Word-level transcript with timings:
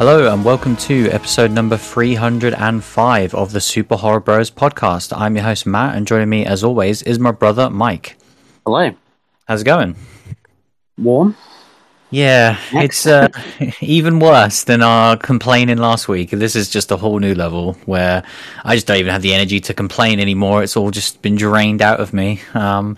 Hello 0.00 0.32
and 0.32 0.46
welcome 0.46 0.76
to 0.76 1.10
episode 1.10 1.50
number 1.50 1.76
305 1.76 3.34
of 3.34 3.52
the 3.52 3.60
Super 3.60 3.96
Horror 3.96 4.20
Bros 4.20 4.50
podcast. 4.50 5.14
I'm 5.14 5.36
your 5.36 5.44
host 5.44 5.66
Matt 5.66 5.94
and 5.94 6.06
joining 6.06 6.30
me 6.30 6.46
as 6.46 6.64
always 6.64 7.02
is 7.02 7.18
my 7.18 7.32
brother 7.32 7.68
Mike. 7.68 8.16
Hello. 8.64 8.94
How's 9.46 9.60
it 9.60 9.64
going? 9.64 9.96
Warm? 10.96 11.36
Yeah, 12.08 12.58
it's 12.72 13.04
uh, 13.06 13.28
even 13.82 14.20
worse 14.20 14.64
than 14.64 14.82
our 14.82 15.18
complaining 15.18 15.76
last 15.76 16.08
week. 16.08 16.30
This 16.30 16.56
is 16.56 16.70
just 16.70 16.90
a 16.90 16.96
whole 16.96 17.18
new 17.18 17.34
level 17.34 17.74
where 17.84 18.24
I 18.64 18.76
just 18.76 18.86
don't 18.86 18.96
even 18.96 19.12
have 19.12 19.20
the 19.20 19.34
energy 19.34 19.60
to 19.60 19.74
complain 19.74 20.18
anymore. 20.18 20.62
It's 20.62 20.78
all 20.78 20.90
just 20.90 21.20
been 21.20 21.36
drained 21.36 21.82
out 21.82 22.00
of 22.00 22.14
me. 22.14 22.40
Um, 22.54 22.96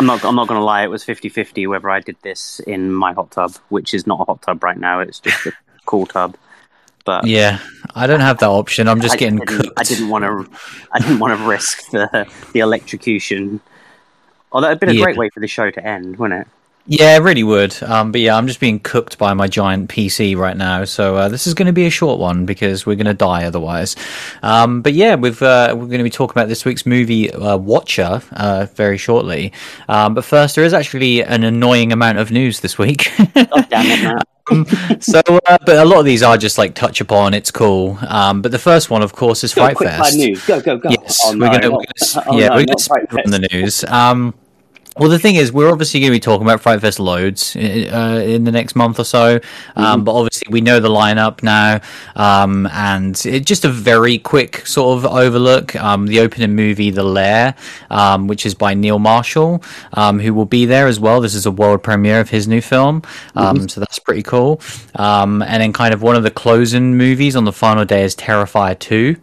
I'm 0.00 0.06
not 0.06 0.24
I'm 0.24 0.34
not 0.34 0.48
going 0.48 0.58
to 0.58 0.64
lie, 0.64 0.82
it 0.82 0.90
was 0.90 1.04
50-50 1.04 1.68
whether 1.68 1.88
I 1.88 2.00
did 2.00 2.16
this 2.22 2.58
in 2.66 2.92
my 2.92 3.12
hot 3.12 3.30
tub, 3.30 3.54
which 3.68 3.94
is 3.94 4.04
not 4.04 4.22
a 4.22 4.24
hot 4.24 4.42
tub 4.42 4.64
right 4.64 4.76
now, 4.76 4.98
it's 4.98 5.20
just 5.20 5.46
a 5.46 5.52
cool 5.86 6.06
tub. 6.06 6.36
But 7.04 7.26
yeah, 7.26 7.58
I 7.94 8.06
don't 8.06 8.20
have 8.20 8.38
that 8.38 8.48
option. 8.48 8.86
I'm 8.88 9.00
just 9.00 9.14
I 9.14 9.18
getting 9.18 9.38
cooked. 9.38 9.70
I 9.76 9.82
didn't 9.82 10.08
want 10.08 10.24
to 10.24 10.58
I 10.92 10.98
didn't 10.98 11.18
want 11.18 11.38
to 11.38 11.46
risk 11.46 11.90
the 11.90 12.26
the 12.52 12.60
electrocution. 12.60 13.60
Oh, 14.52 14.60
that 14.60 14.68
would 14.68 14.72
have 14.72 14.80
been 14.80 14.88
a 14.90 14.92
Yeah. 14.92 15.04
great 15.04 15.16
way 15.16 15.30
for 15.30 15.40
the 15.40 15.46
show 15.46 15.70
to 15.70 15.84
end, 15.86 16.16
wouldn't 16.18 16.42
it? 16.42 16.48
Yeah, 16.86 17.16
it 17.16 17.20
really 17.20 17.44
would. 17.44 17.80
Um, 17.82 18.10
but 18.10 18.20
yeah, 18.20 18.36
I'm 18.36 18.46
just 18.48 18.58
being 18.58 18.80
cooked 18.80 19.16
by 19.16 19.32
my 19.34 19.46
giant 19.46 19.88
PC 19.88 20.36
right 20.36 20.56
now. 20.56 20.84
So 20.84 21.16
uh, 21.16 21.28
this 21.28 21.46
is 21.46 21.54
going 21.54 21.66
to 21.66 21.72
be 21.72 21.86
a 21.86 21.90
short 21.90 22.18
one 22.18 22.46
because 22.46 22.84
we're 22.84 22.96
going 22.96 23.06
to 23.06 23.14
die 23.14 23.44
otherwise. 23.44 23.94
Um, 24.42 24.82
but 24.82 24.94
yeah, 24.94 25.14
we've, 25.14 25.40
uh, 25.40 25.68
we're 25.76 25.86
going 25.86 25.98
to 25.98 26.04
be 26.04 26.10
talking 26.10 26.32
about 26.32 26.48
this 26.48 26.64
week's 26.64 26.86
movie 26.86 27.30
uh, 27.30 27.56
Watcher 27.56 28.22
uh, 28.32 28.66
very 28.74 28.98
shortly. 28.98 29.52
Um, 29.88 30.14
but 30.14 30.24
first, 30.24 30.56
there 30.56 30.64
is 30.64 30.74
actually 30.74 31.22
an 31.22 31.44
annoying 31.44 31.92
amount 31.92 32.18
of 32.18 32.32
news 32.32 32.60
this 32.60 32.76
week. 32.76 33.12
Oh, 33.36 33.64
Matt. 33.70 34.26
so, 35.00 35.20
uh, 35.46 35.58
but 35.64 35.76
a 35.76 35.84
lot 35.84 36.00
of 36.00 36.04
these 36.04 36.22
are 36.22 36.36
just 36.36 36.58
like 36.58 36.74
touch 36.74 37.00
upon. 37.00 37.34
It's 37.34 37.50
cool. 37.50 37.98
Um, 38.08 38.42
but 38.42 38.50
the 38.50 38.58
first 38.58 38.90
one, 38.90 39.02
of 39.02 39.12
course, 39.12 39.44
is 39.44 39.54
Go, 39.54 39.62
Fright 39.62 39.76
quick 39.76 39.90
Fest. 39.90 40.16
news. 40.16 40.44
Go, 40.44 40.60
go, 40.60 40.76
go. 40.76 40.90
Yes, 40.90 41.20
oh, 41.24 41.32
we're 41.38 41.46
not- 41.50 41.62
gonna 41.62 41.76
oh, 42.26 42.38
yeah, 42.38 42.48
no, 42.48 42.56
we're 42.56 42.64
gonna 42.64 42.78
Fright 42.78 43.06
on 43.26 43.30
the 43.30 43.48
news. 43.52 43.84
Um, 43.84 44.34
well, 44.96 45.08
the 45.08 45.18
thing 45.18 45.36
is, 45.36 45.52
we're 45.52 45.70
obviously 45.70 46.00
going 46.00 46.10
to 46.10 46.16
be 46.16 46.20
talking 46.20 46.46
about 46.46 46.60
Fright 46.60 46.80
Fest 46.80 46.98
loads 46.98 47.54
uh, 47.56 48.24
in 48.26 48.44
the 48.44 48.50
next 48.50 48.74
month 48.74 48.98
or 48.98 49.04
so. 49.04 49.38
Mm-hmm. 49.38 49.80
Um, 49.80 50.04
But 50.04 50.14
obviously, 50.14 50.48
we 50.50 50.60
know 50.60 50.80
the 50.80 50.88
lineup 50.88 51.42
now, 51.42 51.80
um, 52.16 52.66
and 52.72 53.20
it, 53.24 53.46
just 53.46 53.64
a 53.64 53.70
very 53.70 54.18
quick 54.18 54.66
sort 54.66 54.98
of 54.98 55.06
overlook. 55.06 55.76
Um, 55.76 56.06
the 56.06 56.20
opening 56.20 56.54
movie, 56.54 56.90
The 56.90 57.04
Lair, 57.04 57.54
um, 57.90 58.26
which 58.26 58.44
is 58.44 58.54
by 58.54 58.74
Neil 58.74 58.98
Marshall, 58.98 59.62
um, 59.94 60.18
who 60.18 60.34
will 60.34 60.44
be 60.46 60.66
there 60.66 60.86
as 60.86 60.98
well. 60.98 61.20
This 61.20 61.34
is 61.34 61.46
a 61.46 61.50
world 61.52 61.82
premiere 61.82 62.20
of 62.20 62.30
his 62.30 62.48
new 62.48 62.60
film, 62.60 63.02
um, 63.36 63.56
Mm-hmm. 63.56 63.66
so 63.68 63.80
that's 63.80 63.98
pretty 63.98 64.22
cool. 64.22 64.60
Um, 64.96 65.42
and 65.42 65.62
then, 65.62 65.72
kind 65.72 65.94
of 65.94 66.02
one 66.02 66.16
of 66.16 66.22
the 66.22 66.30
closing 66.30 66.96
movies 66.96 67.36
on 67.36 67.44
the 67.44 67.52
final 67.52 67.84
day 67.84 68.02
is 68.02 68.16
Terrifier 68.16 68.78
Two 68.78 69.16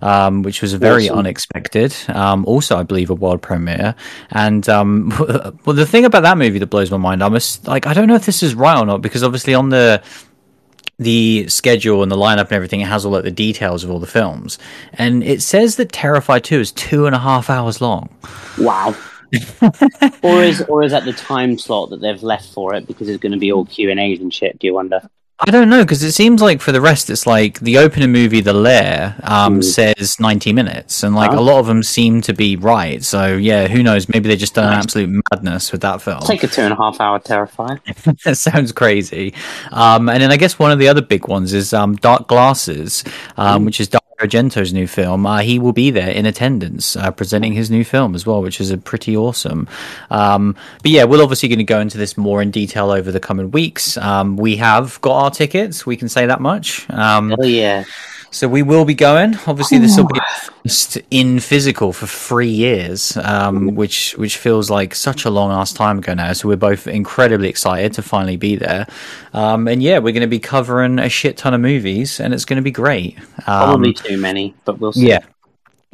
um, 0.00 0.42
which 0.42 0.62
was 0.62 0.74
very 0.74 1.08
Awesome. 1.08 1.20
unexpected. 1.20 1.94
Um, 2.08 2.44
also, 2.46 2.76
I 2.76 2.82
believe 2.82 3.10
a 3.10 3.14
world 3.14 3.42
premiere. 3.42 3.94
And 4.30 4.68
um, 4.68 5.10
well, 5.64 5.76
the 5.76 5.86
thing 5.86 6.04
about 6.04 6.22
that 6.22 6.38
movie 6.38 6.58
that 6.58 6.66
blows 6.66 6.90
my 6.90 6.96
mind, 6.96 7.22
I'm 7.22 7.32
just, 7.34 7.66
like, 7.66 7.86
I 7.86 7.94
don't 7.94 8.08
know 8.08 8.16
if 8.16 8.26
this 8.26 8.42
is 8.42 8.54
right 8.54 8.78
or 8.78 8.86
not 8.86 9.02
because 9.02 9.22
obviously 9.22 9.54
on 9.54 9.68
the 9.70 10.02
the 10.98 11.48
schedule 11.48 12.02
and 12.02 12.12
the 12.12 12.16
lineup 12.16 12.42
and 12.42 12.52
everything, 12.52 12.80
it 12.80 12.86
has 12.86 13.04
all 13.04 13.12
like 13.12 13.24
the 13.24 13.30
details 13.30 13.82
of 13.82 13.90
all 13.90 13.98
the 13.98 14.06
films, 14.06 14.58
and 14.92 15.24
it 15.24 15.42
says 15.42 15.76
that 15.76 15.90
Terrifier 15.90 16.42
Two 16.42 16.60
is 16.60 16.70
two 16.72 17.06
and 17.06 17.14
a 17.14 17.18
half 17.18 17.50
hours 17.50 17.80
long. 17.80 18.08
Wow. 18.58 18.94
or 20.22 20.42
is 20.42 20.60
or 20.68 20.82
is 20.82 20.92
that 20.92 21.04
the 21.04 21.12
time 21.14 21.58
slot 21.58 21.90
that 21.90 22.00
they've 22.02 22.22
left 22.22 22.52
for 22.52 22.74
it 22.74 22.86
because 22.86 23.08
it's 23.08 23.20
going 23.20 23.32
to 23.32 23.38
be 23.38 23.50
all 23.50 23.64
Q 23.64 23.90
and 23.90 23.98
A's 23.98 24.20
and 24.20 24.32
shit? 24.32 24.58
Do 24.58 24.66
you 24.66 24.74
wonder? 24.74 25.00
I 25.44 25.50
don't 25.50 25.68
know 25.68 25.82
because 25.82 26.04
it 26.04 26.12
seems 26.12 26.40
like 26.40 26.60
for 26.60 26.70
the 26.70 26.80
rest, 26.80 27.10
it's 27.10 27.26
like 27.26 27.58
the 27.60 27.78
opening 27.78 28.12
movie, 28.12 28.40
The 28.40 28.52
Lair, 28.52 29.16
um, 29.24 29.58
Mm. 29.60 29.64
says 29.64 30.20
ninety 30.20 30.52
minutes, 30.52 31.02
and 31.02 31.16
like 31.16 31.32
Huh? 31.32 31.40
a 31.40 31.42
lot 31.42 31.58
of 31.58 31.66
them 31.66 31.82
seem 31.82 32.20
to 32.22 32.32
be 32.32 32.54
right. 32.54 33.02
So 33.02 33.36
yeah, 33.36 33.66
who 33.66 33.82
knows? 33.82 34.08
Maybe 34.08 34.28
they 34.28 34.36
just 34.36 34.54
done 34.54 34.68
an 34.72 34.78
absolute 34.78 35.10
madness 35.32 35.72
with 35.72 35.80
that 35.80 36.00
film. 36.00 36.20
Take 36.20 36.44
a 36.44 36.46
two 36.46 36.60
and 36.62 36.72
a 36.72 36.76
half 36.76 37.00
hour 37.00 37.18
Terrifier. 37.18 37.80
that 38.24 38.36
sounds 38.36 38.70
crazy. 38.70 39.34
Um, 39.72 40.08
and 40.08 40.22
then 40.22 40.30
I 40.30 40.36
guess 40.36 40.60
one 40.60 40.70
of 40.70 40.78
the 40.78 40.86
other 40.88 41.02
big 41.02 41.26
ones 41.26 41.52
is 41.52 41.72
um, 41.72 41.96
Dark 41.96 42.28
Glasses, 42.28 43.02
um, 43.36 43.64
which 43.64 43.80
is 43.80 43.88
Dario 43.88 44.01
Argento's 44.22 44.72
new 44.72 44.86
film. 44.86 45.26
Uh, 45.26 45.38
he 45.40 45.58
will 45.58 45.72
be 45.72 45.90
there 45.90 46.10
in 46.10 46.26
attendance, 46.26 46.96
uh, 46.96 47.10
presenting 47.10 47.52
his 47.52 47.70
new 47.70 47.84
film 47.84 48.14
as 48.14 48.24
well, 48.24 48.40
which 48.40 48.60
is 48.60 48.70
a 48.70 48.78
pretty 48.78 49.16
awesome. 49.16 49.68
Um, 50.10 50.54
but 50.82 50.90
yeah, 50.90 51.04
we're 51.04 51.22
obviously 51.22 51.48
going 51.48 51.58
to 51.58 51.64
go 51.64 51.80
into 51.80 51.98
this 51.98 52.16
more 52.16 52.40
in 52.40 52.50
detail 52.50 52.90
over 52.90 53.10
the 53.10 53.20
coming 53.20 53.50
weeks. 53.50 53.96
Um, 53.96 54.36
we 54.36 54.56
have 54.56 55.00
got 55.00 55.24
our 55.24 55.30
tickets. 55.30 55.84
We 55.84 55.96
can 55.96 56.08
say 56.08 56.26
that 56.26 56.40
much. 56.40 56.88
Um, 56.90 57.34
Oh 57.38 57.44
yeah. 57.44 57.84
So 58.32 58.48
we 58.48 58.62
will 58.62 58.84
be 58.86 58.94
going. 58.94 59.36
Obviously, 59.46 59.78
this 59.78 59.96
will 59.96 60.06
be 60.06 60.18
first 60.64 60.98
in 61.10 61.38
physical 61.38 61.92
for 61.92 62.06
three 62.06 62.48
years, 62.48 63.16
um, 63.18 63.74
which 63.74 64.12
which 64.12 64.38
feels 64.38 64.70
like 64.70 64.94
such 64.94 65.26
a 65.26 65.30
long 65.30 65.52
ass 65.52 65.72
time 65.72 65.98
ago 65.98 66.14
now. 66.14 66.32
So 66.32 66.48
we're 66.48 66.56
both 66.56 66.86
incredibly 66.86 67.48
excited 67.48 67.92
to 67.92 68.02
finally 68.02 68.38
be 68.38 68.56
there. 68.56 68.86
Um, 69.34 69.68
and 69.68 69.82
yeah, 69.82 69.98
we're 69.98 70.12
going 70.12 70.22
to 70.22 70.26
be 70.26 70.40
covering 70.40 70.98
a 70.98 71.10
shit 71.10 71.36
ton 71.36 71.52
of 71.52 71.60
movies, 71.60 72.20
and 72.20 72.32
it's 72.32 72.46
going 72.46 72.56
to 72.56 72.62
be 72.62 72.70
great. 72.70 73.18
Um, 73.46 73.68
Probably 73.68 73.92
too 73.92 74.16
many, 74.16 74.54
but 74.64 74.80
we'll 74.80 74.94
see. 74.94 75.08
yeah. 75.08 75.20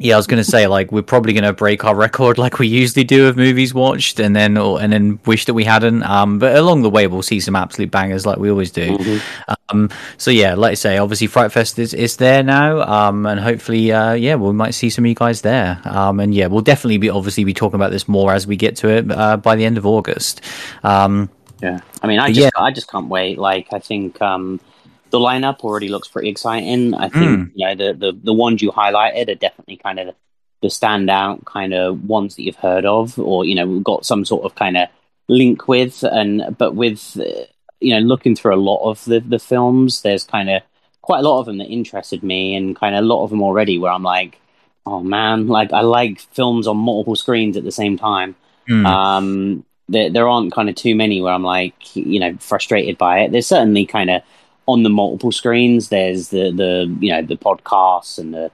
Yeah, 0.01 0.13
I 0.13 0.17
was 0.17 0.27
going 0.27 0.41
to 0.41 0.49
say 0.49 0.65
like 0.65 0.93
we're 0.93 1.01
probably 1.01 1.33
going 1.33 1.43
to 1.43 1.51
break 1.51 1.83
our 1.83 1.93
record 1.93 2.37
like 2.37 2.57
we 2.57 2.67
usually 2.67 3.03
do 3.03 3.27
of 3.27 3.35
movies 3.35 3.73
watched, 3.73 4.21
and 4.21 4.33
then 4.33 4.57
or, 4.57 4.81
and 4.81 4.93
then 4.93 5.19
wish 5.25 5.43
that 5.43 5.53
we 5.53 5.65
hadn't. 5.65 6.03
Um, 6.03 6.39
but 6.39 6.55
along 6.55 6.83
the 6.83 6.89
way, 6.89 7.05
we'll 7.05 7.21
see 7.21 7.41
some 7.41 7.53
absolute 7.53 7.91
bangers 7.91 8.25
like 8.25 8.37
we 8.37 8.49
always 8.49 8.71
do. 8.71 9.19
Um, 9.67 9.89
so 10.17 10.31
yeah, 10.31 10.55
like 10.55 10.71
I 10.71 10.75
say, 10.75 10.97
obviously 10.97 11.27
Fright 11.27 11.51
Fest 11.51 11.77
is, 11.79 11.93
is 11.93 12.15
there 12.15 12.43
now, 12.43 12.79
um, 12.81 13.25
and 13.25 13.41
hopefully, 13.41 13.91
uh, 13.91 14.13
yeah, 14.13 14.35
we 14.35 14.53
might 14.53 14.73
see 14.73 14.89
some 14.89 15.03
of 15.03 15.09
you 15.09 15.15
guys 15.15 15.41
there. 15.41 15.81
Um, 15.83 16.21
and 16.21 16.33
yeah, 16.33 16.47
we'll 16.47 16.61
definitely 16.61 16.97
be 16.97 17.09
obviously 17.09 17.43
be 17.43 17.53
talking 17.53 17.75
about 17.75 17.91
this 17.91 18.07
more 18.07 18.33
as 18.33 18.47
we 18.47 18.55
get 18.55 18.77
to 18.77 18.87
it 18.87 19.11
uh, 19.11 19.35
by 19.35 19.57
the 19.57 19.65
end 19.65 19.77
of 19.77 19.85
August. 19.85 20.41
Um, 20.81 21.29
Yeah, 21.61 21.81
I 22.01 22.07
mean, 22.07 22.19
I 22.19 22.27
just, 22.27 22.39
yeah. 22.39 22.49
I 22.55 22.71
just 22.71 22.89
can't 22.89 23.09
wait. 23.09 23.37
Like, 23.37 23.67
I 23.73 23.79
think 23.79 24.21
um, 24.21 24.61
the 25.09 25.19
lineup 25.19 25.59
already 25.59 25.89
looks 25.89 26.07
pretty 26.07 26.29
exciting. 26.29 26.93
I 26.93 27.09
think 27.09 27.39
Mm. 27.39 27.51
you 27.55 27.67
know 27.67 27.75
the, 27.75 27.93
the 27.93 28.19
the 28.23 28.33
ones 28.33 28.61
you 28.61 28.71
highlighted 28.71 29.29
are 29.29 29.35
definitely 29.35 29.77
kind 29.77 29.99
of 29.99 30.15
the 30.61 30.67
standout 30.67 31.45
kind 31.45 31.73
of 31.73 32.03
ones 32.03 32.35
that 32.35 32.43
you've 32.43 32.55
heard 32.55 32.85
of, 32.85 33.17
or 33.17 33.45
you 33.45 33.55
know, 33.55 33.65
we've 33.65 33.83
got 33.83 34.05
some 34.05 34.25
sort 34.25 34.43
of 34.43 34.55
kind 34.55 34.77
of 34.77 34.89
link 35.27 35.67
with. 35.67 36.03
And 36.03 36.57
but 36.57 36.75
with 36.75 37.17
uh, 37.19 37.45
you 37.79 37.93
know, 37.93 38.01
looking 38.01 38.35
through 38.35 38.55
a 38.55 38.65
lot 38.69 38.89
of 38.89 39.03
the 39.05 39.19
the 39.19 39.39
films, 39.39 40.01
there's 40.01 40.23
kind 40.23 40.49
of 40.49 40.61
quite 41.01 41.19
a 41.19 41.27
lot 41.27 41.39
of 41.39 41.45
them 41.45 41.57
that 41.59 41.67
interested 41.67 42.23
me, 42.23 42.55
and 42.55 42.75
kind 42.75 42.95
of 42.95 43.03
a 43.03 43.07
lot 43.07 43.23
of 43.23 43.29
them 43.29 43.41
already 43.41 43.77
where 43.77 43.91
I'm 43.91 44.03
like, 44.03 44.39
oh 44.85 45.01
man, 45.01 45.47
like 45.47 45.71
I 45.73 45.81
like 45.81 46.19
films 46.19 46.67
on 46.67 46.77
multiple 46.77 47.15
screens 47.15 47.57
at 47.57 47.63
the 47.63 47.71
same 47.71 47.97
time 47.97 48.35
hmm. 48.69 48.85
um 48.85 49.65
there, 49.89 50.09
there 50.09 50.29
aren't 50.29 50.53
kind 50.53 50.69
of 50.69 50.75
too 50.75 50.95
many 50.95 51.21
where 51.21 51.33
i'm 51.33 51.43
like 51.43 51.95
you 51.95 52.19
know 52.19 52.35
frustrated 52.37 52.97
by 52.97 53.19
it 53.21 53.31
there's 53.31 53.47
certainly 53.47 53.85
kind 53.85 54.09
of 54.09 54.21
on 54.69 54.83
the 54.83 54.89
multiple 54.89 55.31
screens 55.31 55.89
there's 55.89 56.29
the 56.29 56.51
the 56.51 56.97
you 56.99 57.11
know 57.11 57.21
the 57.21 57.35
podcasts 57.35 58.17
and 58.19 58.33
the 58.33 58.51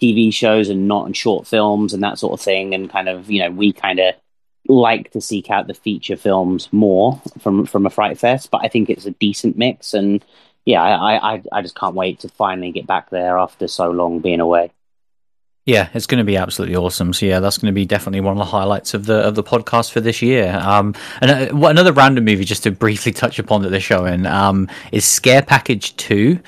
tv 0.00 0.32
shows 0.32 0.68
and 0.68 0.86
not 0.86 1.06
and 1.06 1.16
short 1.16 1.46
films 1.46 1.94
and 1.94 2.02
that 2.02 2.18
sort 2.18 2.32
of 2.32 2.40
thing. 2.40 2.74
And 2.74 2.90
kind 2.90 3.08
of 3.08 3.30
you 3.30 3.40
know 3.40 3.50
we 3.50 3.72
kind 3.72 3.98
of 3.98 4.14
like 4.68 5.10
to 5.12 5.20
seek 5.20 5.50
out 5.50 5.68
the 5.68 5.74
feature 5.74 6.16
films 6.16 6.68
more 6.72 7.20
from 7.38 7.66
from 7.66 7.86
a 7.86 7.90
fright 7.90 8.18
fest 8.18 8.50
but 8.50 8.64
i 8.64 8.68
think 8.68 8.90
it's 8.90 9.06
a 9.06 9.12
decent 9.12 9.56
mix. 9.56 9.94
And 9.94 10.24
yeah 10.64 10.82
i 10.82 11.34
i 11.34 11.42
i 11.52 11.62
just 11.62 11.76
can't 11.76 11.94
wait 11.94 12.20
to 12.20 12.28
finally 12.28 12.72
get 12.72 12.86
back 12.86 13.10
there 13.10 13.38
after 13.38 13.68
so 13.68 13.90
long 13.90 14.20
being 14.20 14.40
away 14.40 14.72
Yeah, 15.66 15.88
it's 15.94 16.06
going 16.06 16.18
to 16.18 16.24
be 16.24 16.36
absolutely 16.36 16.76
awesome. 16.76 17.12
So 17.12 17.26
yeah, 17.26 17.40
that's 17.40 17.58
going 17.58 17.72
to 17.72 17.74
be 17.74 17.84
definitely 17.84 18.20
one 18.20 18.32
of 18.32 18.38
the 18.38 18.44
highlights 18.44 18.94
of 18.94 19.04
the 19.04 19.16
of 19.16 19.34
the 19.34 19.42
podcast 19.42 19.90
for 19.90 20.00
this 20.00 20.22
year. 20.22 20.56
Um, 20.56 20.94
and 21.20 21.52
uh, 21.52 21.66
another 21.66 21.92
random 21.92 22.24
movie 22.24 22.44
just 22.44 22.62
to 22.62 22.70
briefly 22.70 23.10
touch 23.10 23.40
upon 23.40 23.62
that 23.62 23.70
they're 23.70 23.80
showing 23.80 24.26
um, 24.26 24.68
is 24.92 25.04
Scare 25.04 25.42
Package 25.42 25.96
Two. 25.96 26.38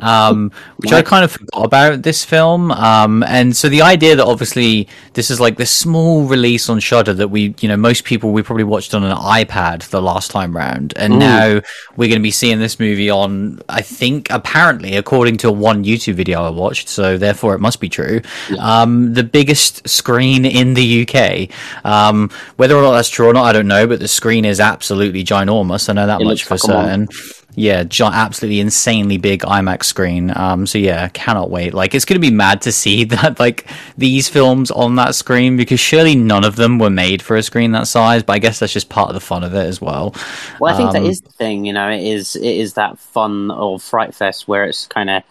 Um, 0.00 0.50
which 0.78 0.92
I 0.92 1.02
kind 1.02 1.24
of 1.24 1.32
forgot 1.32 1.64
about 1.64 2.02
this 2.02 2.24
film. 2.24 2.70
Um, 2.72 3.22
and 3.24 3.54
so 3.56 3.68
the 3.68 3.82
idea 3.82 4.16
that 4.16 4.24
obviously 4.26 4.88
this 5.12 5.30
is 5.30 5.40
like 5.40 5.56
this 5.56 5.70
small 5.70 6.24
release 6.24 6.68
on 6.68 6.80
Shudder 6.80 7.12
that 7.14 7.28
we, 7.28 7.54
you 7.60 7.68
know, 7.68 7.76
most 7.76 8.04
people 8.04 8.32
we 8.32 8.42
probably 8.42 8.64
watched 8.64 8.94
on 8.94 9.04
an 9.04 9.16
iPad 9.16 9.88
the 9.90 10.00
last 10.00 10.30
time 10.30 10.56
round, 10.56 10.94
and 10.96 11.14
Mm. 11.14 11.18
now 11.18 11.60
we're 11.96 12.08
going 12.08 12.18
to 12.18 12.22
be 12.22 12.30
seeing 12.30 12.58
this 12.60 12.80
movie 12.80 13.10
on, 13.10 13.60
I 13.68 13.82
think, 13.82 14.28
apparently, 14.30 14.96
according 14.96 15.36
to 15.38 15.52
one 15.52 15.84
YouTube 15.84 16.14
video 16.14 16.44
I 16.44 16.50
watched, 16.50 16.88
so 16.88 17.18
therefore 17.18 17.54
it 17.54 17.60
must 17.60 17.80
be 17.80 17.88
true, 17.88 18.20
um, 18.58 19.14
the 19.14 19.22
biggest 19.24 19.88
screen 19.88 20.44
in 20.46 20.74
the 20.74 21.02
UK. 21.06 21.48
Um, 21.84 22.30
whether 22.56 22.74
or 22.76 22.82
not 22.82 22.92
that's 22.92 23.08
true 23.10 23.26
or 23.28 23.32
not, 23.34 23.44
I 23.44 23.52
don't 23.52 23.68
know, 23.68 23.86
but 23.86 24.00
the 24.00 24.08
screen 24.08 24.44
is 24.44 24.60
absolutely 24.60 25.24
ginormous. 25.24 25.88
I 25.88 25.92
know 25.92 26.06
that 26.06 26.20
It 26.20 26.24
much 26.24 26.44
for 26.44 26.54
looks 26.54 26.64
like 26.64 26.72
a 26.74 26.76
monk. 26.96 27.12
certain. 27.12 27.39
Yeah, 27.56 27.84
absolutely 28.00 28.60
insanely 28.60 29.16
big 29.16 29.42
IMAX 29.42 29.84
screen. 29.84 30.32
Um, 30.36 30.66
so 30.66 30.78
yeah, 30.78 31.08
cannot 31.08 31.50
wait. 31.50 31.74
Like, 31.74 31.94
it's 31.94 32.04
going 32.04 32.20
to 32.20 32.26
be 32.26 32.34
mad 32.34 32.62
to 32.62 32.72
see 32.72 33.04
that 33.10 33.38
like 33.40 33.66
these 33.98 34.28
films 34.28 34.70
on 34.70 34.96
that 34.96 35.14
screen 35.14 35.56
because 35.56 35.80
surely 35.80 36.14
none 36.14 36.44
of 36.44 36.56
them 36.56 36.78
were 36.78 36.90
made 36.90 37.22
for 37.22 37.36
a 37.36 37.42
screen 37.42 37.72
that 37.72 37.86
size. 37.86 38.22
But 38.22 38.34
I 38.34 38.38
guess 38.38 38.58
that's 38.58 38.72
just 38.72 38.88
part 38.88 39.08
of 39.08 39.14
the 39.14 39.20
fun 39.20 39.44
of 39.44 39.54
it 39.54 39.66
as 39.66 39.80
well. 39.80 40.14
Well, 40.60 40.72
I 40.72 40.76
think 40.76 40.88
um, 40.88 40.92
that 40.94 41.08
is 41.08 41.20
the 41.20 41.30
thing. 41.30 41.64
You 41.64 41.72
know, 41.72 41.90
it 41.90 42.02
is 42.02 42.36
it 42.36 42.44
is 42.44 42.74
that 42.74 42.98
fun 42.98 43.50
of 43.50 43.82
Fright 43.82 44.14
Fest 44.14 44.46
where 44.46 44.64
it's 44.64 44.86
kind 44.86 45.10
of 45.10 45.22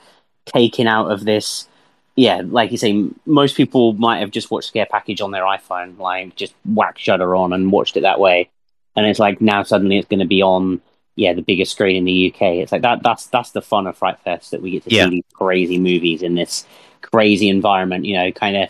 taken 0.46 0.88
out 0.88 1.12
of 1.12 1.26
this. 1.26 1.68
Yeah, 2.16 2.42
like 2.44 2.72
you 2.72 2.78
say, 2.78 3.08
most 3.26 3.56
people 3.56 3.94
might 3.94 4.20
have 4.20 4.32
just 4.32 4.52
watched 4.52 4.68
Scare 4.68 4.88
Package 4.88 5.22
on 5.22 5.32
their 5.32 5.44
iPhone, 5.44 5.98
like 5.98 6.36
just 6.36 6.54
whack 6.66 6.98
Shudder 6.98 7.34
on 7.36 7.54
and 7.54 7.72
watched 7.72 7.96
it 7.96 8.02
that 8.02 8.20
way. 8.20 8.50
And 8.96 9.06
it's 9.06 9.20
like 9.20 9.40
now 9.40 9.64
suddenly 9.64 9.98
it's 9.98 10.08
going 10.10 10.20
to 10.20 10.26
be 10.26 10.42
on 10.42 10.82
yeah, 11.20 11.34
the 11.34 11.42
biggest 11.42 11.74
screen 11.74 11.98
in 11.98 12.06
the 12.06 12.34
UK. 12.34 12.42
It's 12.42 12.72
like 12.72 12.82
that. 12.84 13.04
That's 13.04 13.28
that's 13.28 13.52
the 13.52 13.62
fun 13.62 13.88
of 13.88 13.98
Fright 13.98 14.20
Fest 14.20 14.52
that 14.52 14.62
we 14.62 14.72
get 14.72 14.86
to 14.86 14.96
yeah. 14.96 15.04
see 15.04 15.10
these 15.10 15.24
crazy 15.34 15.78
movies 15.78 16.24
in 16.24 16.36
this 16.36 16.66
crazy 17.02 17.50
environment. 17.50 18.06
You 18.06 18.18
know, 18.18 18.32
kind 18.32 18.56
of 18.56 18.70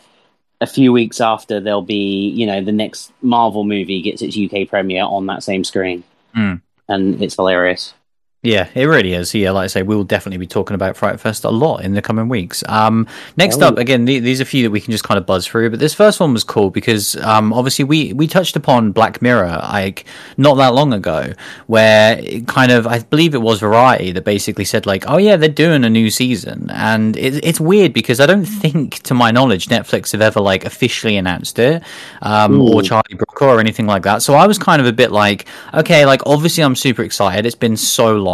a 0.60 0.66
few 0.66 0.92
weeks 0.92 1.22
after 1.22 1.60
there'll 1.60 1.84
be 1.84 2.30
you 2.30 2.48
know 2.48 2.64
the 2.64 2.72
next 2.72 3.14
Marvel 3.22 3.64
movie 3.64 4.02
gets 4.02 4.24
its 4.24 4.38
UK 4.38 4.68
premiere 4.68 5.04
on 5.04 5.28
that 5.28 5.44
same 5.44 5.64
screen, 5.64 6.04
mm. 6.36 6.60
and 6.88 7.22
it's 7.22 7.36
hilarious. 7.36 7.94
Yeah, 8.42 8.70
it 8.74 8.86
really 8.86 9.14
is. 9.14 9.36
Yeah, 9.36 9.52
like 9.52 9.66
I 9.66 9.68
say, 9.68 9.84
we 9.84 9.94
will 9.98 10.06
definitely 10.06 10.38
be 10.38 10.48
talking 10.48 10.74
about 10.74 10.96
Fright 10.96 11.20
Fest 11.20 11.44
a 11.44 11.50
lot 11.50 11.84
in 11.84 11.94
the 11.94 12.02
coming 12.02 12.30
weeks. 12.30 12.64
Um, 12.70 13.06
next 13.36 13.62
oh. 13.62 13.68
up, 13.68 13.78
again, 13.78 14.06
th- 14.06 14.24
these 14.24 14.40
are 14.40 14.44
a 14.44 14.46
few 14.46 14.64
that 14.64 14.72
we 14.72 14.80
can 14.80 14.94
just 14.94 15.04
kind 15.04 15.18
of 15.18 15.26
buzz 15.26 15.46
through, 15.46 15.72
but 15.72 15.80
this 15.80 15.94
first 15.94 16.22
one 16.22 16.32
was 16.32 16.46
cool 16.46 16.70
because 16.70 17.18
um, 17.18 17.52
obviously 17.52 17.84
we 17.84 18.14
we 18.14 18.28
touched 18.28 18.56
upon 18.56 18.94
Black 18.94 19.22
Mirror 19.22 19.60
like 19.64 20.06
not 20.38 20.56
that 20.56 20.74
long 20.74 20.94
ago, 20.94 21.34
where 21.68 22.22
kind 22.48 22.72
of 22.72 22.88
I 22.88 23.00
believe 23.00 23.36
it 23.36 23.42
was 23.42 23.60
Variety 23.60 24.14
that 24.14 24.24
basically 24.24 24.64
said 24.64 24.86
like, 24.86 25.04
oh 25.10 25.18
yeah, 25.18 25.36
they're 25.36 25.50
doing 25.50 25.84
a 25.84 25.90
new 25.90 26.10
season, 26.10 26.70
and 26.74 27.18
it, 27.18 27.44
it's 27.44 27.60
weird 27.60 27.92
because 27.92 28.22
I 28.22 28.26
don't 28.26 28.46
think, 28.46 29.00
to 29.04 29.14
my 29.14 29.32
knowledge, 29.32 29.68
Netflix 29.68 30.14
have 30.14 30.22
ever 30.22 30.40
like 30.40 30.64
officially 30.64 31.18
announced 31.18 31.60
it, 31.60 31.84
um, 32.22 32.62
or 32.62 32.84
Charlie 32.84 33.16
Brooker 33.16 33.48
or 33.48 33.60
anything 33.60 33.86
like 33.86 34.04
that. 34.04 34.22
So 34.22 34.36
I 34.36 34.48
was 34.48 34.58
kind 34.58 34.82
of 34.82 34.88
a 34.88 34.94
bit 34.94 35.12
like, 35.12 35.46
okay, 35.74 36.06
like 36.06 36.22
obviously 36.26 36.64
I'm 36.64 36.78
super 36.78 37.04
excited. 37.04 37.46
It's 37.46 37.54
been 37.54 37.76
so 37.76 38.16
long 38.16 38.29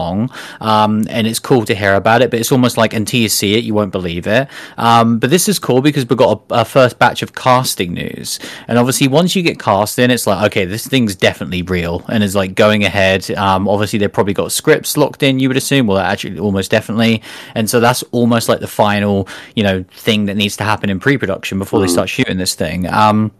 um, 0.61 1.05
and 1.09 1.27
it's 1.27 1.39
cool 1.39 1.65
to 1.65 1.75
hear 1.75 1.95
about 1.95 2.21
it. 2.21 2.31
But 2.31 2.39
it's 2.39 2.51
almost 2.51 2.77
like 2.77 2.93
until 2.93 3.19
you 3.19 3.29
see 3.29 3.55
it, 3.55 3.63
you 3.63 3.73
won't 3.73 3.91
believe 3.91 4.27
it. 4.27 4.47
Um, 4.77 5.19
but 5.19 5.29
this 5.29 5.47
is 5.47 5.59
cool 5.59 5.81
because 5.81 6.07
we've 6.07 6.17
got 6.17 6.43
a, 6.49 6.61
a, 6.61 6.65
first 6.65 6.99
batch 6.99 7.21
of 7.21 7.35
casting 7.35 7.93
news, 7.93 8.39
and 8.67 8.77
obviously 8.77 9.07
once 9.07 9.35
you 9.35 9.43
get 9.43 9.59
cast 9.59 9.99
in, 9.99 10.11
it's 10.11 10.27
like 10.27 10.45
okay, 10.47 10.65
this 10.65 10.87
thing's 10.87 11.15
definitely 11.15 11.61
real 11.61 12.03
and 12.09 12.23
is 12.23 12.35
like 12.35 12.55
going 12.55 12.83
ahead. 12.83 13.29
Um, 13.31 13.67
obviously 13.67 13.99
they've 13.99 14.11
probably 14.11 14.33
got 14.33 14.51
scripts 14.51 14.97
locked 14.97 15.23
in. 15.23 15.39
You 15.39 15.49
would 15.49 15.57
assume, 15.57 15.87
well, 15.87 15.99
actually, 15.99 16.39
almost 16.39 16.71
definitely, 16.71 17.21
and 17.55 17.69
so 17.69 17.79
that's 17.79 18.03
almost 18.11 18.49
like 18.49 18.59
the 18.59 18.67
final, 18.67 19.27
you 19.55 19.63
know, 19.63 19.83
thing 19.91 20.25
that 20.25 20.35
needs 20.35 20.57
to 20.57 20.63
happen 20.63 20.89
in 20.89 20.99
pre-production 20.99 21.59
before 21.59 21.79
mm. 21.79 21.87
they 21.87 21.91
start 21.91 22.09
shooting 22.09 22.37
this 22.37 22.55
thing. 22.55 22.87
Um, 22.87 23.31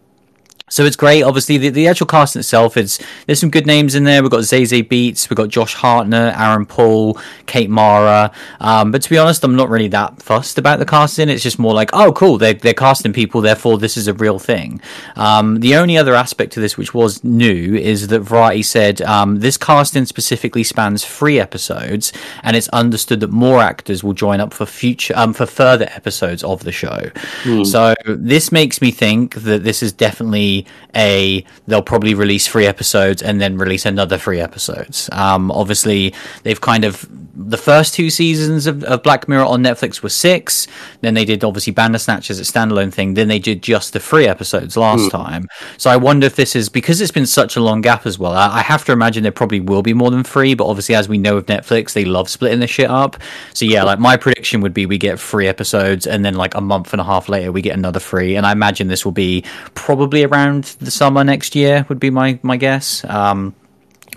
so 0.68 0.84
it's 0.84 0.96
great. 0.96 1.22
Obviously, 1.22 1.58
the, 1.58 1.68
the 1.68 1.86
actual 1.86 2.08
cast 2.08 2.34
itself 2.34 2.76
is 2.76 2.98
there's 3.26 3.38
some 3.38 3.50
good 3.50 3.66
names 3.66 3.94
in 3.94 4.02
there. 4.02 4.20
We've 4.20 4.30
got 4.32 4.40
Zazie 4.40 4.82
Beetz, 4.82 5.30
we've 5.30 5.36
got 5.36 5.48
Josh 5.48 5.74
Hartnett, 5.74 6.36
Aaron 6.36 6.66
Paul, 6.66 7.20
Kate 7.46 7.70
Mara. 7.70 8.32
Um, 8.58 8.90
but 8.90 9.00
to 9.02 9.10
be 9.10 9.16
honest, 9.16 9.44
I'm 9.44 9.54
not 9.54 9.68
really 9.68 9.86
that 9.88 10.20
fussed 10.20 10.58
about 10.58 10.80
the 10.80 10.84
casting. 10.84 11.28
It's 11.28 11.44
just 11.44 11.60
more 11.60 11.72
like, 11.72 11.90
oh, 11.92 12.12
cool, 12.12 12.36
they're, 12.36 12.54
they're 12.54 12.74
casting 12.74 13.12
people, 13.12 13.40
therefore 13.40 13.78
this 13.78 13.96
is 13.96 14.08
a 14.08 14.14
real 14.14 14.40
thing. 14.40 14.80
Um, 15.14 15.60
the 15.60 15.76
only 15.76 15.96
other 15.96 16.16
aspect 16.16 16.52
to 16.54 16.60
this 16.60 16.76
which 16.76 16.92
was 16.92 17.22
new 17.22 17.76
is 17.76 18.08
that 18.08 18.20
Variety 18.20 18.62
said 18.62 19.02
um, 19.02 19.38
this 19.38 19.56
casting 19.56 20.04
specifically 20.04 20.64
spans 20.64 21.04
three 21.04 21.38
episodes, 21.38 22.12
and 22.42 22.56
it's 22.56 22.68
understood 22.68 23.20
that 23.20 23.30
more 23.30 23.60
actors 23.60 24.02
will 24.02 24.14
join 24.14 24.40
up 24.40 24.52
for 24.52 24.66
future 24.66 25.14
um, 25.16 25.32
for 25.32 25.46
further 25.46 25.86
episodes 25.90 26.42
of 26.42 26.64
the 26.64 26.72
show. 26.72 27.10
Mm. 27.44 27.64
So 27.64 27.94
this 28.04 28.50
makes 28.50 28.80
me 28.80 28.90
think 28.90 29.36
that 29.36 29.62
this 29.62 29.80
is 29.80 29.92
definitely 29.92 30.45
a 30.94 31.44
they'll 31.66 31.82
probably 31.82 32.14
release 32.14 32.46
three 32.46 32.66
episodes 32.66 33.22
and 33.22 33.40
then 33.40 33.58
release 33.58 33.86
another 33.86 34.18
three 34.18 34.40
episodes. 34.40 35.08
Um, 35.12 35.50
obviously, 35.50 36.14
they've 36.42 36.60
kind 36.60 36.84
of 36.84 37.08
the 37.36 37.58
first 37.58 37.92
two 37.92 38.08
seasons 38.08 38.66
of, 38.66 38.82
of, 38.84 39.02
Black 39.02 39.28
Mirror 39.28 39.44
on 39.44 39.62
Netflix 39.62 40.02
were 40.02 40.08
six. 40.08 40.66
Then 41.02 41.14
they 41.14 41.24
did 41.24 41.44
obviously 41.44 41.72
Bandersnatch 41.72 42.30
as 42.30 42.40
a 42.40 42.42
standalone 42.42 42.92
thing. 42.92 43.14
Then 43.14 43.28
they 43.28 43.38
did 43.38 43.62
just 43.62 43.92
the 43.92 44.00
three 44.00 44.26
episodes 44.26 44.76
last 44.76 45.02
mm. 45.02 45.10
time. 45.10 45.48
So 45.76 45.90
I 45.90 45.96
wonder 45.96 46.26
if 46.26 46.36
this 46.36 46.56
is 46.56 46.70
because 46.70 47.00
it's 47.00 47.12
been 47.12 47.26
such 47.26 47.56
a 47.56 47.60
long 47.60 47.82
gap 47.82 48.06
as 48.06 48.18
well. 48.18 48.32
I, 48.32 48.58
I, 48.58 48.62
have 48.62 48.84
to 48.86 48.92
imagine 48.92 49.22
there 49.22 49.32
probably 49.32 49.60
will 49.60 49.82
be 49.82 49.92
more 49.92 50.10
than 50.10 50.24
three, 50.24 50.54
but 50.54 50.66
obviously, 50.66 50.94
as 50.94 51.08
we 51.08 51.18
know 51.18 51.36
of 51.36 51.46
Netflix, 51.46 51.92
they 51.92 52.06
love 52.06 52.30
splitting 52.30 52.60
the 52.60 52.66
shit 52.66 52.88
up. 52.88 53.16
So 53.52 53.66
yeah, 53.66 53.82
like 53.82 53.98
my 53.98 54.16
prediction 54.16 54.62
would 54.62 54.74
be 54.74 54.86
we 54.86 54.96
get 54.98 55.20
three 55.20 55.46
episodes 55.46 56.06
and 56.06 56.24
then 56.24 56.34
like 56.34 56.54
a 56.54 56.60
month 56.60 56.92
and 56.92 57.00
a 57.00 57.04
half 57.04 57.28
later 57.28 57.52
we 57.52 57.60
get 57.60 57.76
another 57.76 58.00
three. 58.00 58.36
And 58.36 58.46
I 58.46 58.52
imagine 58.52 58.88
this 58.88 59.04
will 59.04 59.12
be 59.12 59.44
probably 59.74 60.24
around 60.24 60.35
the 60.80 60.90
summer 60.90 61.24
next 61.24 61.54
year 61.54 61.86
would 61.88 62.00
be 62.00 62.10
my 62.10 62.38
my 62.42 62.56
guess. 62.56 63.04
Um, 63.04 63.54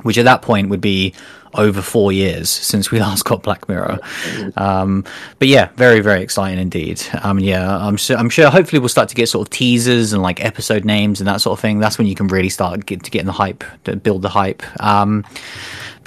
which 0.04 0.18
at 0.18 0.26
that 0.26 0.42
point 0.42 0.70
would 0.70 0.82
be 0.82 1.14
over 1.56 1.82
four 1.82 2.12
years 2.12 2.50
since 2.50 2.92
we 2.92 3.00
last 3.02 3.26
got 3.26 3.44
Black 3.44 3.68
Mirror. 3.68 4.00
Um, 4.56 5.04
but 5.40 5.48
yeah, 5.48 5.70
very 5.76 6.00
very 6.00 6.22
exciting 6.22 6.60
indeed. 6.60 7.02
Um, 7.24 7.40
yeah, 7.40 7.78
I'm 7.78 7.98
sure, 7.98 8.18
I'm 8.18 8.30
sure. 8.30 8.50
Hopefully, 8.50 8.80
we'll 8.80 8.90
start 8.90 9.10
to 9.10 9.16
get 9.16 9.30
sort 9.30 9.48
of 9.48 9.52
teasers 9.52 10.14
and 10.14 10.22
like 10.22 10.44
episode 10.44 10.86
names 10.86 11.20
and 11.20 11.28
that 11.28 11.42
sort 11.42 11.58
of 11.58 11.62
thing. 11.62 11.80
That's 11.80 11.98
when 11.98 12.08
you 12.08 12.16
can 12.16 12.28
really 12.28 12.50
start 12.50 12.86
get, 12.86 13.04
to 13.04 13.12
get 13.12 13.22
in 13.22 13.26
the 13.26 13.32
hype, 13.32 13.64
build 14.04 14.22
the 14.22 14.30
hype. 14.30 14.64
Um, 14.82 15.26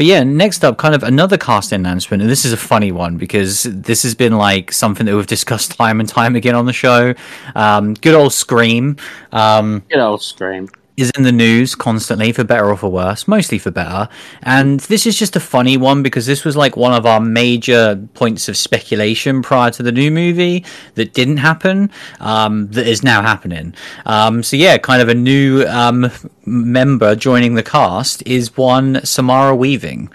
but 0.02 0.08
yeah, 0.08 0.24
next 0.24 0.64
up, 0.64 0.78
kind 0.78 0.96
of 0.96 1.04
another 1.04 1.38
cast 1.38 1.70
announcement, 1.70 2.22
and 2.22 2.28
this 2.28 2.44
is 2.44 2.52
a 2.52 2.56
funny 2.56 2.90
one 2.90 3.18
because 3.18 3.62
this 3.62 4.02
has 4.02 4.16
been 4.16 4.36
like 4.36 4.72
something 4.72 5.06
that 5.06 5.14
we've 5.14 5.26
discussed 5.38 5.76
time 5.76 6.00
and 6.00 6.08
time 6.08 6.34
again 6.34 6.56
on 6.56 6.66
the 6.66 6.72
show. 6.72 7.14
Um, 7.54 7.94
good 7.94 8.16
old 8.16 8.32
Scream. 8.32 8.96
Um, 9.30 9.84
good 9.88 10.00
old 10.00 10.20
Scream 10.20 10.68
is 10.96 11.10
in 11.16 11.22
the 11.22 11.32
news 11.32 11.74
constantly 11.74 12.32
for 12.32 12.44
better 12.44 12.68
or 12.68 12.76
for 12.76 12.90
worse, 12.90 13.26
mostly 13.26 13.58
for 13.58 13.70
better. 13.70 14.08
And 14.42 14.80
this 14.80 15.06
is 15.06 15.18
just 15.18 15.36
a 15.36 15.40
funny 15.40 15.76
one 15.76 16.02
because 16.02 16.26
this 16.26 16.44
was 16.44 16.56
like 16.56 16.76
one 16.76 16.92
of 16.92 17.06
our 17.06 17.20
major 17.20 17.96
points 18.14 18.48
of 18.48 18.56
speculation 18.56 19.42
prior 19.42 19.70
to 19.70 19.82
the 19.82 19.92
new 19.92 20.10
movie 20.10 20.64
that 20.94 21.14
didn't 21.14 21.38
happen, 21.38 21.90
um, 22.20 22.68
that 22.68 22.86
is 22.86 23.02
now 23.02 23.22
happening. 23.22 23.74
Um, 24.04 24.42
so 24.42 24.56
yeah, 24.56 24.76
kind 24.78 25.00
of 25.00 25.08
a 25.08 25.14
new 25.14 25.64
um, 25.66 26.10
member 26.44 27.14
joining 27.14 27.54
the 27.54 27.62
cast 27.62 28.26
is 28.26 28.56
one 28.56 29.04
Samara 29.04 29.56
Weaving 29.56 30.10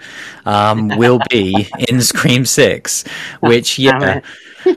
um, 0.46 0.88
will 0.96 1.20
be 1.28 1.68
in 1.88 2.00
Scream 2.00 2.44
Six, 2.44 3.04
which 3.40 3.78
yeah 3.78 4.20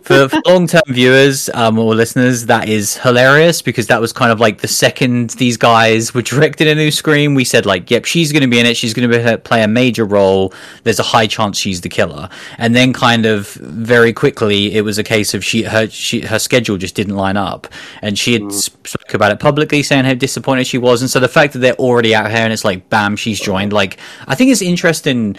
for, 0.03 0.29
for 0.29 0.41
long 0.45 0.67
term 0.67 0.81
viewers 0.87 1.49
um, 1.53 1.77
or 1.77 1.95
listeners, 1.95 2.45
that 2.47 2.67
is 2.69 2.97
hilarious 2.97 3.61
because 3.61 3.87
that 3.87 4.01
was 4.01 4.13
kind 4.13 4.31
of 4.31 4.39
like 4.39 4.59
the 4.59 4.67
second 4.67 5.31
these 5.31 5.57
guys 5.57 6.13
were 6.13 6.21
directed 6.21 6.67
a 6.67 6.75
new 6.75 6.91
Scream. 6.91 7.35
We 7.35 7.45
said 7.45 7.65
like, 7.65 7.89
"Yep, 7.89 8.05
she's 8.05 8.31
going 8.31 8.41
to 8.41 8.47
be 8.47 8.59
in 8.59 8.65
it. 8.65 8.77
She's 8.77 8.93
going 8.93 9.09
to 9.09 9.37
play 9.37 9.63
a 9.63 9.67
major 9.67 10.05
role. 10.05 10.53
There's 10.83 10.99
a 10.99 11.03
high 11.03 11.27
chance 11.27 11.57
she's 11.57 11.81
the 11.81 11.89
killer." 11.89 12.29
And 12.57 12.75
then, 12.75 12.93
kind 12.93 13.25
of 13.25 13.47
very 13.53 14.13
quickly, 14.13 14.75
it 14.75 14.81
was 14.81 14.97
a 14.97 15.03
case 15.03 15.33
of 15.33 15.43
she 15.43 15.63
her 15.63 15.87
she, 15.89 16.21
her 16.21 16.39
schedule 16.39 16.77
just 16.77 16.95
didn't 16.95 17.15
line 17.15 17.37
up, 17.37 17.67
and 18.01 18.17
she 18.17 18.33
had 18.33 18.43
mm. 18.43 18.51
spoke 18.87 19.13
about 19.13 19.31
it 19.31 19.39
publicly, 19.39 19.83
saying 19.83 20.05
how 20.05 20.13
disappointed 20.13 20.67
she 20.67 20.77
was. 20.77 21.01
And 21.01 21.09
so 21.09 21.19
the 21.19 21.27
fact 21.27 21.53
that 21.53 21.59
they're 21.59 21.73
already 21.75 22.15
out 22.15 22.29
here 22.29 22.39
and 22.39 22.53
it's 22.53 22.65
like, 22.65 22.89
bam, 22.89 23.15
she's 23.15 23.39
joined. 23.39 23.73
Like, 23.73 23.97
I 24.27 24.35
think 24.35 24.51
it's 24.51 24.61
interesting 24.61 25.37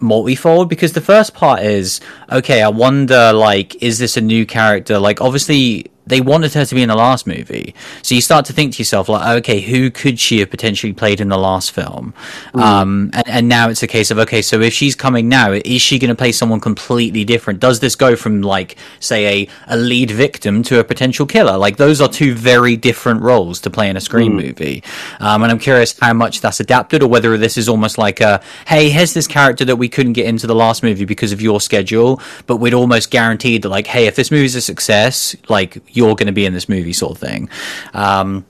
multifold 0.00 0.68
because 0.68 0.92
the 0.92 1.00
first 1.00 1.34
part 1.34 1.60
is 1.60 2.00
okay 2.30 2.62
i 2.62 2.68
wonder 2.68 3.32
like 3.32 3.82
is 3.82 3.98
this 3.98 4.16
a 4.16 4.20
new 4.20 4.46
character? 4.46 4.98
Like 4.98 5.20
obviously 5.20 5.90
they 6.08 6.20
wanted 6.20 6.54
her 6.54 6.64
to 6.64 6.74
be 6.74 6.82
in 6.82 6.88
the 6.88 6.96
last 6.96 7.26
movie. 7.26 7.74
So 8.02 8.14
you 8.14 8.20
start 8.20 8.44
to 8.46 8.52
think 8.52 8.74
to 8.74 8.78
yourself, 8.78 9.08
like, 9.08 9.38
okay, 9.38 9.60
who 9.60 9.90
could 9.90 10.18
she 10.18 10.40
have 10.40 10.50
potentially 10.50 10.92
played 10.92 11.20
in 11.20 11.28
the 11.28 11.38
last 11.38 11.72
film? 11.72 12.14
Mm. 12.54 12.60
Um, 12.60 13.10
and, 13.12 13.28
and, 13.28 13.48
now 13.48 13.68
it's 13.68 13.82
a 13.82 13.86
case 13.86 14.10
of, 14.10 14.18
okay, 14.18 14.42
so 14.42 14.60
if 14.60 14.72
she's 14.72 14.94
coming 14.94 15.28
now, 15.28 15.52
is 15.52 15.80
she 15.80 15.98
going 15.98 16.10
to 16.10 16.14
play 16.14 16.32
someone 16.32 16.60
completely 16.60 17.24
different? 17.24 17.60
Does 17.60 17.80
this 17.80 17.94
go 17.96 18.16
from, 18.16 18.42
like, 18.42 18.76
say, 19.00 19.42
a, 19.42 19.48
a 19.68 19.76
lead 19.76 20.10
victim 20.10 20.62
to 20.64 20.80
a 20.80 20.84
potential 20.84 21.26
killer? 21.26 21.56
Like, 21.56 21.76
those 21.76 22.00
are 22.00 22.08
two 22.08 22.34
very 22.34 22.76
different 22.76 23.22
roles 23.22 23.60
to 23.60 23.70
play 23.70 23.88
in 23.88 23.96
a 23.96 24.00
Scream 24.00 24.32
mm. 24.32 24.46
movie. 24.46 24.82
Um, 25.20 25.42
and 25.42 25.52
I'm 25.52 25.58
curious 25.58 25.98
how 25.98 26.12
much 26.12 26.40
that's 26.40 26.60
adapted 26.60 27.02
or 27.02 27.08
whether 27.08 27.36
this 27.38 27.56
is 27.56 27.68
almost 27.68 27.98
like 27.98 28.20
a, 28.20 28.42
hey, 28.66 28.90
here's 28.90 29.14
this 29.14 29.26
character 29.26 29.64
that 29.64 29.76
we 29.76 29.88
couldn't 29.88 30.12
get 30.14 30.26
into 30.26 30.46
the 30.46 30.54
last 30.54 30.82
movie 30.82 31.04
because 31.04 31.32
of 31.32 31.40
your 31.40 31.60
schedule, 31.60 32.20
but 32.46 32.56
we'd 32.56 32.74
almost 32.74 33.10
guaranteed 33.10 33.62
that, 33.62 33.68
like, 33.68 33.86
hey, 33.86 34.06
if 34.06 34.16
this 34.16 34.30
movie's 34.30 34.54
a 34.54 34.60
success, 34.60 35.36
like, 35.48 35.78
you're 35.98 36.14
going 36.14 36.32
to 36.34 36.38
be 36.40 36.46
in 36.46 36.54
this 36.54 36.68
movie, 36.68 36.92
sort 36.92 37.12
of 37.12 37.18
thing. 37.18 37.50
Um, 37.92 38.46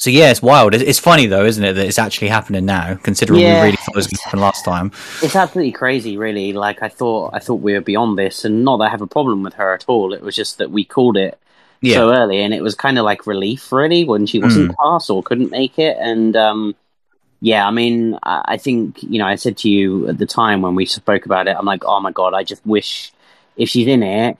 so 0.00 0.10
yeah, 0.10 0.30
it's 0.30 0.40
wild. 0.40 0.74
It's 0.74 1.00
funny 1.00 1.26
though, 1.26 1.44
isn't 1.44 1.64
it, 1.64 1.72
that 1.72 1.84
it's 1.84 1.98
actually 1.98 2.28
happening 2.28 2.64
now, 2.64 2.94
considering 3.02 3.40
yeah, 3.40 3.56
we 3.56 3.66
really 3.66 3.76
thought 3.76 3.94
it 3.94 3.96
was 3.96 4.06
going 4.06 4.16
to 4.18 4.24
happen 4.24 4.40
last 4.40 4.64
time. 4.64 4.92
It's 5.22 5.34
absolutely 5.34 5.72
crazy, 5.72 6.16
really. 6.16 6.52
Like 6.52 6.84
I 6.84 6.88
thought, 6.88 7.34
I 7.34 7.40
thought 7.40 7.56
we 7.56 7.72
were 7.72 7.80
beyond 7.80 8.16
this, 8.16 8.44
and 8.44 8.64
not 8.64 8.76
that 8.76 8.84
I 8.84 8.90
have 8.90 9.02
a 9.02 9.08
problem 9.08 9.42
with 9.42 9.54
her 9.54 9.74
at 9.74 9.84
all. 9.88 10.12
It 10.12 10.22
was 10.22 10.36
just 10.36 10.58
that 10.58 10.70
we 10.70 10.84
called 10.84 11.16
it 11.16 11.36
yeah. 11.80 11.96
so 11.96 12.14
early, 12.14 12.40
and 12.44 12.54
it 12.54 12.62
was 12.62 12.76
kind 12.76 12.96
of 12.96 13.04
like 13.04 13.26
relief, 13.26 13.72
really, 13.72 14.04
when 14.04 14.24
she 14.26 14.38
wasn't 14.38 14.70
mm. 14.70 14.76
cast 14.80 15.10
or 15.10 15.20
couldn't 15.22 15.50
make 15.50 15.80
it, 15.80 15.96
and 15.98 16.36
um, 16.36 16.76
Yeah, 17.40 17.66
I 17.66 17.70
mean, 17.70 18.18
I 18.22 18.56
think 18.56 19.02
you 19.02 19.18
know, 19.18 19.26
I 19.26 19.36
said 19.36 19.56
to 19.58 19.68
you 19.68 20.08
at 20.08 20.18
the 20.18 20.26
time 20.26 20.62
when 20.62 20.74
we 20.74 20.86
spoke 20.86 21.24
about 21.24 21.46
it, 21.46 21.56
I'm 21.58 21.66
like, 21.66 21.84
oh 21.84 22.00
my 22.00 22.12
god, 22.12 22.34
I 22.34 22.42
just 22.42 22.64
wish 22.66 23.12
if 23.56 23.68
she's 23.68 23.86
in 23.86 24.02
it, 24.02 24.38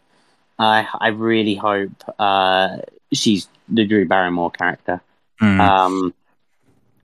I 0.59 0.87
I 1.01 1.09
really 1.09 1.55
hope 1.55 1.93
uh, 2.19 2.79
she's 3.13 3.49
the 3.69 3.87
Drew 3.87 4.07
Barrymore 4.07 4.51
character. 4.51 5.01
Mm. 5.41 5.61
Um, 5.61 6.15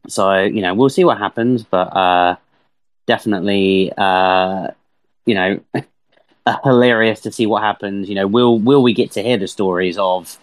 so 0.09 0.43
you 0.43 0.61
know, 0.61 0.75
we'll 0.75 0.89
see 0.89 1.05
what 1.05 1.19
happens, 1.19 1.63
but 1.63 1.95
uh, 1.97 2.37
definitely, 3.07 3.93
uh, 3.97 4.69
you 5.27 5.35
know, 5.35 5.61
hilarious 6.65 7.21
to 7.21 7.33
see 7.33 7.47
what 7.47 7.63
happens. 7.63 8.09
You 8.09 8.15
know, 8.17 8.27
will 8.27 8.59
will 8.59 8.83
we 8.83 8.93
get 8.93 9.13
to 9.13 9.23
hear 9.23 9.39
the 9.39 9.49
stories 9.49 9.99
of 9.99 10.39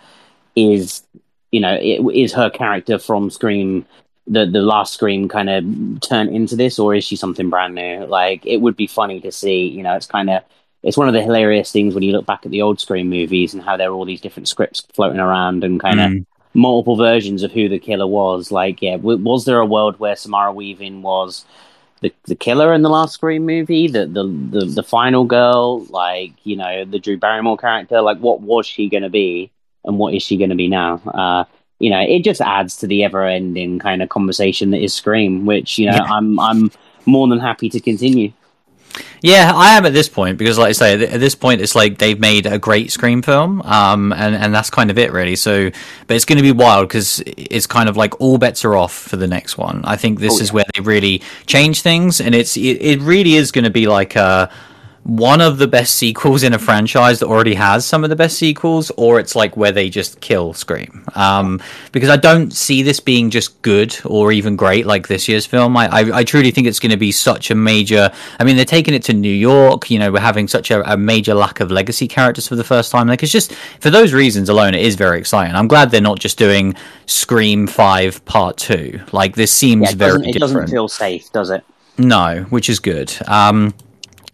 is 0.55 1.03
you 1.51 1.59
know 1.59 1.77
is 1.81 2.33
her 2.33 2.49
character 2.49 2.97
from 2.97 3.29
Scream 3.29 3.85
the 4.27 4.45
the 4.45 4.61
last 4.61 4.93
Scream 4.93 5.27
kind 5.27 5.49
of 5.49 6.01
turn 6.01 6.29
into 6.29 6.55
this, 6.55 6.79
or 6.79 6.95
is 6.95 7.03
she 7.03 7.15
something 7.15 7.49
brand 7.49 7.75
new? 7.75 8.05
Like 8.05 8.45
it 8.45 8.57
would 8.57 8.77
be 8.77 8.87
funny 8.87 9.19
to 9.21 9.31
see. 9.31 9.67
You 9.67 9.83
know, 9.83 9.95
it's 9.95 10.05
kind 10.05 10.29
of 10.29 10.43
it's 10.83 10.97
one 10.97 11.07
of 11.07 11.13
the 11.13 11.21
hilarious 11.21 11.71
things 11.71 11.93
when 11.93 12.03
you 12.03 12.11
look 12.11 12.25
back 12.25 12.45
at 12.45 12.51
the 12.51 12.61
old 12.61 12.79
Scream 12.79 13.09
movies 13.09 13.53
and 13.53 13.61
how 13.61 13.77
there 13.77 13.89
are 13.89 13.93
all 13.93 14.05
these 14.05 14.21
different 14.21 14.47
scripts 14.47 14.81
floating 14.93 15.19
around 15.19 15.63
and 15.63 15.79
kind 15.79 15.99
of 15.99 16.11
mm. 16.11 16.25
multiple 16.53 16.95
versions 16.95 17.43
of 17.43 17.51
who 17.51 17.69
the 17.69 17.79
killer 17.79 18.07
was. 18.07 18.51
Like, 18.51 18.81
yeah, 18.81 18.97
w- 18.97 19.23
was 19.23 19.45
there 19.45 19.59
a 19.59 19.65
world 19.65 19.99
where 19.99 20.15
Samara 20.15 20.51
Weaving 20.51 21.01
was 21.01 21.45
the 22.01 22.11
the 22.25 22.35
killer 22.35 22.73
in 22.73 22.81
the 22.81 22.89
last 22.89 23.13
Scream 23.13 23.45
movie, 23.45 23.87
the 23.87 24.07
the 24.07 24.23
the, 24.23 24.65
the 24.65 24.83
final 24.83 25.23
girl, 25.23 25.85
like 25.85 26.33
you 26.43 26.55
know 26.55 26.83
the 26.83 26.99
Drew 26.99 27.17
Barrymore 27.17 27.57
character? 27.57 28.01
Like, 28.01 28.17
what 28.17 28.41
was 28.41 28.65
she 28.65 28.89
going 28.89 29.03
to 29.03 29.09
be, 29.09 29.51
and 29.85 29.97
what 29.97 30.13
is 30.15 30.23
she 30.23 30.37
going 30.37 30.49
to 30.49 30.55
be 30.55 30.67
now? 30.67 30.95
Uh, 31.13 31.45
you 31.77 31.89
know, 31.89 31.99
it 31.99 32.23
just 32.23 32.41
adds 32.41 32.75
to 32.77 32.87
the 32.87 33.03
ever-ending 33.03 33.79
kind 33.79 34.03
of 34.03 34.09
conversation 34.09 34.71
that 34.71 34.83
is 34.83 34.93
Scream, 34.93 35.45
which 35.45 35.77
you 35.77 35.85
know 35.85 35.97
yeah. 35.97 36.03
I'm 36.03 36.39
I'm 36.39 36.71
more 37.05 37.27
than 37.27 37.39
happy 37.39 37.69
to 37.69 37.79
continue. 37.79 38.33
Yeah, 39.23 39.51
I 39.53 39.77
am 39.77 39.85
at 39.85 39.93
this 39.93 40.09
point 40.09 40.39
because, 40.39 40.57
like 40.57 40.69
I 40.69 40.71
say, 40.71 41.05
at 41.05 41.19
this 41.19 41.35
point, 41.35 41.61
it's 41.61 41.75
like 41.75 41.99
they've 41.99 42.19
made 42.19 42.47
a 42.47 42.57
great 42.57 42.91
Scream 42.91 43.21
film, 43.21 43.61
um, 43.61 44.11
and 44.13 44.35
and 44.35 44.53
that's 44.53 44.71
kind 44.71 44.89
of 44.89 44.97
it, 44.97 45.11
really. 45.11 45.35
So, 45.35 45.69
but 46.07 46.15
it's 46.15 46.25
going 46.25 46.37
to 46.37 46.43
be 46.43 46.51
wild 46.51 46.87
because 46.87 47.21
it's 47.27 47.67
kind 47.67 47.87
of 47.87 47.95
like 47.95 48.19
all 48.19 48.39
bets 48.39 48.65
are 48.65 48.75
off 48.75 48.93
for 48.93 49.17
the 49.17 49.27
next 49.27 49.59
one. 49.59 49.81
I 49.85 49.95
think 49.95 50.19
this 50.19 50.33
oh, 50.33 50.37
yeah. 50.37 50.43
is 50.43 50.53
where 50.53 50.65
they 50.73 50.81
really 50.81 51.21
change 51.45 51.83
things, 51.83 52.19
and 52.19 52.33
it's 52.33 52.57
it, 52.57 52.81
it 52.81 52.99
really 53.01 53.35
is 53.35 53.51
going 53.51 53.65
to 53.65 53.69
be 53.69 53.87
like 53.87 54.15
a 54.15 54.51
one 55.03 55.41
of 55.41 55.57
the 55.57 55.67
best 55.67 55.95
sequels 55.95 56.43
in 56.43 56.53
a 56.53 56.59
franchise 56.59 57.19
that 57.19 57.25
already 57.25 57.55
has 57.55 57.85
some 57.85 58.03
of 58.03 58.11
the 58.11 58.15
best 58.15 58.37
sequels, 58.37 58.91
or 58.97 59.19
it's 59.19 59.35
like 59.35 59.57
where 59.57 59.71
they 59.71 59.89
just 59.89 60.21
kill 60.21 60.53
Scream. 60.53 61.03
Um, 61.15 61.59
because 61.91 62.09
I 62.09 62.17
don't 62.17 62.53
see 62.53 62.83
this 62.83 62.99
being 62.99 63.31
just 63.31 63.59
good 63.63 63.97
or 64.05 64.31
even 64.31 64.55
great 64.55 64.85
like 64.85 65.07
this 65.07 65.27
year's 65.27 65.45
film. 65.45 65.75
I, 65.75 65.87
I, 65.87 66.17
I 66.19 66.23
truly 66.23 66.51
think 66.51 66.67
it's 66.67 66.79
going 66.79 66.91
to 66.91 66.97
be 66.97 67.11
such 67.11 67.49
a 67.49 67.55
major. 67.55 68.11
I 68.39 68.43
mean, 68.43 68.55
they're 68.55 68.65
taking 68.65 68.93
it 68.93 69.03
to 69.05 69.13
New 69.13 69.33
York. 69.33 69.89
You 69.89 69.97
know, 69.97 70.11
we're 70.11 70.19
having 70.19 70.47
such 70.47 70.69
a, 70.69 70.93
a 70.93 70.97
major 70.97 71.33
lack 71.33 71.61
of 71.61 71.71
legacy 71.71 72.07
characters 72.07 72.47
for 72.47 72.55
the 72.55 72.63
first 72.63 72.91
time. 72.91 73.07
Like, 73.07 73.23
it's 73.23 73.31
just 73.31 73.53
for 73.79 73.89
those 73.89 74.13
reasons 74.13 74.49
alone, 74.49 74.75
it 74.75 74.85
is 74.85 74.95
very 74.95 75.17
exciting. 75.17 75.55
I'm 75.55 75.67
glad 75.67 75.89
they're 75.89 76.01
not 76.01 76.19
just 76.19 76.37
doing 76.37 76.75
Scream 77.07 77.65
Five 77.65 78.23
Part 78.25 78.57
Two. 78.57 79.01
Like, 79.11 79.35
this 79.35 79.51
seems 79.51 79.89
yeah, 79.89 79.95
very. 79.95 80.29
It 80.29 80.39
doesn't 80.39 80.67
feel 80.67 80.87
safe, 80.87 81.31
does 81.31 81.49
it? 81.49 81.63
No, 81.97 82.45
which 82.49 82.69
is 82.69 82.79
good. 82.79 83.13
Um, 83.27 83.73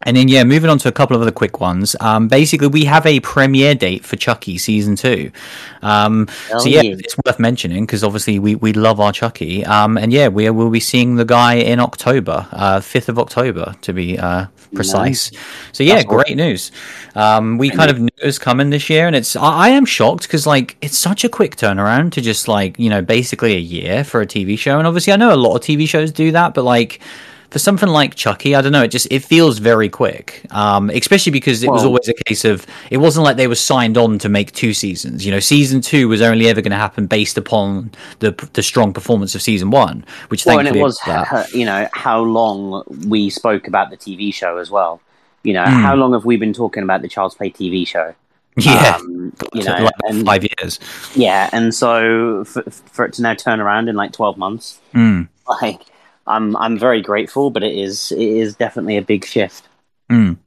and 0.04 0.16
then, 0.16 0.28
yeah, 0.28 0.44
moving 0.44 0.70
on 0.70 0.78
to 0.80 0.88
a 0.88 0.92
couple 0.92 1.16
of 1.16 1.22
other 1.22 1.32
quick 1.32 1.60
ones. 1.60 1.96
Um, 2.00 2.28
basically, 2.28 2.68
we 2.68 2.86
have 2.86 3.06
a 3.06 3.20
premiere 3.22 3.74
date 3.74 4.06
for 4.06 4.16
Chucky 4.16 4.60
season 4.60 4.96
two. 4.96 5.32
Um, 5.82 6.28
oh, 6.54 6.60
so, 6.60 6.70
yeah, 6.70 6.82
yeah, 6.82 6.96
it's 7.00 7.18
worth 7.26 7.40
mentioning 7.40 7.86
because 7.86 8.04
obviously 8.04 8.38
we, 8.38 8.56
we 8.56 8.74
love 8.74 9.00
our 9.00 9.12
Chucky. 9.12 9.66
Um, 9.66 9.98
and 9.98 10.14
yeah, 10.14 10.28
we 10.28 10.50
will 10.52 10.70
be 10.70 10.80
seeing 10.80 11.16
the 11.16 11.26
guy 11.26 11.56
in 11.56 11.80
October, 11.80 12.48
uh, 12.52 12.80
5th 12.80 13.10
of 13.10 13.18
October 13.18 13.76
to 13.82 13.92
be 13.92 14.20
uh, 14.20 14.46
precise. 14.76 15.32
Nice. 15.32 15.42
So, 15.72 15.84
yeah, 15.84 15.96
That's 15.96 16.06
great 16.06 16.28
awesome. 16.28 16.38
news. 16.38 16.72
Um, 17.16 17.58
we 17.58 17.72
kind 17.72 17.90
of 17.90 18.00
knew 18.00 18.10
it 18.18 18.26
was 18.26 18.38
coming 18.38 18.70
this 18.70 18.92
year. 18.92 19.08
And 19.08 19.16
it's, 19.16 19.36
I, 19.36 19.68
I 19.68 19.70
am 19.70 19.86
shocked 19.86 20.24
because, 20.24 20.46
like, 20.46 20.78
it's 20.80 20.98
such 20.98 21.24
a 21.24 21.30
quick 21.30 21.56
turnaround 21.56 22.12
to 22.12 22.22
just, 22.22 22.48
like, 22.48 22.78
you 22.78 22.92
know, 22.92 23.02
basically 23.02 23.56
a 23.56 23.60
year 23.60 24.04
for 24.04 24.22
a 24.22 24.28
TV 24.28 24.60
show. 24.60 24.78
And 24.78 24.86
obviously, 24.86 25.12
I 25.12 25.16
know 25.16 25.34
a 25.34 25.36
lot 25.36 25.56
of 25.56 25.62
TV 25.62 25.88
shows 25.90 26.12
do 26.12 26.32
that, 26.34 26.54
but, 26.54 26.64
like, 26.64 27.02
for 27.50 27.60
something 27.60 27.88
like 27.88 28.16
Chucky, 28.16 28.56
I 28.56 28.62
don't 28.62 28.72
know. 28.72 28.84
It 28.84 28.90
just 28.90 29.08
it 29.10 29.24
feels 29.24 29.60
very 29.60 29.90
quick, 29.90 30.46
um, 30.52 30.90
especially 30.90 31.32
because 31.32 31.64
it 31.64 31.68
well, 31.68 31.76
was 31.76 31.86
always 31.86 32.08
a 32.10 32.14
case 32.26 32.44
of 32.44 32.66
it 32.92 32.98
wasn't 32.98 33.24
like 33.24 33.38
they 33.38 33.48
were 33.48 33.56
signed 33.56 33.98
on 33.98 34.20
to 34.20 34.30
make 34.30 34.52
two 34.52 34.74
seasons. 34.74 35.26
You 35.26 35.32
know, 35.32 35.40
season 35.40 35.82
two 35.82 36.10
was 36.10 36.22
only 36.22 36.50
ever 36.50 36.62
going 36.62 36.72
to 36.72 36.78
happen 36.78 37.08
based 37.08 37.38
upon 37.38 37.92
the 38.20 38.32
the 38.54 38.64
strong 38.64 38.92
performance 38.94 39.34
of 39.34 39.42
season 39.42 39.72
one, 39.72 40.04
which 40.28 40.46
well, 40.46 40.60
and 40.60 40.68
it 40.68 40.82
was 40.82 41.00
you 41.54 41.66
know 41.66 41.88
how 41.94 42.22
long 42.22 42.84
we 43.08 43.30
spoke 43.30 43.68
about 43.68 43.90
the 43.90 43.98
TV 43.98 44.34
show 44.34 44.58
as 44.58 44.70
well. 44.70 45.02
You 45.44 45.54
know, 45.54 45.64
mm. 45.64 45.82
how 45.82 45.96
long 45.96 46.12
have 46.14 46.26
we 46.26 46.36
been 46.36 46.54
talking 46.54 46.84
about 46.84 47.02
the 47.02 47.08
Child's 47.08 47.36
Play 47.36 47.52
TV 47.52 47.88
show? 47.88 48.14
Yeah, 48.58 48.98
um, 49.00 49.34
you 49.54 49.64
know, 49.64 49.78
like 49.78 49.94
and, 50.04 50.26
five 50.26 50.44
years. 50.44 50.80
Yeah, 51.16 51.50
and 51.54 51.74
so 51.74 52.44
for, 52.44 52.64
for, 52.64 53.06
it 53.06 53.14
to 53.14 53.22
now 53.22 53.36
turn 53.36 53.62
around 53.62 53.88
in 53.88 53.96
like 53.96 54.12
twelve 54.12 54.38
months, 54.38 54.80
mm. 54.94 55.30
like 55.62 55.82
I'm 56.28 56.56
I'm 56.58 56.78
very 56.78 57.02
grateful, 57.02 57.50
but 57.50 57.64
it 57.64 57.76
is 57.76 58.12
it 58.12 58.20
is 58.20 58.56
definitely 58.56 58.98
a 58.98 59.02
big 59.02 59.26
shift. 59.26 59.68
Mm 60.10 60.38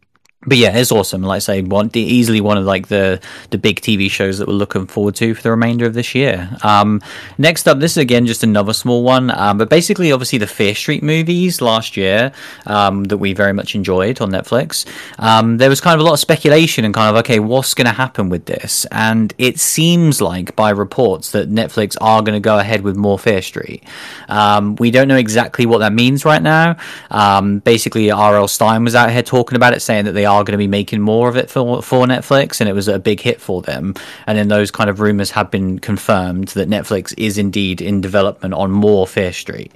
but 0.46 0.56
yeah, 0.56 0.74
it's 0.74 0.90
awesome. 0.90 1.20
Like 1.20 1.36
I 1.36 1.40
say, 1.40 1.62
one 1.62 1.90
easily 1.92 2.40
one 2.40 2.56
of 2.56 2.64
like 2.64 2.88
the 2.88 3.20
the 3.50 3.58
big 3.58 3.82
TV 3.82 4.10
shows 4.10 4.38
that 4.38 4.48
we're 4.48 4.54
looking 4.54 4.86
forward 4.86 5.14
to 5.16 5.34
for 5.34 5.42
the 5.42 5.50
remainder 5.50 5.84
of 5.84 5.92
this 5.92 6.14
year. 6.14 6.56
Um, 6.62 7.02
next 7.36 7.68
up, 7.68 7.78
this 7.78 7.92
is 7.92 7.98
again 7.98 8.24
just 8.24 8.42
another 8.42 8.72
small 8.72 9.02
one, 9.02 9.30
um, 9.32 9.58
but 9.58 9.68
basically, 9.68 10.12
obviously, 10.12 10.38
the 10.38 10.46
Fear 10.46 10.74
Street 10.74 11.02
movies 11.02 11.60
last 11.60 11.94
year 11.94 12.32
um, 12.64 13.04
that 13.04 13.18
we 13.18 13.34
very 13.34 13.52
much 13.52 13.74
enjoyed 13.74 14.22
on 14.22 14.30
Netflix. 14.30 14.86
Um, 15.18 15.58
there 15.58 15.68
was 15.68 15.82
kind 15.82 15.94
of 15.94 16.00
a 16.00 16.04
lot 16.04 16.14
of 16.14 16.20
speculation 16.20 16.86
and 16.86 16.94
kind 16.94 17.14
of 17.14 17.20
okay, 17.20 17.38
what's 17.38 17.74
going 17.74 17.86
to 17.86 17.92
happen 17.92 18.30
with 18.30 18.46
this? 18.46 18.86
And 18.86 19.34
it 19.36 19.60
seems 19.60 20.22
like 20.22 20.56
by 20.56 20.70
reports 20.70 21.32
that 21.32 21.50
Netflix 21.50 21.98
are 22.00 22.22
going 22.22 22.32
to 22.32 22.40
go 22.40 22.58
ahead 22.58 22.80
with 22.80 22.96
more 22.96 23.18
Fear 23.18 23.42
Street. 23.42 23.84
Um, 24.30 24.76
we 24.76 24.90
don't 24.90 25.06
know 25.06 25.18
exactly 25.18 25.66
what 25.66 25.78
that 25.78 25.92
means 25.92 26.24
right 26.24 26.42
now. 26.42 26.78
Um, 27.10 27.58
basically, 27.58 28.10
R.L. 28.10 28.48
Stine 28.48 28.84
was 28.84 28.94
out 28.94 29.10
here 29.10 29.22
talking 29.22 29.56
about 29.56 29.74
it, 29.74 29.80
saying 29.80 30.06
that 30.06 30.12
they 30.12 30.29
are 30.30 30.44
going 30.44 30.52
to 30.52 30.58
be 30.58 30.68
making 30.68 31.00
more 31.00 31.28
of 31.28 31.36
it 31.36 31.50
for 31.50 31.82
for 31.82 32.06
Netflix, 32.06 32.60
and 32.60 32.68
it 32.68 32.72
was 32.72 32.88
a 32.88 32.98
big 32.98 33.20
hit 33.20 33.40
for 33.40 33.62
them. 33.62 33.94
And 34.26 34.38
then 34.38 34.48
those 34.48 34.70
kind 34.70 34.90
of 34.90 35.00
rumors 35.00 35.30
have 35.32 35.50
been 35.50 35.78
confirmed 35.78 36.48
that 36.48 36.68
Netflix 36.68 37.14
is 37.16 37.38
indeed 37.38 37.80
in 37.80 38.00
development 38.00 38.54
on 38.54 38.70
more 38.70 39.06
Fear 39.06 39.32
Street, 39.32 39.72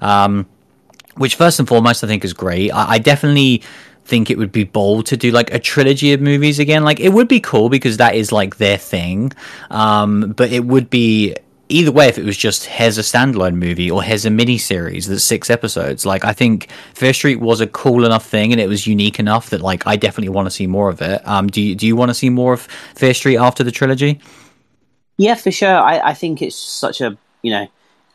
um, 0.00 0.46
which 1.16 1.36
first 1.36 1.58
and 1.58 1.68
foremost 1.68 2.04
I 2.04 2.06
think 2.06 2.24
is 2.24 2.32
great. 2.32 2.70
I, 2.70 2.92
I 2.92 2.98
definitely 2.98 3.62
think 4.04 4.30
it 4.30 4.38
would 4.38 4.50
be 4.50 4.64
bold 4.64 5.06
to 5.06 5.16
do 5.16 5.30
like 5.30 5.52
a 5.52 5.58
trilogy 5.58 6.14
of 6.14 6.20
movies 6.20 6.58
again. 6.58 6.82
Like 6.82 6.98
it 6.98 7.10
would 7.10 7.28
be 7.28 7.40
cool 7.40 7.68
because 7.68 7.98
that 7.98 8.14
is 8.14 8.32
like 8.32 8.56
their 8.56 8.78
thing. 8.78 9.32
Um, 9.70 10.32
but 10.36 10.50
it 10.50 10.64
would 10.64 10.88
be 10.90 11.36
either 11.68 11.92
way, 11.92 12.08
if 12.08 12.18
it 12.18 12.24
was 12.24 12.36
just 12.36 12.64
here's 12.64 12.98
a 12.98 13.02
standalone 13.02 13.54
movie 13.54 13.90
or 13.90 14.02
here's 14.02 14.24
a 14.24 14.30
mini 14.30 14.58
series 14.58 15.06
that's 15.06 15.24
six 15.24 15.50
episodes, 15.50 16.06
like 16.06 16.24
I 16.24 16.32
think 16.32 16.70
Fear 16.94 17.12
Street 17.12 17.40
was 17.40 17.60
a 17.60 17.66
cool 17.66 18.04
enough 18.04 18.26
thing 18.26 18.52
and 18.52 18.60
it 18.60 18.68
was 18.68 18.86
unique 18.86 19.18
enough 19.18 19.50
that 19.50 19.60
like 19.60 19.86
I 19.86 19.96
definitely 19.96 20.30
want 20.30 20.46
to 20.46 20.50
see 20.50 20.66
more 20.66 20.88
of 20.88 21.00
it. 21.02 21.26
Um, 21.26 21.46
do 21.48 21.60
you 21.60 21.74
do 21.74 21.86
you 21.86 21.96
want 21.96 22.10
to 22.10 22.14
see 22.14 22.30
more 22.30 22.54
of 22.54 22.62
Fear 22.94 23.14
Street 23.14 23.36
after 23.36 23.62
the 23.62 23.72
trilogy? 23.72 24.20
Yeah, 25.16 25.34
for 25.34 25.50
sure. 25.50 25.76
I, 25.76 26.10
I 26.10 26.14
think 26.14 26.42
it's 26.42 26.56
such 26.56 27.00
a 27.00 27.16
you 27.42 27.50
know 27.50 27.66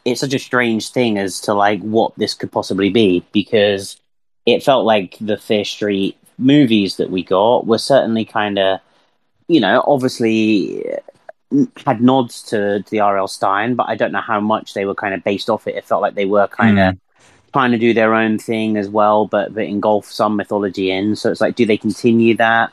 it's 0.05 0.21
such 0.21 0.33
a 0.33 0.39
strange 0.39 0.89
thing 0.89 1.17
as 1.17 1.39
to 1.41 1.53
like 1.53 1.81
what 1.81 2.13
this 2.17 2.33
could 2.33 2.51
possibly 2.51 2.89
be 2.89 3.23
because 3.31 3.97
it 4.45 4.63
felt 4.63 4.85
like 4.85 5.17
the 5.21 5.37
Fear 5.37 5.65
Street 5.65 6.17
movies 6.37 6.97
that 6.97 7.11
we 7.11 7.23
got 7.23 7.67
were 7.67 7.77
certainly 7.77 8.25
kind 8.25 8.57
of 8.57 8.79
you 9.47 9.59
know 9.59 9.83
obviously 9.85 10.83
had 11.85 12.01
nods 12.01 12.41
to, 12.43 12.81
to 12.81 12.91
the 12.91 12.99
R.L. 12.99 13.27
Stine, 13.27 13.75
but 13.75 13.87
I 13.87 13.95
don't 13.95 14.11
know 14.11 14.21
how 14.21 14.39
much 14.39 14.73
they 14.73 14.85
were 14.85 14.95
kind 14.95 15.13
of 15.13 15.23
based 15.23 15.49
off 15.49 15.67
it. 15.67 15.75
It 15.75 15.85
felt 15.85 16.01
like 16.01 16.15
they 16.15 16.25
were 16.25 16.47
kind 16.47 16.79
of 16.79 16.95
mm. 16.95 16.99
trying 17.51 17.71
to 17.71 17.77
do 17.77 17.93
their 17.93 18.13
own 18.13 18.39
thing 18.39 18.77
as 18.77 18.89
well, 18.89 19.25
but, 19.25 19.53
but 19.53 19.63
engulf 19.63 20.11
some 20.11 20.35
mythology 20.35 20.91
in. 20.91 21.15
So 21.15 21.31
it's 21.31 21.41
like, 21.41 21.55
do 21.55 21.65
they 21.65 21.77
continue 21.77 22.35
that? 22.37 22.71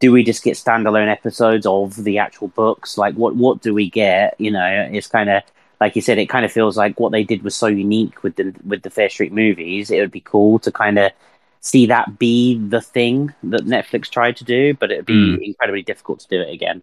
Do 0.00 0.12
we 0.12 0.24
just 0.24 0.42
get 0.42 0.56
standalone 0.56 1.10
episodes 1.10 1.66
of 1.66 2.02
the 2.02 2.18
actual 2.18 2.48
books? 2.48 2.98
Like, 2.98 3.14
what 3.14 3.36
what 3.36 3.62
do 3.62 3.72
we 3.72 3.88
get? 3.88 4.34
You 4.38 4.50
know, 4.50 4.88
it's 4.90 5.06
kind 5.06 5.30
of 5.30 5.44
like 5.80 5.94
you 5.94 6.02
said. 6.02 6.18
It 6.18 6.28
kind 6.28 6.44
of 6.44 6.50
feels 6.50 6.76
like 6.76 6.98
what 6.98 7.12
they 7.12 7.22
did 7.22 7.44
was 7.44 7.54
so 7.54 7.68
unique 7.68 8.24
with 8.24 8.34
the 8.34 8.52
with 8.66 8.82
the 8.82 8.90
Fear 8.90 9.10
Street 9.10 9.32
movies. 9.32 9.92
It 9.92 10.00
would 10.00 10.10
be 10.10 10.20
cool 10.20 10.58
to 10.58 10.72
kind 10.72 10.98
of 10.98 11.12
see 11.60 11.86
that 11.86 12.18
be 12.18 12.58
the 12.58 12.80
thing 12.80 13.32
that 13.44 13.60
Netflix 13.60 14.10
tried 14.10 14.36
to 14.38 14.44
do, 14.44 14.74
but 14.74 14.90
it'd 14.90 15.06
be 15.06 15.36
mm. 15.36 15.40
incredibly 15.40 15.82
difficult 15.82 16.18
to 16.18 16.28
do 16.28 16.40
it 16.40 16.52
again. 16.52 16.82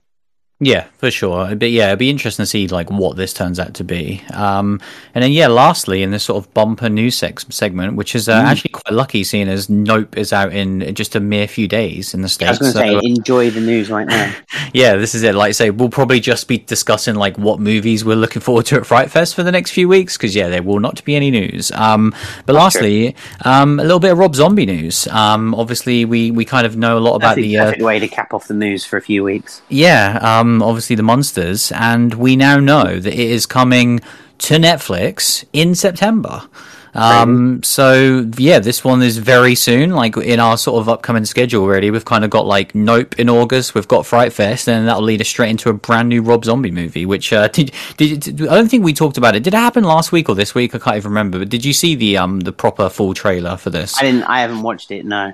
Yeah, 0.62 0.88
for 0.98 1.10
sure. 1.10 1.56
But 1.56 1.72
yeah, 1.72 1.88
it'd 1.88 2.00
be 2.00 2.10
interesting 2.10 2.44
to 2.44 2.48
see 2.48 2.68
like 2.68 2.92
what 2.92 3.16
this 3.16 3.34
turns 3.34 3.60
out 3.60 3.76
to 3.76 3.86
be. 3.86 4.22
Um, 4.34 4.82
and 5.16 5.24
then 5.24 5.32
yeah, 5.32 5.48
lastly, 5.48 6.04
in 6.04 6.12
this 6.12 6.26
sort 6.26 6.44
of 6.44 6.54
bumper 6.54 6.90
news 6.90 7.16
sex- 7.16 7.46
segment, 7.50 7.96
which 7.96 8.14
is 8.14 8.28
uh, 8.28 8.42
mm. 8.42 8.44
actually 8.44 8.72
quite 8.72 8.94
lucky, 8.94 9.24
seeing 9.24 9.48
as 9.48 9.70
Nope 9.70 10.18
is 10.18 10.34
out 10.34 10.52
in 10.52 10.94
just 10.96 11.16
a 11.16 11.22
mere 11.22 11.48
few 11.48 11.70
days 11.70 12.14
in 12.14 12.22
the 12.22 12.28
states. 12.28 12.50
I 12.62 12.66
was 12.66 12.74
going 12.74 12.74
to 12.74 12.94
so, 12.94 13.00
say, 13.00 13.10
enjoy 13.10 13.50
the 13.52 13.62
news 13.62 13.90
right 13.90 14.06
now. 14.06 14.36
yeah, 14.74 14.98
this 14.98 15.16
is 15.16 15.24
it. 15.24 15.34
Like 15.34 15.50
I 15.50 15.52
say, 15.54 15.70
we'll 15.70 15.88
probably 15.88 16.20
just 16.20 16.50
be 16.50 16.58
discussing 16.58 17.16
like 17.16 17.38
what 17.38 17.62
movies 17.62 18.04
we're 18.04 18.18
looking 18.18 18.42
forward 18.42 18.66
to 18.66 18.76
at 18.76 18.86
Fright 18.86 19.10
Fest 19.10 19.36
for 19.36 19.44
the 19.44 19.54
next 19.54 19.72
few 19.72 19.88
weeks 19.88 20.18
because 20.18 20.36
yeah, 20.36 20.50
there 20.50 20.62
will 20.62 20.82
not 20.82 21.02
be 21.06 21.16
any 21.16 21.32
news. 21.32 21.72
Um, 21.72 22.10
but 22.46 22.54
That's 22.54 22.76
lastly, 22.76 23.16
um, 23.46 23.80
a 23.80 23.84
little 23.84 24.00
bit 24.00 24.12
of 24.12 24.18
Rob 24.18 24.36
Zombie 24.36 24.66
news. 24.66 25.08
Um, 25.08 25.56
obviously, 25.56 26.04
we 26.04 26.32
we 26.32 26.44
kind 26.44 26.68
of 26.68 26.76
know 26.76 26.98
a 26.98 27.00
lot 27.00 27.16
about 27.16 27.38
That's 27.38 27.48
the 27.48 27.56
perfect 27.56 27.82
uh, 27.82 27.86
way 27.86 28.00
to 28.00 28.10
cap 28.10 28.34
off 28.34 28.50
the 28.50 28.54
news 28.54 28.84
for 28.84 28.98
a 28.98 29.02
few 29.02 29.24
weeks. 29.24 29.62
Yeah. 29.70 30.20
Um, 30.50 30.64
obviously 30.64 30.96
the 30.96 31.04
Munsters, 31.04 31.72
and 31.72 32.14
we 32.16 32.36
now 32.36 32.60
know 32.60 33.00
that 33.00 33.14
it 33.14 33.20
is 33.20 33.46
coming 33.46 34.00
to 34.40 34.56
Netflix 34.56 35.46
in 35.54 35.76
September. 35.76 36.48
Um, 36.96 37.62
so 37.62 38.28
yeah, 38.38 38.58
this 38.58 38.84
one 38.84 39.04
is 39.04 39.20
very 39.20 39.54
soon. 39.54 39.92
Like 39.92 40.18
in 40.18 40.40
our 40.40 40.58
sort 40.58 40.82
of 40.82 40.90
upcoming 40.90 41.26
schedule, 41.26 41.64
already, 41.64 41.92
we've 41.92 42.06
kind 42.06 42.24
of 42.24 42.32
got 42.32 42.48
like 42.48 42.74
Nope 42.74 43.20
in 43.20 43.30
August. 43.30 43.76
We've 43.76 43.88
got 43.88 44.08
Fright 44.08 44.34
Fest, 44.34 44.68
and 44.68 44.88
that'll 44.88 45.04
lead 45.04 45.22
us 45.22 45.28
straight 45.28 45.52
into 45.52 45.70
a 45.70 45.74
brand 45.74 46.10
new 46.10 46.24
Rob 46.24 46.46
Zombie 46.46 46.72
movie. 46.72 47.06
Which 47.06 47.32
uh, 47.32 47.48
did, 47.54 47.72
did, 47.98 48.22
did, 48.22 48.48
I 48.48 48.56
don't 48.56 48.70
think 48.70 48.84
we 48.84 48.94
talked 48.94 49.18
about 49.18 49.36
it. 49.36 49.44
Did 49.44 49.54
it 49.54 49.58
happen 49.58 49.84
last 49.84 50.12
week 50.12 50.30
or 50.30 50.36
this 50.36 50.56
week? 50.56 50.74
I 50.74 50.80
can't 50.80 50.98
even 50.98 51.12
remember. 51.12 51.38
But 51.40 51.50
did 51.50 51.64
you 51.64 51.74
see 51.74 51.94
the 51.94 52.18
um 52.18 52.40
the 52.40 52.52
proper 52.52 52.90
full 52.90 53.14
trailer 53.14 53.56
for 53.56 53.70
this? 53.70 53.98
I 54.00 54.02
didn't. 54.02 54.24
I 54.24 54.42
haven't 54.42 54.64
watched 54.64 54.90
it. 54.90 55.06
No 55.06 55.34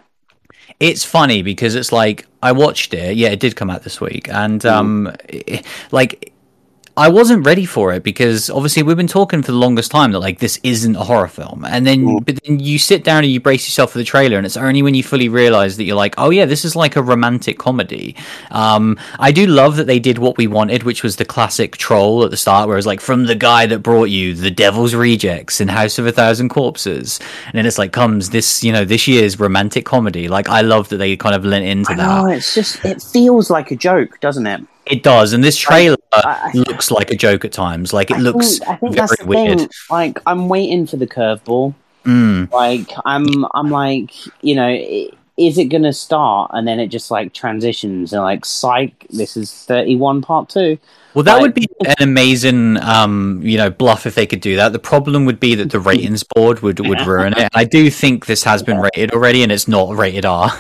it's 0.80 1.06
funny 1.06 1.42
because 1.42 1.76
it's 1.76 1.92
like 1.92 2.28
I 2.42 2.52
watched 2.52 2.94
it. 2.94 3.16
Yeah, 3.16 3.30
it 3.30 3.40
did 3.40 3.56
come 3.56 3.70
out 3.70 3.84
this 3.84 4.02
week, 4.02 4.30
and 4.30 4.62
mm. 4.62 4.72
um, 4.72 5.16
it, 5.28 5.66
like 5.92 6.34
I 6.98 7.10
wasn't 7.10 7.46
ready 7.46 7.66
for 7.66 7.94
it 7.94 8.04
because 8.04 8.50
obviously 8.50 8.82
we've 8.82 8.96
been 8.96 9.08
talking 9.08 9.42
for 9.42 9.52
the 9.52 9.58
longest 9.58 9.92
time 9.92 10.14
that 10.14 10.20
like 10.20 10.40
this 10.40 10.60
isn't 10.64 10.96
a 10.96 11.04
horror 11.04 11.28
film, 11.28 11.66
and 11.66 11.86
then 11.86 12.06
mm. 12.06 12.26
but 12.26 12.42
then 12.44 12.60
you 12.60 12.80
sit 12.80 13.04
down 13.04 13.24
and 13.24 13.34
you 13.34 13.42
brace 13.42 13.68
yourself 13.68 13.92
for 13.92 13.98
the 13.98 14.06
trailer, 14.06 14.38
and 14.38 14.46
it's 14.46 14.56
only 14.56 14.82
when 14.82 14.94
you 14.94 15.04
fully 15.04 15.28
realize 15.28 15.76
that 15.76 15.84
you're 15.84 15.98
like, 15.98 16.16
oh 16.18 16.30
yeah, 16.30 16.46
this 16.46 16.64
is 16.64 16.74
like 16.74 16.96
a 16.96 17.02
romantic 17.02 17.60
comedy. 17.60 18.16
Um, 18.52 18.98
I 19.20 19.34
do 19.34 19.46
love 19.46 19.76
that 19.76 19.88
they 19.88 20.00
did 20.00 20.20
what 20.20 20.38
we 20.38 20.48
wanted, 20.48 20.84
which 20.84 21.04
was 21.04 21.18
the 21.18 21.26
classic 21.26 21.76
troll 21.76 22.24
at 22.24 22.32
the 22.32 22.38
start, 22.38 22.70
where 22.70 22.78
it's 22.78 22.88
like 22.88 23.02
from 23.02 23.26
the 23.26 23.36
guy 23.36 23.66
that 23.66 23.80
brought 23.80 24.06
you 24.06 24.34
the 24.34 24.52
Devil's 24.52 24.96
Rejects 24.96 25.60
and 25.60 25.70
House 25.70 26.00
of 26.00 26.08
a 26.08 26.14
Thousand 26.14 26.48
Corpses, 26.48 27.20
and 27.48 27.56
then 27.56 27.66
it's 27.66 27.78
like 27.78 27.92
comes 27.92 28.30
this 28.30 28.64
you 28.64 28.72
know 28.72 28.86
this 28.86 29.06
year's 29.06 29.38
romantic 29.38 29.84
comedy. 29.84 30.30
Like 30.30 30.48
I 30.48 30.62
love 30.62 30.88
that 30.90 30.98
they 30.98 31.18
kind 31.18 31.36
of 31.36 31.44
lent 31.44 31.66
into 31.66 31.92
I 31.92 31.96
that. 31.96 32.38
it's 32.38 32.56
just 32.56 32.86
it 32.86 33.02
feels 33.02 33.50
like 33.50 33.72
a 33.72 33.76
joke, 33.76 34.22
doesn't 34.22 34.48
it? 34.48 34.62
It 34.86 35.02
does, 35.02 35.34
and 35.34 35.44
this 35.44 35.58
trailer 35.58 35.98
I, 36.14 36.52
I, 36.54 36.58
looks 36.58 36.92
like 36.92 37.10
a 37.10 37.16
joke 37.16 37.44
at 37.44 37.52
times. 37.52 37.92
Like 37.92 38.12
it 38.12 38.18
I 38.18 38.20
looks 38.20 38.60
think, 38.60 38.70
I 38.70 38.76
think 38.76 38.96
that's 38.96 39.18
the 39.18 39.26
weird. 39.26 39.60
Thing. 39.60 39.70
Like 39.90 40.20
I'm 40.26 40.48
waiting 40.48 40.86
for 40.86 40.98
the 40.98 41.08
curveball. 41.08 41.74
Mm. 42.06 42.52
Like 42.52 42.92
I'm, 43.04 43.46
I'm 43.56 43.70
like, 43.70 44.12
you 44.42 44.54
know, 44.54 44.70
is 45.38 45.58
it 45.58 45.66
going 45.66 45.84
to 45.84 45.94
start 45.94 46.52
and 46.54 46.68
then 46.68 46.80
it 46.80 46.88
just 46.88 47.12
like 47.12 47.34
transitions 47.34 48.14
and 48.14 48.22
like, 48.22 48.46
psych, 48.46 49.08
this 49.10 49.36
is 49.36 49.52
31 49.52 50.22
part 50.22 50.50
two. 50.50 50.78
Well, 51.16 51.24
that 51.24 51.42
would 51.42 51.54
be 51.54 51.66
an 51.80 51.96
amazing, 52.02 52.76
um, 52.84 53.40
you 53.42 53.58
know, 53.58 53.70
bluff 53.70 54.06
if 54.06 54.16
they 54.16 54.26
could 54.26 54.42
do 54.42 54.58
that. 54.58 54.74
The 54.74 54.80
problem 54.80 55.26
would 55.26 55.40
be 55.40 55.56
that 55.56 55.70
the 55.70 55.80
ratings 55.80 56.24
board 56.24 56.60
would, 56.60 56.86
would 56.86 57.08
ruin 57.08 57.32
it. 57.38 57.48
I 57.54 57.64
do 57.64 57.90
think 57.90 58.26
this 58.26 58.44
has 58.44 58.62
been 58.62 58.80
rated 58.82 59.14
already, 59.14 59.42
and 59.42 59.50
it's 59.50 59.66
not 59.66 59.96
rated 59.96 60.26
R, 60.26 60.52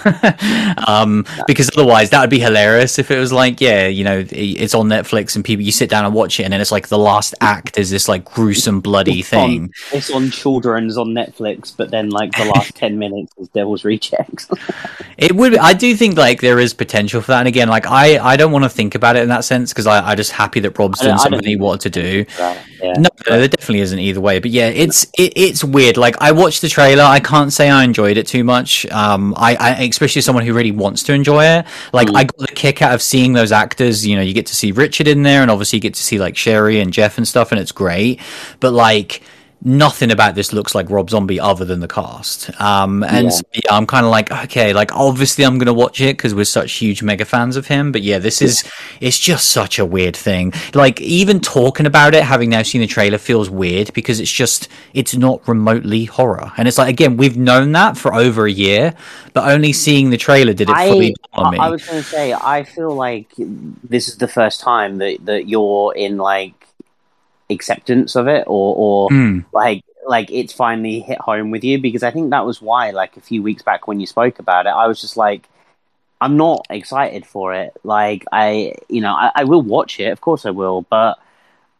um, 0.87 1.25
because 1.45 1.69
otherwise 1.75 2.11
that 2.11 2.21
would 2.21 2.29
be 2.29 2.39
hilarious 2.39 2.97
if 2.99 3.11
it 3.11 3.19
was 3.19 3.33
like, 3.33 3.59
yeah, 3.59 3.87
you 3.87 4.05
know, 4.05 4.25
it's 4.31 4.73
on 4.73 4.87
Netflix 4.87 5.35
and 5.35 5.43
people 5.43 5.65
you 5.65 5.73
sit 5.73 5.89
down 5.89 6.05
and 6.05 6.13
watch 6.13 6.39
it, 6.39 6.43
and 6.43 6.53
then 6.53 6.61
it's 6.61 6.71
like 6.71 6.87
the 6.87 6.97
last 6.97 7.35
act 7.41 7.77
is 7.77 7.89
this 7.89 8.07
like 8.07 8.23
gruesome, 8.23 8.79
bloody 8.79 9.19
it's 9.19 9.29
thing. 9.29 9.63
On, 9.63 9.71
it's 9.91 10.09
on 10.09 10.31
Children's 10.31 10.97
on 10.97 11.07
Netflix, 11.07 11.75
but 11.75 11.91
then 11.91 12.11
like 12.11 12.31
the 12.31 12.45
last 12.45 12.73
ten 12.75 12.97
minutes 12.97 13.33
is 13.37 13.49
Devil's 13.49 13.83
Rejects. 13.83 14.47
it 15.17 15.35
would. 15.35 15.57
I 15.57 15.73
do 15.73 15.93
think 15.97 16.17
like 16.17 16.39
there 16.39 16.59
is 16.59 16.73
potential 16.73 17.19
for 17.19 17.33
that, 17.33 17.39
and 17.39 17.49
again, 17.49 17.67
like 17.67 17.87
I, 17.87 18.19
I 18.19 18.37
don't 18.37 18.53
want 18.53 18.63
to 18.63 18.69
think 18.69 18.95
about 18.95 19.17
it 19.17 19.23
in 19.23 19.29
that 19.29 19.43
sense 19.43 19.73
because 19.73 19.85
I, 19.85 20.11
I 20.11 20.15
just 20.15 20.31
have 20.31 20.44
happy 20.45 20.59
that 20.59 20.77
Rob's 20.77 20.99
doing 20.99 21.17
something 21.17 21.43
he 21.43 21.55
wanted 21.55 21.91
to 21.93 22.01
do. 22.01 22.25
Yeah. 22.39 22.93
No, 22.97 23.09
no, 23.29 23.39
there 23.39 23.47
definitely 23.47 23.79
isn't 23.79 23.97
either 23.97 24.21
way. 24.21 24.39
But 24.39 24.51
yeah, 24.51 24.67
it's 24.67 25.05
it, 25.17 25.33
it's 25.35 25.63
weird. 25.63 25.97
Like 25.97 26.15
I 26.21 26.31
watched 26.31 26.61
the 26.61 26.69
trailer, 26.69 27.03
I 27.03 27.19
can't 27.19 27.51
say 27.51 27.69
I 27.69 27.83
enjoyed 27.83 28.17
it 28.17 28.27
too 28.27 28.43
much. 28.43 28.85
Um, 28.91 29.33
I, 29.37 29.55
I 29.55 29.69
especially 29.83 30.21
someone 30.21 30.45
who 30.45 30.53
really 30.53 30.71
wants 30.71 31.01
to 31.03 31.13
enjoy 31.13 31.45
it. 31.45 31.65
Like 31.93 32.09
mm. 32.09 32.15
I 32.15 32.23
got 32.25 32.37
the 32.37 32.47
kick 32.47 32.81
out 32.81 32.93
of 32.93 33.01
seeing 33.01 33.33
those 33.33 33.51
actors. 33.51 34.05
You 34.05 34.15
know, 34.15 34.21
you 34.21 34.33
get 34.33 34.45
to 34.47 34.55
see 34.55 34.71
Richard 34.71 35.07
in 35.07 35.23
there, 35.23 35.41
and 35.41 35.49
obviously 35.49 35.77
you 35.77 35.81
get 35.81 35.95
to 35.95 36.03
see 36.03 36.19
like 36.19 36.37
Sherry 36.37 36.79
and 36.79 36.93
Jeff 36.93 37.17
and 37.17 37.27
stuff, 37.27 37.51
and 37.51 37.59
it's 37.59 37.71
great. 37.71 38.19
But 38.59 38.73
like 38.73 39.23
nothing 39.61 40.11
about 40.11 40.35
this 40.35 40.53
looks 40.53 40.75
like 40.75 40.89
Rob 40.89 41.09
Zombie 41.09 41.39
other 41.39 41.65
than 41.65 41.79
the 41.79 41.87
cast. 41.87 42.49
Um, 42.61 43.03
and 43.03 43.25
yeah. 43.25 43.29
So, 43.29 43.43
yeah, 43.53 43.75
I'm 43.75 43.87
kind 43.87 44.05
of 44.05 44.11
like, 44.11 44.31
okay, 44.31 44.73
like 44.73 44.95
obviously 44.95 45.43
I'm 45.43 45.57
going 45.57 45.65
to 45.67 45.73
watch 45.73 46.01
it 46.01 46.17
because 46.17 46.35
we're 46.35 46.45
such 46.45 46.73
huge 46.73 47.01
mega 47.01 47.25
fans 47.25 47.55
of 47.55 47.65
him. 47.65 47.91
But 47.91 48.03
yeah, 48.03 48.19
this 48.19 48.41
is, 48.41 48.63
it's 49.01 49.17
just 49.17 49.49
such 49.49 49.79
a 49.79 49.85
weird 49.85 50.15
thing. 50.15 50.53
Like 50.73 51.01
even 51.01 51.39
talking 51.39 51.85
about 51.85 52.13
it, 52.13 52.23
having 52.23 52.51
now 52.51 52.61
seen 52.61 52.81
the 52.81 52.87
trailer 52.87 53.17
feels 53.17 53.49
weird 53.49 53.91
because 53.93 54.19
it's 54.19 54.31
just, 54.31 54.67
it's 54.93 55.15
not 55.15 55.47
remotely 55.47 56.05
horror. 56.05 56.51
And 56.57 56.67
it's 56.67 56.77
like, 56.77 56.89
again, 56.89 57.17
we've 57.17 57.37
known 57.37 57.71
that 57.71 57.97
for 57.97 58.13
over 58.13 58.45
a 58.45 58.51
year, 58.51 58.93
but 59.33 59.49
only 59.49 59.73
seeing 59.73 60.11
the 60.11 60.17
trailer 60.17 60.53
did 60.53 60.69
it 60.69 60.75
fully 60.75 61.15
I, 61.33 61.51
me. 61.51 61.57
I 61.57 61.69
was 61.69 61.85
going 61.85 62.03
to 62.03 62.07
say, 62.07 62.33
I 62.33 62.63
feel 62.63 62.93
like 62.93 63.33
this 63.37 64.07
is 64.07 64.17
the 64.17 64.27
first 64.27 64.61
time 64.61 64.99
that, 64.99 65.25
that 65.25 65.47
you're 65.47 65.93
in 65.95 66.17
like, 66.17 66.64
acceptance 67.49 68.15
of 68.15 68.27
it 68.27 68.43
or 68.47 68.75
or 68.75 69.09
mm. 69.09 69.45
like 69.53 69.83
like 70.07 70.31
it's 70.31 70.53
finally 70.53 70.99
hit 70.99 71.19
home 71.19 71.51
with 71.51 71.63
you 71.63 71.79
because 71.79 72.03
I 72.03 72.11
think 72.11 72.31
that 72.31 72.45
was 72.45 72.61
why 72.61 72.91
like 72.91 73.17
a 73.17 73.21
few 73.21 73.43
weeks 73.43 73.61
back 73.61 73.87
when 73.87 73.99
you 73.99 74.07
spoke 74.07 74.39
about 74.39 74.65
it 74.65 74.69
I 74.69 74.87
was 74.87 75.01
just 75.01 75.17
like 75.17 75.47
I'm 76.19 76.37
not 76.37 76.65
excited 76.69 77.25
for 77.25 77.53
it 77.53 77.73
like 77.83 78.25
I 78.31 78.75
you 78.89 79.01
know 79.01 79.13
I, 79.13 79.31
I 79.35 79.43
will 79.43 79.61
watch 79.61 79.99
it 79.99 80.11
of 80.11 80.21
course 80.21 80.45
I 80.45 80.51
will 80.51 80.83
but 80.83 81.19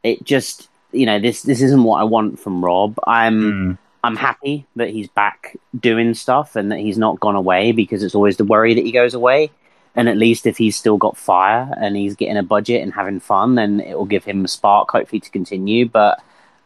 it 0.04 0.24
just 0.24 0.70
you 0.92 1.06
know 1.06 1.20
this 1.20 1.42
this 1.42 1.62
isn't 1.62 1.84
what 1.84 2.00
I 2.00 2.04
want 2.04 2.40
from 2.40 2.64
Rob 2.64 3.00
I'm 3.06 3.42
mm. 3.42 3.78
I'm 4.04 4.16
happy 4.16 4.68
that 4.76 4.90
he's 4.90 5.08
back 5.08 5.58
doing 5.80 6.14
stuff 6.14 6.56
and 6.56 6.72
that 6.72 6.78
he's 6.78 6.98
not 6.98 7.20
gone 7.20 7.36
away 7.36 7.72
because 7.72 8.04
it's 8.04 8.14
always 8.14 8.38
the 8.38 8.46
worry 8.46 8.76
that 8.76 8.86
he 8.86 8.92
goes 8.92 9.16
away 9.16 9.50
and 9.96 10.10
at 10.10 10.18
least 10.18 10.46
if 10.46 10.58
he's 10.58 10.76
still 10.76 10.98
got 10.98 11.18
fire 11.18 11.74
and 11.78 11.96
he's 11.96 12.16
getting 12.16 12.38
a 12.38 12.44
budget 12.44 12.82
and 12.82 12.94
having 12.94 13.20
fun, 13.20 13.56
then 13.56 13.80
it 13.80 13.98
will 13.98 14.06
give 14.06 14.26
him 14.26 14.46
a 14.46 14.48
spark, 14.48 14.90
hopefully, 14.92 15.22
to 15.22 15.30
continue. 15.30 15.88
But 15.88 16.22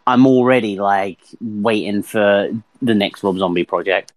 I'm 0.07 0.25
already 0.25 0.79
like 0.79 1.19
waiting 1.39 2.01
for 2.01 2.49
the 2.81 2.95
next 2.95 3.23
Rob 3.23 3.37
Zombie 3.37 3.65
project. 3.65 4.11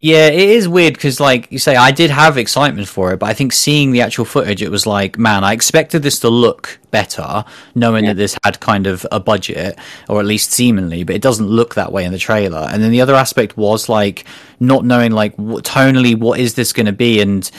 Yeah, 0.00 0.28
it 0.28 0.50
is 0.50 0.68
weird 0.68 0.94
because, 0.94 1.18
like 1.18 1.50
you 1.50 1.58
say, 1.58 1.74
I 1.74 1.90
did 1.90 2.10
have 2.10 2.38
excitement 2.38 2.86
for 2.86 3.12
it, 3.12 3.18
but 3.18 3.28
I 3.28 3.34
think 3.34 3.52
seeing 3.52 3.90
the 3.90 4.02
actual 4.02 4.24
footage, 4.24 4.62
it 4.62 4.70
was 4.70 4.86
like, 4.86 5.18
man, 5.18 5.42
I 5.42 5.52
expected 5.52 6.04
this 6.04 6.20
to 6.20 6.28
look 6.28 6.78
better, 6.92 7.44
knowing 7.74 8.04
yeah. 8.04 8.12
that 8.12 8.16
this 8.16 8.38
had 8.44 8.60
kind 8.60 8.86
of 8.86 9.04
a 9.10 9.18
budget, 9.18 9.76
or 10.08 10.20
at 10.20 10.26
least 10.26 10.52
seemingly, 10.52 11.02
but 11.02 11.16
it 11.16 11.22
doesn't 11.22 11.48
look 11.48 11.74
that 11.74 11.90
way 11.90 12.04
in 12.04 12.12
the 12.12 12.18
trailer. 12.18 12.68
And 12.70 12.80
then 12.80 12.92
the 12.92 13.00
other 13.00 13.16
aspect 13.16 13.56
was 13.56 13.88
like 13.88 14.24
not 14.60 14.84
knowing, 14.84 15.10
like, 15.10 15.34
what, 15.34 15.64
tonally, 15.64 16.16
what 16.16 16.38
is 16.38 16.54
this 16.54 16.72
going 16.72 16.86
to 16.86 16.92
be, 16.92 17.20
and 17.20 17.50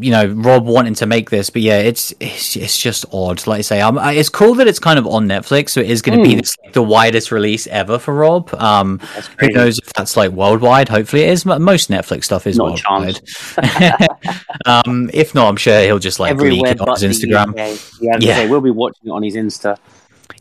you 0.00 0.10
know 0.10 0.26
Rob 0.26 0.66
wanting 0.66 0.94
to 0.94 1.06
make 1.06 1.30
this, 1.30 1.50
but 1.50 1.62
yeah, 1.62 1.78
it's 1.78 2.12
it's, 2.20 2.56
it's 2.56 2.78
just 2.78 3.04
odd. 3.12 3.46
Like 3.46 3.60
I 3.60 3.62
say, 3.62 3.80
um, 3.80 3.98
it's 3.98 4.28
cool 4.28 4.54
that 4.54 4.66
it's 4.66 4.78
kind 4.78 4.98
of 4.98 5.06
on 5.06 5.26
Netflix, 5.26 5.70
so 5.70 5.80
it 5.80 5.90
is 5.90 6.02
going 6.02 6.18
to 6.18 6.24
mm. 6.24 6.28
be 6.28 6.32
hmm. 6.34 6.40
this, 6.40 6.52
like, 6.64 6.72
the 6.72 6.82
widest 6.82 7.30
release 7.30 7.66
ever 7.68 7.98
for 7.98 8.14
Rob. 8.14 8.52
Um, 8.54 8.98
who 9.38 9.48
knows 9.48 9.78
if 9.78 9.92
that's 9.92 10.16
like 10.16 10.32
worldwide? 10.32 10.88
Hopefully, 10.88 11.22
it 11.22 11.30
is. 11.30 11.46
Most 11.46 11.90
Netflix 11.90 12.24
stuff 12.24 12.46
is 12.46 12.56
not 12.56 12.80
worldwide. 12.88 13.20
um, 14.66 15.10
if 15.12 15.34
not, 15.34 15.48
I'm 15.48 15.56
sure 15.56 15.80
he'll 15.80 15.98
just 15.98 16.20
like 16.20 16.32
Everywhere 16.32 16.72
leak 16.72 16.80
it 16.80 16.80
on 16.80 17.00
his 17.00 17.02
Instagram. 17.02 17.54
Yeah, 18.00 18.18
yeah. 18.20 18.48
we'll 18.48 18.60
be 18.60 18.70
watching 18.70 19.08
it 19.08 19.10
on 19.10 19.22
his 19.22 19.34
Insta. 19.34 19.78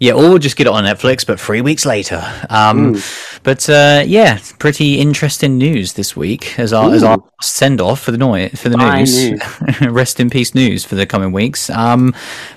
Yeah, 0.04 0.16
or 0.16 0.38
just 0.38 0.58
get 0.58 0.68
it 0.68 0.74
on 0.74 0.84
Netflix, 0.84 1.26
but 1.26 1.40
three 1.40 1.62
weeks 1.62 1.86
later. 1.86 2.18
Um, 2.50 2.96
mm. 2.96 3.40
But 3.44 3.70
uh, 3.70 4.04
yeah, 4.06 4.38
pretty 4.60 5.00
interesting 5.00 5.58
news 5.58 5.94
this 5.94 6.14
week 6.14 6.60
as 6.60 6.74
our 6.74 6.90
Ooh. 6.90 6.94
as 6.94 7.04
our 7.04 7.24
send 7.40 7.80
off 7.80 8.02
for 8.02 8.12
the 8.12 8.18
noise 8.18 8.52
for 8.60 8.68
the 8.68 8.76
news. 8.76 9.32
news. 9.32 9.82
Rest 9.82 10.20
in 10.20 10.30
peace 10.30 10.54
news 10.54 10.84
for 10.84 10.96
the 10.96 11.06
coming 11.06 11.32
weeks. 11.32 11.70
Um, 11.70 12.14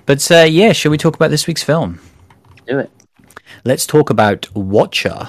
but 0.06 0.28
uh, 0.28 0.38
yeah, 0.38 0.72
shall 0.72 0.90
we 0.90 0.98
talk 0.98 1.14
about 1.14 1.30
this 1.30 1.46
week's 1.46 1.62
film? 1.62 2.00
Do 2.66 2.80
it. 2.80 2.90
Let's 3.62 3.86
talk 3.86 4.10
about 4.10 4.52
Watcher. 4.52 5.28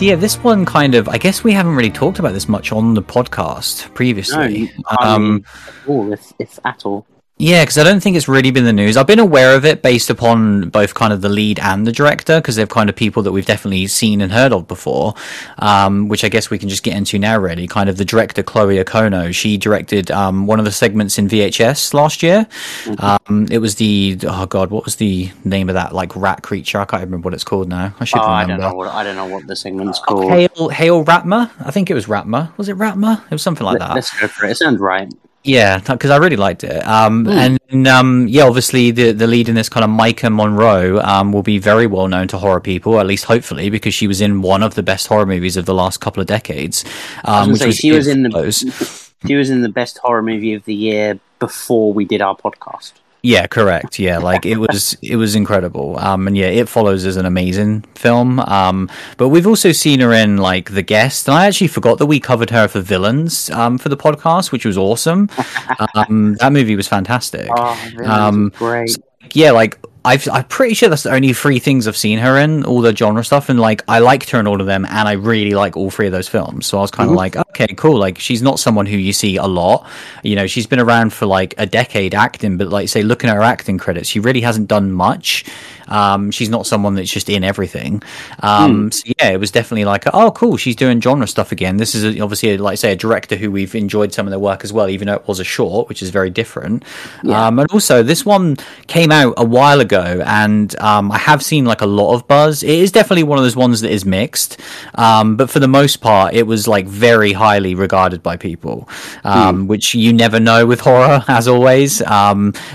Yeah, 0.00 0.14
this 0.14 0.36
one 0.38 0.64
kind 0.64 0.94
of. 0.94 1.08
I 1.08 1.18
guess 1.18 1.42
we 1.42 1.52
haven't 1.52 1.74
really 1.74 1.90
talked 1.90 2.20
about 2.20 2.32
this 2.32 2.48
much 2.48 2.70
on 2.70 2.94
the 2.94 3.02
podcast 3.02 3.92
previously. 3.94 4.72
No, 4.92 4.96
um, 5.00 5.44
if, 5.88 6.32
if 6.38 6.58
at 6.64 6.86
all. 6.86 7.04
Yeah, 7.38 7.62
because 7.62 7.78
I 7.78 7.84
don't 7.84 8.00
think 8.00 8.16
it's 8.16 8.26
really 8.26 8.50
been 8.50 8.64
the 8.64 8.72
news. 8.72 8.96
I've 8.96 9.06
been 9.06 9.20
aware 9.20 9.54
of 9.54 9.64
it 9.64 9.80
based 9.80 10.10
upon 10.10 10.70
both 10.70 10.94
kind 10.94 11.12
of 11.12 11.20
the 11.20 11.28
lead 11.28 11.60
and 11.60 11.86
the 11.86 11.92
director, 11.92 12.40
because 12.40 12.56
they're 12.56 12.66
kind 12.66 12.90
of 12.90 12.96
people 12.96 13.22
that 13.22 13.30
we've 13.30 13.46
definitely 13.46 13.86
seen 13.86 14.20
and 14.20 14.32
heard 14.32 14.52
of 14.52 14.66
before. 14.66 15.14
Um, 15.58 16.08
which 16.08 16.24
I 16.24 16.28
guess 16.28 16.50
we 16.50 16.58
can 16.58 16.68
just 16.68 16.82
get 16.82 16.96
into 16.96 17.16
now. 17.16 17.38
Really, 17.38 17.68
kind 17.68 17.88
of 17.88 17.96
the 17.96 18.04
director 18.04 18.42
Chloe 18.42 18.82
Okuno. 18.82 19.32
She 19.32 19.56
directed 19.56 20.10
um, 20.10 20.46
one 20.48 20.58
of 20.58 20.64
the 20.64 20.72
segments 20.72 21.16
in 21.16 21.28
VHS 21.28 21.94
last 21.94 22.24
year. 22.24 22.46
Mm-hmm. 22.84 23.32
Um, 23.32 23.46
it 23.52 23.58
was 23.58 23.76
the 23.76 24.18
oh 24.24 24.46
god, 24.46 24.70
what 24.70 24.84
was 24.84 24.96
the 24.96 25.30
name 25.44 25.68
of 25.68 25.74
that 25.74 25.94
like 25.94 26.16
rat 26.16 26.42
creature? 26.42 26.80
I 26.80 26.86
can't 26.86 27.04
remember 27.04 27.26
what 27.26 27.34
it's 27.34 27.44
called 27.44 27.68
now. 27.68 27.94
I 28.00 28.04
should 28.04 28.18
oh, 28.18 28.22
remember. 28.22 28.52
I 28.52 28.56
don't 28.56 28.60
know 28.60 28.74
what 28.74 28.88
I 28.88 29.04
don't 29.04 29.16
know 29.16 29.26
what 29.26 29.46
the 29.46 29.54
segment's 29.54 30.00
called. 30.00 30.32
Hail, 30.32 30.68
Hail 30.70 31.04
Raatma. 31.04 31.52
I 31.60 31.70
think 31.70 31.88
it 31.88 31.94
was 31.94 32.06
Raatma. 32.06 32.56
Was 32.58 32.68
it 32.68 32.76
Raatma? 32.76 33.24
It 33.26 33.30
was 33.30 33.42
something 33.42 33.64
like 33.64 33.78
that. 33.78 33.94
Let's 33.94 34.18
go 34.18 34.26
for 34.26 34.46
it. 34.46 34.50
It 34.50 34.56
sounds 34.56 34.80
right. 34.80 35.08
Yeah, 35.48 35.78
because 35.78 36.10
I 36.10 36.18
really 36.18 36.36
liked 36.36 36.62
it. 36.62 36.86
Um, 36.86 37.24
mm. 37.24 37.58
And 37.70 37.88
um, 37.88 38.28
yeah, 38.28 38.44
obviously 38.44 38.90
the 38.90 39.12
the 39.12 39.26
lead 39.26 39.48
in 39.48 39.54
this 39.54 39.70
kind 39.70 39.82
of 39.82 39.90
Maika 39.90 40.30
Monroe 40.30 41.00
um, 41.00 41.32
will 41.32 41.42
be 41.42 41.58
very 41.58 41.86
well 41.86 42.06
known 42.06 42.28
to 42.28 42.38
horror 42.38 42.60
people, 42.60 43.00
at 43.00 43.06
least 43.06 43.24
hopefully, 43.24 43.70
because 43.70 43.94
she 43.94 44.06
was 44.06 44.20
in 44.20 44.42
one 44.42 44.62
of 44.62 44.74
the 44.74 44.82
best 44.82 45.06
horror 45.06 45.24
movies 45.24 45.56
of 45.56 45.64
the 45.64 45.72
last 45.72 46.02
couple 46.02 46.20
of 46.20 46.26
decades. 46.26 46.84
Um, 47.24 47.50
which 47.50 47.60
say, 47.60 47.66
was 47.66 47.76
she 47.76 47.92
was 47.92 48.08
in 48.08 48.24
the 48.24 49.10
she 49.26 49.36
was 49.36 49.48
in 49.48 49.62
the 49.62 49.70
best 49.70 49.96
horror 49.98 50.22
movie 50.22 50.52
of 50.52 50.66
the 50.66 50.74
year 50.74 51.18
before 51.38 51.94
we 51.94 52.04
did 52.04 52.20
our 52.20 52.36
podcast. 52.36 52.92
Yeah, 53.28 53.46
correct. 53.46 53.98
Yeah, 53.98 54.18
like 54.30 54.46
it 54.46 54.56
was 54.56 54.96
it 55.02 55.16
was 55.16 55.34
incredible. 55.34 55.98
Um 55.98 56.26
and 56.26 56.36
yeah, 56.36 56.46
it 56.46 56.66
follows 56.68 57.04
as 57.04 57.16
an 57.16 57.26
amazing 57.26 57.82
film. 57.94 58.40
Um 58.40 58.88
but 59.18 59.28
we've 59.28 59.46
also 59.46 59.70
seen 59.70 60.00
her 60.00 60.12
in 60.14 60.38
like 60.38 60.70
The 60.70 60.82
Guest, 60.82 61.28
and 61.28 61.36
I 61.36 61.46
actually 61.46 61.68
forgot 61.68 61.98
that 61.98 62.06
we 62.06 62.20
covered 62.20 62.48
her 62.50 62.66
for 62.68 62.80
Villains 62.80 63.50
um 63.50 63.76
for 63.76 63.90
the 63.90 63.98
podcast, 63.98 64.50
which 64.50 64.64
was 64.64 64.78
awesome. 64.78 65.28
um 65.94 66.36
that 66.40 66.52
movie 66.52 66.74
was 66.74 66.88
fantastic. 66.88 67.50
Oh, 67.54 67.78
um 68.04 68.50
great. 68.56 68.90
So, 68.90 69.02
yeah, 69.34 69.50
like 69.50 69.78
I've, 70.08 70.26
I'm 70.32 70.44
pretty 70.44 70.72
sure 70.72 70.88
that's 70.88 71.02
the 71.02 71.12
only 71.12 71.34
three 71.34 71.58
things 71.58 71.86
I've 71.86 71.96
seen 71.96 72.18
her 72.18 72.38
in, 72.38 72.64
all 72.64 72.80
the 72.80 72.96
genre 72.96 73.22
stuff, 73.22 73.50
and 73.50 73.60
like 73.60 73.82
I 73.88 73.98
liked 73.98 74.30
her 74.30 74.40
in 74.40 74.46
all 74.46 74.58
of 74.58 74.66
them, 74.66 74.86
and 74.86 75.06
I 75.06 75.12
really 75.12 75.50
like 75.50 75.76
all 75.76 75.90
three 75.90 76.06
of 76.06 76.12
those 76.12 76.28
films. 76.28 76.66
So 76.66 76.78
I 76.78 76.80
was 76.80 76.90
kind 76.90 77.08
of 77.08 77.10
mm-hmm. 77.10 77.18
like, 77.18 77.36
okay, 77.36 77.74
cool. 77.74 77.98
Like 77.98 78.18
she's 78.18 78.40
not 78.40 78.58
someone 78.58 78.86
who 78.86 78.96
you 78.96 79.12
see 79.12 79.36
a 79.36 79.44
lot. 79.44 79.86
You 80.22 80.34
know, 80.34 80.46
she's 80.46 80.66
been 80.66 80.80
around 80.80 81.12
for 81.12 81.26
like 81.26 81.54
a 81.58 81.66
decade 81.66 82.14
acting, 82.14 82.56
but 82.56 82.68
like 82.68 82.88
say, 82.88 83.02
looking 83.02 83.28
at 83.28 83.36
her 83.36 83.42
acting 83.42 83.76
credits, 83.76 84.08
she 84.08 84.18
really 84.18 84.40
hasn't 84.40 84.66
done 84.66 84.92
much. 84.92 85.44
Um, 85.88 86.30
she's 86.30 86.48
not 86.48 86.66
someone 86.66 86.94
that's 86.94 87.10
just 87.10 87.28
in 87.28 87.44
everything. 87.44 88.02
Um, 88.40 88.90
mm. 88.90 88.94
so 88.94 89.12
yeah, 89.18 89.30
it 89.30 89.40
was 89.40 89.50
definitely 89.50 89.84
like, 89.84 90.04
oh, 90.12 90.30
cool, 90.30 90.56
she's 90.56 90.76
doing 90.76 91.00
genre 91.00 91.26
stuff 91.26 91.52
again. 91.52 91.78
This 91.78 91.94
is 91.94 92.04
a, 92.04 92.20
obviously, 92.20 92.54
a, 92.54 92.58
like 92.58 92.78
say, 92.78 92.92
a 92.92 92.96
director 92.96 93.36
who 93.36 93.50
we've 93.50 93.74
enjoyed 93.74 94.12
some 94.12 94.26
of 94.26 94.30
their 94.30 94.38
work 94.38 94.64
as 94.64 94.72
well, 94.72 94.88
even 94.88 95.06
though 95.06 95.14
it 95.14 95.26
was 95.26 95.40
a 95.40 95.44
short, 95.44 95.88
which 95.88 96.02
is 96.02 96.10
very 96.10 96.30
different. 96.30 96.84
Yeah. 97.22 97.46
Um, 97.46 97.58
and 97.58 97.70
also, 97.70 98.02
this 98.02 98.24
one 98.24 98.56
came 98.86 99.10
out 99.10 99.34
a 99.36 99.44
while 99.44 99.80
ago, 99.80 100.22
and 100.24 100.78
um, 100.80 101.10
I 101.10 101.18
have 101.18 101.42
seen 101.42 101.64
like 101.64 101.80
a 101.80 101.86
lot 101.86 102.14
of 102.14 102.26
buzz. 102.28 102.62
It 102.62 102.70
is 102.70 102.92
definitely 102.92 103.24
one 103.24 103.38
of 103.38 103.44
those 103.44 103.56
ones 103.56 103.80
that 103.80 103.90
is 103.90 104.04
mixed, 104.04 104.60
um, 104.94 105.36
but 105.36 105.50
for 105.50 105.60
the 105.60 105.68
most 105.68 106.00
part, 106.00 106.34
it 106.34 106.46
was 106.46 106.68
like 106.68 106.86
very 106.86 107.32
highly 107.32 107.74
regarded 107.74 108.22
by 108.22 108.36
people, 108.36 108.88
mm. 109.24 109.66
which 109.66 109.94
you 109.94 110.12
never 110.12 110.38
know 110.38 110.66
with 110.66 110.80
horror, 110.80 111.24
as 111.28 111.48
always. 111.48 111.98
but 112.00 112.06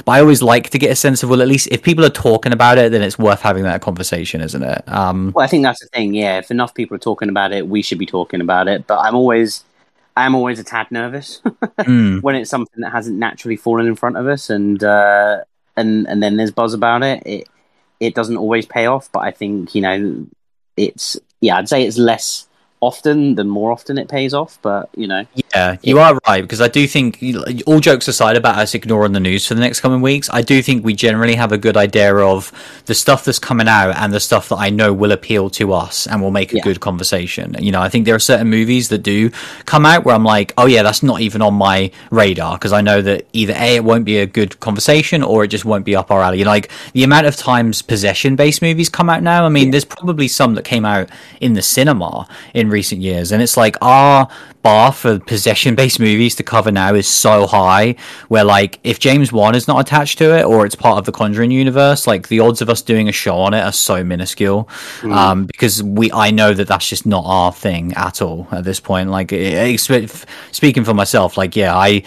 I 0.07 0.19
always 0.19 0.41
like 0.41 0.69
to 0.71 0.79
get 0.79 0.91
a 0.91 0.95
sense 0.95 1.23
of 1.23 1.29
well, 1.29 1.41
at 1.41 1.47
least 1.47 1.67
if 1.71 1.83
people 1.83 2.03
are 2.05 2.09
talking 2.09 2.53
about 2.53 2.77
it, 2.77 2.91
then 2.91 3.02
it's 3.03 3.19
worth 3.19 3.41
having 3.41 3.63
that 3.63 3.81
conversation, 3.81 4.41
isn't 4.41 4.63
it? 4.63 4.83
Um, 4.87 5.31
well, 5.33 5.43
I 5.43 5.47
think 5.47 5.63
that's 5.63 5.81
the 5.81 5.87
thing. 5.87 6.13
Yeah, 6.13 6.37
if 6.37 6.51
enough 6.51 6.73
people 6.73 6.95
are 6.95 6.99
talking 6.99 7.29
about 7.29 7.51
it, 7.51 7.67
we 7.67 7.81
should 7.81 7.97
be 7.97 8.05
talking 8.05 8.41
about 8.41 8.67
it. 8.67 8.87
But 8.87 8.99
I'm 8.99 9.15
always, 9.15 9.63
I'm 10.15 10.35
always 10.35 10.59
a 10.59 10.63
tad 10.63 10.91
nervous 10.91 11.41
mm. 11.45 12.21
when 12.21 12.35
it's 12.35 12.49
something 12.49 12.81
that 12.81 12.91
hasn't 12.91 13.17
naturally 13.17 13.55
fallen 13.55 13.87
in 13.87 13.95
front 13.95 14.17
of 14.17 14.27
us, 14.27 14.49
and 14.49 14.83
uh, 14.83 15.43
and 15.75 16.07
and 16.07 16.21
then 16.21 16.37
there's 16.37 16.51
buzz 16.51 16.73
about 16.73 17.03
it. 17.03 17.23
It 17.25 17.47
it 17.99 18.15
doesn't 18.15 18.37
always 18.37 18.65
pay 18.65 18.85
off, 18.85 19.11
but 19.11 19.19
I 19.19 19.31
think 19.31 19.75
you 19.75 19.81
know, 19.81 20.25
it's 20.77 21.19
yeah, 21.41 21.57
I'd 21.57 21.69
say 21.69 21.85
it's 21.85 21.97
less 21.97 22.47
often 22.83 23.35
than 23.35 23.49
more 23.49 23.71
often 23.71 23.97
it 23.97 24.07
pays 24.09 24.33
off. 24.33 24.59
But 24.61 24.89
you 24.95 25.07
know, 25.07 25.25
yeah, 25.55 25.77
you 25.81 25.99
are 25.99 26.19
right 26.27 26.41
because 26.41 26.61
I 26.61 26.67
do 26.67 26.87
think, 26.87 27.23
all 27.65 27.79
jokes 27.79 28.07
aside 28.07 28.35
about 28.35 28.57
us 28.57 28.73
ignoring 28.73 29.13
the 29.13 29.19
news 29.19 29.45
for 29.47 29.53
the 29.53 29.61
next 29.61 29.81
coming 29.81 30.01
weeks, 30.01 30.29
I 30.31 30.41
do 30.41 30.61
think 30.61 30.83
we 30.83 30.93
generally 30.93 31.35
have 31.35 31.51
a 31.51 31.57
good 31.57 31.77
idea 31.77 32.15
of 32.15 32.51
the 32.85 32.95
stuff 32.95 33.25
that's 33.25 33.39
coming 33.39 33.67
out 33.67 33.95
and 33.97 34.13
the 34.13 34.19
stuff 34.19 34.49
that 34.49 34.57
I 34.57 34.69
know 34.69 34.93
will 34.93 35.11
appeal 35.11 35.49
to 35.51 35.73
us 35.73 36.07
and 36.07 36.21
will 36.21 36.31
make 36.31 36.53
a 36.53 36.57
yeah. 36.57 36.63
good 36.63 36.79
conversation. 36.79 37.55
You 37.59 37.71
know, 37.71 37.81
I 37.81 37.89
think 37.89 38.05
there 38.05 38.15
are 38.15 38.19
certain 38.19 38.49
movies 38.49 38.89
that 38.89 38.99
do 38.99 39.29
come 39.65 39.85
out 39.85 40.03
where 40.03 40.15
I'm 40.15 40.23
like, 40.23 40.53
oh 40.57 40.65
yeah, 40.65 40.83
that's 40.83 41.03
not 41.03 41.21
even 41.21 41.41
on 41.41 41.53
my 41.53 41.91
radar 42.11 42.57
because 42.57 42.73
I 42.73 42.81
know 42.81 43.01
that 43.01 43.27
either 43.33 43.53
a 43.55 43.75
it 43.75 43.83
won't 43.83 44.05
be 44.05 44.17
a 44.17 44.25
good 44.25 44.59
conversation 44.59 45.23
or 45.23 45.43
it 45.43 45.47
just 45.47 45.65
won't 45.65 45.85
be 45.85 45.95
up 45.95 46.11
our 46.11 46.21
alley. 46.21 46.43
Like 46.43 46.71
the 46.93 47.03
amount 47.03 47.27
of 47.27 47.35
times 47.35 47.81
possession 47.81 48.35
based 48.35 48.61
movies 48.61 48.89
come 48.89 49.09
out 49.09 49.23
now. 49.23 49.45
I 49.45 49.49
mean, 49.49 49.65
yeah. 49.65 49.71
there's 49.71 49.85
probably 49.85 50.27
some 50.27 50.55
that 50.55 50.65
came 50.65 50.85
out 50.85 51.09
in 51.41 51.53
the 51.53 51.61
cinema 51.61 52.27
in 52.53 52.69
recent 52.73 53.01
years, 53.01 53.31
and 53.31 53.41
it's 53.41 53.55
like 53.55 53.77
our 53.81 54.27
bar 54.63 54.91
for 54.93 55.19
possession 55.19 55.75
based 55.75 55.99
movies 55.99 56.35
to 56.35 56.43
cover 56.43 56.71
now 56.71 56.93
is 56.93 57.07
so 57.07 57.45
high. 57.47 57.95
Where 58.27 58.43
like 58.43 58.79
if 58.83 58.99
James 58.99 59.31
Wan 59.31 59.55
is 59.55 59.67
not 59.67 59.79
attached 59.79 60.17
to 60.17 60.37
it 60.37 60.43
or 60.43 60.65
it's 60.65 60.75
part 60.75 60.97
of 60.97 61.05
the 61.05 61.11
Conjuring 61.11 61.51
universe, 61.51 62.07
like 62.07 62.27
the 62.27 62.39
odds 62.39 62.61
of 62.61 62.69
us 62.69 62.81
doing 62.81 63.07
a 63.07 63.11
show 63.11 63.37
on 63.37 63.53
it 63.53 63.61
are 63.61 63.71
so 63.71 64.03
minuscule. 64.03 64.67
Mm. 65.01 65.15
Um, 65.15 65.45
because 65.45 65.83
we 65.83 66.11
I 66.11 66.31
know 66.31 66.53
that 66.53 66.67
that's 66.67 66.89
just 66.89 67.05
not 67.05 67.23
our 67.25 67.53
thing 67.53 67.93
at 67.93 68.21
all 68.21 68.47
at 68.51 68.63
this 68.63 68.79
point. 68.79 69.09
Like 69.09 69.31
it, 69.31 69.79
it, 69.89 70.25
speaking 70.51 70.83
for 70.83 70.93
myself, 70.93 71.37
like 71.37 71.55
yeah, 71.55 71.75
I 71.75 72.03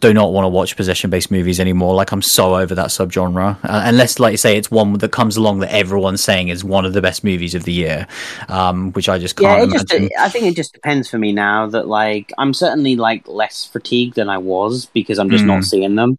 do 0.00 0.14
not 0.14 0.32
want 0.32 0.44
to 0.44 0.48
watch 0.48 0.76
possession 0.76 1.10
based 1.10 1.30
movies 1.30 1.58
anymore. 1.60 1.94
Like 1.94 2.12
I'm 2.12 2.22
so 2.22 2.56
over 2.56 2.74
that 2.74 2.88
subgenre, 2.88 3.56
uh, 3.62 3.82
unless, 3.84 4.18
like 4.18 4.32
you 4.32 4.36
say, 4.36 4.56
it's 4.56 4.70
one 4.70 4.94
that 4.94 5.12
comes 5.12 5.36
along 5.36 5.60
that 5.60 5.72
everyone's 5.72 6.22
saying 6.22 6.48
is 6.48 6.64
one 6.64 6.84
of 6.84 6.92
the 6.92 7.02
best 7.02 7.24
movies 7.24 7.54
of 7.54 7.64
the 7.64 7.72
year, 7.72 8.06
um, 8.48 8.92
which 8.92 9.08
I 9.08 9.18
just 9.18 9.36
can't. 9.36 9.70
Yeah, 9.70 9.78
just, 9.78 9.92
I 10.18 10.28
think 10.28 10.46
it 10.46 10.56
just 10.56 10.72
depends 10.72 11.08
for 11.08 11.18
me 11.18 11.32
now. 11.32 11.66
That 11.66 11.88
like 11.88 12.32
I'm 12.38 12.54
certainly 12.54 12.96
like 12.96 13.26
less 13.26 13.64
fatigued 13.64 14.14
than 14.16 14.28
I 14.28 14.38
was 14.38 14.86
because 14.86 15.18
I'm 15.18 15.30
just 15.30 15.44
mm. 15.44 15.48
not 15.48 15.64
seeing 15.64 15.94
them. 15.94 16.18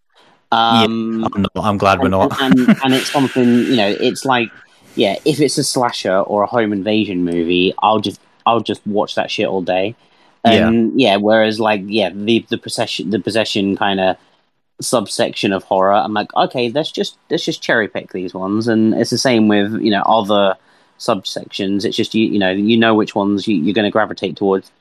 Um, 0.51 1.19
yeah, 1.19 1.27
I'm, 1.33 1.41
not, 1.41 1.51
I'm, 1.55 1.77
glad 1.77 1.99
and, 1.99 2.03
we're 2.03 2.09
not. 2.09 2.41
and, 2.41 2.59
and, 2.59 2.77
and 2.83 2.93
it's 2.93 3.11
something 3.11 3.47
you 3.47 3.75
know. 3.75 3.95
It's 3.99 4.25
like 4.25 4.49
yeah, 4.95 5.15
if 5.25 5.39
it's 5.39 5.57
a 5.57 5.63
slasher 5.63 6.19
or 6.19 6.43
a 6.43 6.47
home 6.47 6.73
invasion 6.73 7.23
movie, 7.23 7.73
I'll 7.79 7.99
just 7.99 8.19
I'll 8.45 8.61
just 8.61 8.85
watch 8.85 9.15
that 9.15 9.31
shit 9.31 9.47
all 9.47 9.61
day. 9.61 9.95
And 10.43 10.99
yeah. 10.99 11.11
yeah, 11.11 11.15
whereas 11.17 11.59
like 11.59 11.81
yeah, 11.85 12.11
the 12.13 12.45
the 12.49 12.57
possession 12.57 13.09
the 13.09 13.19
possession 13.19 13.75
kind 13.75 13.99
of 13.99 14.17
subsection 14.81 15.51
of 15.51 15.63
horror, 15.63 15.93
I'm 15.93 16.13
like, 16.13 16.33
okay, 16.35 16.69
let's 16.69 16.91
just 16.91 17.17
let's 17.29 17.43
just 17.43 17.61
cherry 17.61 17.87
pick 17.87 18.13
these 18.13 18.33
ones, 18.33 18.67
and 18.67 18.93
it's 18.93 19.09
the 19.09 19.17
same 19.17 19.47
with 19.47 19.73
you 19.81 19.91
know 19.91 20.01
other 20.03 20.55
subsections. 20.97 21.83
It's 21.83 21.97
just 21.97 22.15
you 22.15 22.25
you 22.25 22.39
know 22.39 22.51
you 22.51 22.77
know 22.77 22.95
which 22.95 23.15
ones 23.15 23.47
you, 23.47 23.69
are 23.69 23.73
going 23.73 23.85
to 23.85 23.91
gravitate 23.91 24.37
towards. 24.37 24.71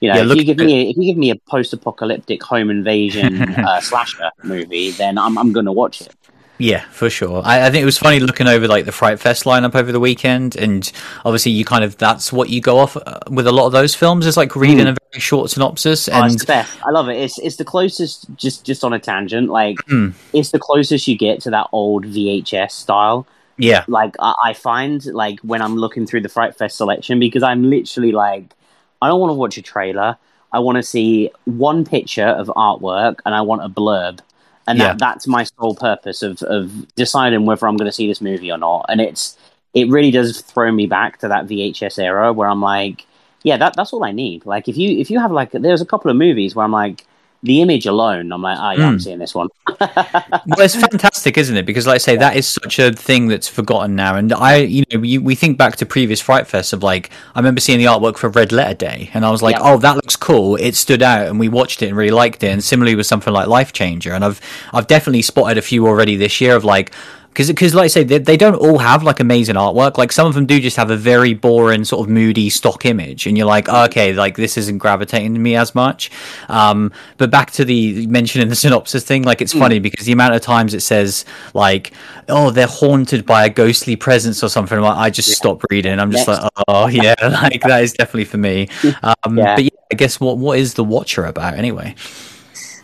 You 0.00 0.08
know, 0.08 0.16
yeah, 0.16 0.32
if 0.32 0.36
you 0.36 0.44
give 0.44 0.56
me 0.56 0.86
a, 0.86 0.90
if 0.90 0.96
you 0.96 1.04
give 1.04 1.16
me 1.16 1.30
a 1.30 1.36
post 1.36 1.72
apocalyptic 1.72 2.42
home 2.42 2.70
invasion 2.70 3.40
uh, 3.58 3.80
slasher 3.80 4.30
movie, 4.42 4.90
then 4.92 5.18
I'm 5.18 5.38
I'm 5.38 5.52
going 5.52 5.66
to 5.66 5.72
watch 5.72 6.00
it. 6.00 6.14
Yeah, 6.58 6.84
for 6.90 7.10
sure. 7.10 7.42
I, 7.44 7.66
I, 7.66 7.70
think 7.70 7.82
it 7.82 7.86
was 7.86 7.98
funny 7.98 8.20
looking 8.20 8.46
over 8.46 8.68
like 8.68 8.84
the 8.84 8.92
Fright 8.92 9.18
Fest 9.18 9.44
lineup 9.44 9.74
over 9.74 9.90
the 9.90 9.98
weekend, 9.98 10.54
and 10.54 10.90
obviously 11.24 11.50
you 11.52 11.64
kind 11.64 11.82
of 11.82 11.96
that's 11.98 12.32
what 12.32 12.50
you 12.50 12.60
go 12.60 12.78
off 12.78 12.96
uh, 12.96 13.18
with 13.28 13.46
a 13.46 13.52
lot 13.52 13.66
of 13.66 13.72
those 13.72 13.94
films 13.94 14.26
It's 14.26 14.36
like 14.36 14.54
reading 14.54 14.86
mm. 14.86 14.90
a 14.90 14.96
very 15.10 15.20
short 15.20 15.50
synopsis. 15.50 16.08
And 16.08 16.24
oh, 16.24 16.26
it's 16.26 16.44
the 16.44 16.66
I 16.86 16.90
love 16.90 17.08
it. 17.08 17.16
It's 17.16 17.38
it's 17.38 17.56
the 17.56 17.64
closest. 17.64 18.26
Just 18.36 18.64
just 18.64 18.84
on 18.84 18.92
a 18.92 18.98
tangent, 18.98 19.48
like 19.48 19.76
mm. 19.88 20.12
it's 20.32 20.50
the 20.50 20.58
closest 20.58 21.08
you 21.08 21.16
get 21.16 21.40
to 21.42 21.50
that 21.50 21.68
old 21.72 22.04
VHS 22.04 22.72
style. 22.72 23.26
Yeah, 23.56 23.84
like 23.88 24.14
I, 24.20 24.34
I 24.44 24.52
find 24.52 25.04
like 25.06 25.40
when 25.40 25.62
I'm 25.62 25.76
looking 25.76 26.06
through 26.06 26.20
the 26.20 26.28
Fright 26.28 26.56
Fest 26.56 26.76
selection 26.76 27.18
because 27.18 27.42
I'm 27.42 27.64
literally 27.64 28.12
like 28.12 28.54
I 29.00 29.08
don't 29.08 29.20
want 29.20 29.30
to 29.30 29.34
watch 29.34 29.58
a 29.58 29.62
trailer. 29.62 30.16
I 30.52 30.58
want 30.58 30.76
to 30.76 30.82
see 30.82 31.30
one 31.44 31.84
picture 31.84 32.26
of 32.26 32.48
artwork 32.48 33.16
and 33.24 33.34
I 33.34 33.40
want 33.40 33.64
a 33.64 33.70
blurb 33.70 34.20
and 34.66 34.80
that, 34.80 34.84
yeah. 34.84 34.94
that's 34.98 35.26
my 35.26 35.44
sole 35.44 35.74
purpose 35.74 36.22
of 36.22 36.42
of 36.42 36.94
deciding 36.94 37.46
whether 37.46 37.66
I'm 37.66 37.76
going 37.76 37.88
to 37.88 37.92
see 37.92 38.06
this 38.06 38.20
movie 38.20 38.50
or 38.50 38.58
not. 38.58 38.86
And 38.88 39.00
it's 39.00 39.36
it 39.74 39.88
really 39.88 40.10
does 40.10 40.40
throw 40.40 40.70
me 40.70 40.86
back 40.86 41.18
to 41.18 41.28
that 41.28 41.46
VHS 41.46 41.98
era 41.98 42.32
where 42.32 42.48
I'm 42.48 42.60
like, 42.60 43.06
yeah, 43.42 43.56
that 43.56 43.74
that's 43.76 43.92
all 43.92 44.04
I 44.04 44.12
need. 44.12 44.46
Like 44.46 44.68
if 44.68 44.76
you 44.76 44.98
if 44.98 45.10
you 45.10 45.18
have 45.18 45.32
like 45.32 45.52
there's 45.52 45.80
a 45.80 45.86
couple 45.86 46.10
of 46.10 46.16
movies 46.16 46.54
where 46.54 46.64
I'm 46.64 46.72
like, 46.72 47.06
the 47.42 47.60
image 47.60 47.86
alone, 47.86 48.32
I'm 48.32 48.40
like, 48.40 48.56
oh, 48.58 48.70
yeah, 48.70 48.76
mm. 48.78 48.86
I'm 48.86 48.92
hmm. 48.94 48.98
seeing 48.98 49.18
this 49.18 49.34
one. 49.34 49.48
well, 49.68 50.60
it's 50.60 50.76
fantastic, 50.76 51.36
isn't 51.36 51.56
it? 51.56 51.66
Because, 51.66 51.88
like 51.88 51.96
I 51.96 51.98
say, 51.98 52.16
that 52.16 52.36
is 52.36 52.46
such 52.46 52.78
a 52.78 52.92
thing 52.92 53.26
that's 53.26 53.48
forgotten 53.48 53.96
now. 53.96 54.14
And 54.14 54.32
I, 54.32 54.58
you 54.58 54.84
know, 54.92 55.00
we, 55.00 55.18
we 55.18 55.34
think 55.34 55.58
back 55.58 55.74
to 55.76 55.86
previous 55.86 56.20
Fright 56.20 56.46
Fest 56.46 56.72
of 56.72 56.84
like, 56.84 57.10
I 57.34 57.40
remember 57.40 57.60
seeing 57.60 57.78
the 57.78 57.86
artwork 57.86 58.16
for 58.16 58.28
Red 58.28 58.52
Letter 58.52 58.74
Day, 58.74 59.10
and 59.12 59.26
I 59.26 59.30
was 59.30 59.42
like, 59.42 59.56
oh, 59.58 59.76
that 59.78 59.96
looks 59.96 60.14
cool. 60.14 60.54
It 60.54 60.76
stood 60.76 61.02
out, 61.02 61.26
and 61.26 61.40
we 61.40 61.48
watched 61.48 61.82
it 61.82 61.88
and 61.88 61.96
really 61.96 62.12
liked 62.12 62.44
it. 62.44 62.48
And 62.48 62.62
similarly 62.62 62.94
with 62.94 63.06
something 63.06 63.32
like 63.32 63.48
Life 63.48 63.72
Changer, 63.72 64.12
and 64.12 64.24
I've 64.24 64.40
I've 64.72 64.86
definitely 64.86 65.22
spotted 65.22 65.58
a 65.58 65.62
few 65.62 65.86
already 65.86 66.14
this 66.14 66.40
year 66.40 66.54
of 66.54 66.64
like 66.64 66.92
because 67.32 67.48
because 67.48 67.74
like 67.74 67.84
I 67.84 67.88
say 67.88 68.04
they, 68.04 68.18
they 68.18 68.36
don't 68.36 68.56
all 68.56 68.78
have 68.78 69.02
like 69.02 69.18
amazing 69.18 69.54
artwork. 69.54 69.96
Like 69.96 70.12
some 70.12 70.26
of 70.26 70.34
them 70.34 70.44
do 70.44 70.60
just 70.60 70.76
have 70.76 70.90
a 70.90 70.96
very 70.96 71.32
boring 71.32 71.84
sort 71.84 72.06
of 72.06 72.10
moody 72.10 72.50
stock 72.50 72.84
image, 72.84 73.26
and 73.26 73.38
you're 73.38 73.46
like, 73.46 73.68
oh, 73.70 73.84
okay, 73.84 74.12
like 74.12 74.36
this 74.36 74.58
isn't 74.58 74.78
gravitating 74.78 75.32
to 75.32 75.40
me 75.40 75.56
as 75.56 75.74
much. 75.74 76.10
Um, 76.50 76.92
but 77.16 77.30
back 77.30 77.50
to 77.52 77.64
the 77.64 78.06
mention 78.06 78.42
in 78.42 78.48
the 78.48 78.54
synopsis 78.54 79.04
thing, 79.04 79.22
like 79.22 79.40
it's 79.40 79.54
mm. 79.54 79.60
funny 79.60 79.78
because 79.78 80.04
the 80.04 80.12
amount 80.12 80.34
of 80.34 80.42
times 80.42 80.74
it 80.74 80.80
says 80.80 81.24
like, 81.54 81.92
oh, 82.28 82.50
they're 82.50 82.66
haunted 82.66 83.24
by 83.24 83.46
a 83.46 83.48
ghostly 83.48 83.96
presence 83.96 84.42
or 84.42 84.50
something. 84.50 84.78
Like, 84.80 84.98
I 84.98 85.08
just 85.08 85.30
yeah. 85.30 85.34
stop 85.36 85.62
reading. 85.70 85.98
I'm 85.98 86.12
just 86.12 86.28
Next. 86.28 86.42
like, 86.42 86.52
oh 86.68 86.86
yeah, 86.88 87.14
like 87.22 87.62
that 87.62 87.82
is 87.82 87.94
definitely 87.94 88.26
for 88.26 88.38
me. 88.38 88.68
Um, 89.24 89.38
yeah. 89.38 89.56
But 89.56 89.64
yeah, 89.64 89.70
I 89.90 89.94
guess 89.96 90.20
what 90.20 90.38
what 90.38 90.58
is 90.58 90.74
the 90.74 90.84
Watcher 90.84 91.24
about 91.24 91.54
anyway? 91.54 91.94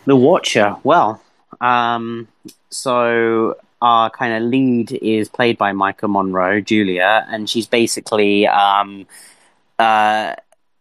The 0.06 0.16
Watcher, 0.16 0.76
well. 0.82 1.22
Um, 1.60 2.28
so 2.70 3.56
our 3.80 4.10
kind 4.10 4.34
of 4.34 4.50
lead 4.50 4.92
is 4.92 5.28
played 5.28 5.58
by 5.58 5.72
Maika 5.72 6.10
Monroe, 6.10 6.60
Julia, 6.60 7.26
and 7.28 7.48
she's 7.48 7.66
basically 7.66 8.46
um, 8.46 9.06
uh, 9.78 10.34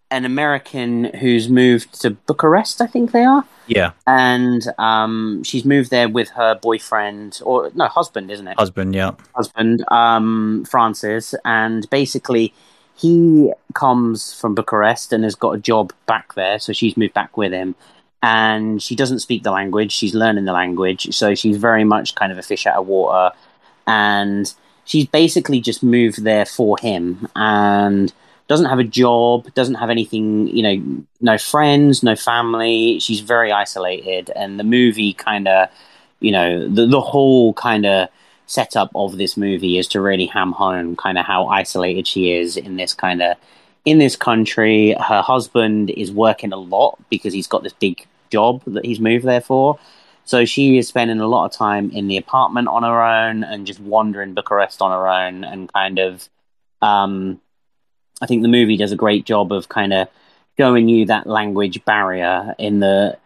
an 0.09 0.25
American 0.25 1.05
who's 1.05 1.49
moved 1.49 2.01
to 2.01 2.11
Bucharest, 2.11 2.81
I 2.81 2.87
think 2.87 3.11
they 3.11 3.23
are. 3.23 3.45
Yeah. 3.67 3.91
And 4.05 4.65
um, 4.77 5.43
she's 5.43 5.65
moved 5.65 5.91
there 5.91 6.09
with 6.09 6.29
her 6.29 6.55
boyfriend, 6.55 7.39
or 7.43 7.71
no, 7.75 7.87
husband, 7.87 8.31
isn't 8.31 8.47
it? 8.47 8.57
Husband, 8.57 8.95
yeah. 8.95 9.11
Husband, 9.35 9.83
um, 9.91 10.65
Francis. 10.65 11.35
And 11.43 11.89
basically, 11.89 12.53
he 12.95 13.51
comes 13.73 14.33
from 14.33 14.55
Bucharest 14.55 15.13
and 15.13 15.23
has 15.23 15.35
got 15.35 15.51
a 15.51 15.59
job 15.59 15.93
back 16.05 16.33
there, 16.35 16.57
so 16.59 16.73
she's 16.73 16.97
moved 16.97 17.13
back 17.13 17.37
with 17.37 17.51
him 17.51 17.75
and 18.23 18.81
she 18.81 18.95
doesn't 18.95 19.19
speak 19.19 19.43
the 19.43 19.51
language. 19.51 19.91
She's 19.91 20.15
learning 20.15 20.45
the 20.45 20.53
language, 20.53 21.15
so 21.15 21.35
she's 21.35 21.57
very 21.57 21.83
much 21.83 22.15
kind 22.15 22.31
of 22.31 22.37
a 22.37 22.41
fish 22.41 22.65
out 22.65 22.77
of 22.77 22.87
water. 22.87 23.35
And 23.85 24.51
she's 24.85 25.05
basically 25.05 25.61
just 25.61 25.83
moved 25.83 26.23
there 26.23 26.45
for 26.45 26.77
him 26.79 27.27
and 27.35 28.11
doesn't 28.47 28.67
have 28.67 28.79
a 28.79 28.83
job, 28.83 29.53
doesn't 29.53 29.75
have 29.75 29.89
anything, 29.89 30.47
you 30.47 30.63
know, 30.63 31.03
no 31.21 31.37
friends, 31.37 32.01
no 32.01 32.15
family. 32.15 32.99
She's 32.99 33.19
very 33.19 33.51
isolated. 33.51 34.31
And 34.35 34.59
the 34.59 34.63
movie 34.63 35.13
kind 35.13 35.47
of, 35.47 35.69
you 36.19 36.31
know, 36.31 36.67
the, 36.67 36.87
the 36.87 37.01
whole 37.01 37.53
kind 37.53 37.85
of 37.85 38.09
setup 38.47 38.89
of 38.95 39.17
this 39.17 39.35
movie 39.35 39.77
is 39.77 39.87
to 39.89 40.01
really 40.01 40.25
ham 40.25 40.53
home 40.53 40.95
kind 40.95 41.17
of 41.17 41.25
how 41.25 41.47
isolated 41.47 42.07
she 42.07 42.31
is 42.31 42.55
in 42.55 42.77
this 42.77 42.93
kind 42.93 43.21
of 43.21 43.35
in 43.87 43.99
this 43.99 44.17
country. 44.17 44.93
Her 44.99 45.21
husband 45.21 45.91
is 45.91 46.11
working 46.11 46.51
a 46.51 46.57
lot 46.57 46.99
because 47.09 47.33
he's 47.33 47.47
got 47.47 47.63
this 47.63 47.71
big 47.71 48.05
job 48.29 48.61
that 48.67 48.85
he's 48.85 48.99
moved 48.99 49.23
there 49.23 49.39
for. 49.39 49.79
So 50.25 50.43
she 50.43 50.77
is 50.77 50.89
spending 50.89 51.21
a 51.21 51.27
lot 51.27 51.45
of 51.45 51.53
time 51.53 51.89
in 51.91 52.09
the 52.09 52.17
apartment 52.17 52.67
on 52.67 52.83
her 52.83 53.01
own 53.01 53.45
and 53.45 53.65
just 53.65 53.79
wandering 53.79 54.33
Bucharest 54.33 54.81
on 54.81 54.91
her 54.91 55.07
own 55.07 55.45
and 55.45 55.71
kind 55.71 55.99
of 55.99 56.27
um, 56.81 57.39
I 58.21 58.25
think 58.25 58.41
the 58.41 58.49
movie 58.49 58.75
does 58.75 58.91
a 58.91 58.97
great 58.97 59.25
job 59.25 59.53
of 59.53 59.69
kind 59.69 59.93
of 59.93 60.09
showing 60.59 60.89
you 60.89 61.05
that 61.05 61.25
language 61.25 61.85
barrier 61.85 62.55
in 62.57 62.81
the 62.81 63.17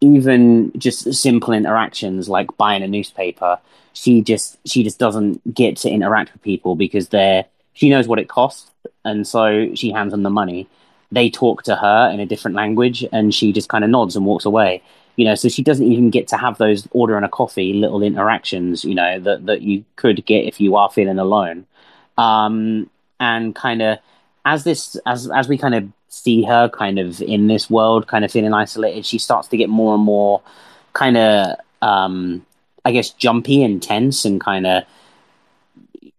even 0.00 0.72
just 0.78 1.12
simple 1.12 1.52
interactions 1.52 2.30
like 2.30 2.56
buying 2.56 2.82
a 2.82 2.88
newspaper. 2.88 3.58
She 3.92 4.22
just 4.22 4.56
she 4.64 4.82
just 4.82 4.98
doesn't 4.98 5.54
get 5.54 5.76
to 5.78 5.90
interact 5.90 6.32
with 6.32 6.40
people 6.40 6.76
because 6.76 7.08
they're 7.08 7.44
she 7.78 7.88
knows 7.88 8.08
what 8.08 8.18
it 8.18 8.28
costs 8.28 8.72
and 9.04 9.26
so 9.26 9.74
she 9.74 9.90
hands 9.90 10.12
them 10.12 10.22
the 10.22 10.30
money. 10.30 10.68
They 11.12 11.30
talk 11.30 11.62
to 11.64 11.76
her 11.76 12.10
in 12.12 12.20
a 12.20 12.26
different 12.26 12.56
language, 12.56 13.04
and 13.12 13.34
she 13.34 13.52
just 13.52 13.68
kind 13.68 13.84
of 13.84 13.90
nods 13.90 14.16
and 14.16 14.26
walks 14.26 14.44
away. 14.44 14.82
You 15.16 15.24
know, 15.24 15.34
so 15.34 15.48
she 15.48 15.62
doesn't 15.62 15.90
even 15.90 16.10
get 16.10 16.28
to 16.28 16.36
have 16.36 16.58
those 16.58 16.86
ordering 16.90 17.24
a 17.24 17.28
coffee 17.28 17.72
little 17.72 18.02
interactions. 18.02 18.84
You 18.84 18.94
know 18.94 19.18
that 19.20 19.46
that 19.46 19.62
you 19.62 19.84
could 19.96 20.24
get 20.26 20.44
if 20.44 20.60
you 20.60 20.76
are 20.76 20.90
feeling 20.90 21.18
alone. 21.18 21.66
Um, 22.18 22.90
and 23.20 23.54
kind 23.54 23.80
of 23.80 23.98
as 24.44 24.64
this 24.64 24.96
as 25.06 25.30
as 25.30 25.48
we 25.48 25.56
kind 25.56 25.74
of 25.74 25.88
see 26.08 26.42
her 26.42 26.68
kind 26.68 26.98
of 26.98 27.22
in 27.22 27.46
this 27.46 27.70
world, 27.70 28.06
kind 28.06 28.24
of 28.24 28.30
feeling 28.30 28.52
isolated, 28.52 29.06
she 29.06 29.18
starts 29.18 29.48
to 29.48 29.56
get 29.56 29.68
more 29.68 29.94
and 29.94 30.04
more 30.04 30.42
kind 30.92 31.16
of 31.16 31.56
um, 31.80 32.44
I 32.84 32.92
guess 32.92 33.10
jumpy 33.10 33.62
and 33.62 33.82
tense 33.82 34.24
and 34.24 34.40
kind 34.40 34.66
of 34.66 34.84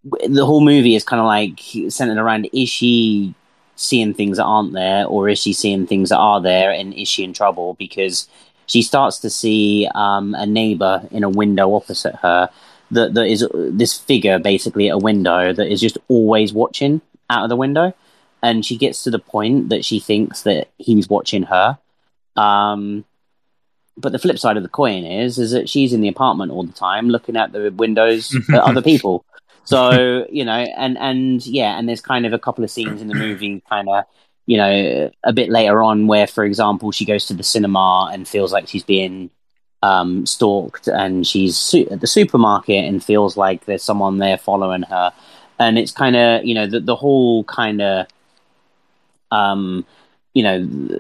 the 0.04 0.46
whole 0.46 0.62
movie 0.62 0.96
is 0.96 1.04
kind 1.04 1.20
of 1.20 1.26
like 1.26 1.60
centered 1.92 2.18
around 2.18 2.50
is 2.54 2.70
she 2.70 3.34
seeing 3.76 4.14
things 4.14 4.38
that 4.38 4.44
aren't 4.44 4.74
there 4.74 5.06
or 5.06 5.30
is 5.30 5.40
she 5.40 5.54
seeing 5.54 5.88
things 5.88 6.10
that 6.10 6.18
are 6.18 6.42
there 6.42 6.72
and 6.72 6.94
is 6.94 7.08
she 7.08 7.24
in 7.24 7.34
trouble? 7.34 7.76
Because 7.76 8.28
she 8.66 8.82
starts 8.82 9.20
to 9.20 9.30
see 9.30 9.88
um, 9.96 10.36
a 10.36 10.46
neighbor 10.46 11.08
in 11.12 11.24
a 11.24 11.30
window 11.30 11.74
opposite 11.74 12.16
her 12.18 12.50
that, 12.92 13.14
that 13.14 13.26
is 13.26 13.46
this 13.54 13.98
figure 13.98 14.40
basically 14.40 14.90
at 14.90 14.96
a 14.96 14.98
window 14.98 15.54
that 15.54 15.72
is 15.72 15.82
just 15.82 15.98
always 16.08 16.54
watching 16.54 17.02
out 17.30 17.44
of 17.44 17.50
the 17.50 17.56
window. 17.56 17.94
And 18.42 18.66
she 18.66 18.78
gets 18.78 19.04
to 19.04 19.12
the 19.12 19.20
point 19.20 19.70
that 19.70 19.84
she 19.84 20.00
thinks 20.00 20.44
that 20.44 20.70
he's 20.78 21.10
watching 21.10 21.44
her. 21.44 21.78
Um, 22.38 23.04
but 23.98 24.14
the 24.14 24.20
flip 24.20 24.40
side 24.40 24.56
of 24.56 24.64
the 24.64 24.70
coin 24.70 25.04
is 25.04 25.38
is 25.38 25.52
that 25.52 25.68
she's 25.68 25.92
in 25.92 26.00
the 26.00 26.08
apartment 26.08 26.52
all 26.52 26.64
the 26.64 26.72
time 26.72 27.10
looking 27.10 27.36
at 27.36 27.52
the 27.52 27.70
windows 27.70 28.34
at 28.50 28.62
other 28.62 28.82
people 28.92 29.26
so 29.70 30.26
you 30.32 30.44
know, 30.46 30.52
and 30.54 30.98
and 30.98 31.46
yeah, 31.46 31.78
and 31.78 31.88
there's 31.88 32.02
kind 32.02 32.26
of 32.26 32.34
a 32.34 32.40
couple 32.40 32.64
of 32.64 32.72
scenes 32.72 33.04
in 33.04 33.08
the 33.08 33.14
movie, 33.14 33.62
kind 33.70 33.88
of 33.88 34.04
you 34.48 34.58
know, 34.58 35.12
a 35.24 35.32
bit 35.32 35.50
later 35.50 35.84
on 35.84 36.08
where, 36.08 36.26
for 36.26 36.44
example, 36.44 36.92
she 36.92 37.06
goes 37.06 37.28
to 37.28 37.36
the 37.36 37.44
cinema 37.44 38.10
and 38.12 38.28
feels 38.28 38.52
like 38.52 38.68
she's 38.68 38.82
being 38.82 39.30
um, 39.84 40.26
stalked, 40.26 40.88
and 40.88 41.28
she's 41.28 41.56
su- 41.56 41.88
at 41.92 42.02
the 42.02 42.08
supermarket 42.08 42.84
and 42.84 43.04
feels 43.04 43.38
like 43.38 43.66
there's 43.66 43.84
someone 43.84 44.18
there 44.18 44.40
following 44.40 44.82
her, 44.82 45.14
and 45.60 45.78
it's 45.78 45.92
kind 45.92 46.16
of 46.16 46.44
you 46.44 46.56
know 46.56 46.66
the 46.66 46.80
the 46.80 46.96
whole 46.96 47.44
kind 47.44 47.80
of 47.80 48.08
um, 49.30 49.86
you 50.34 50.42
know 50.42 51.00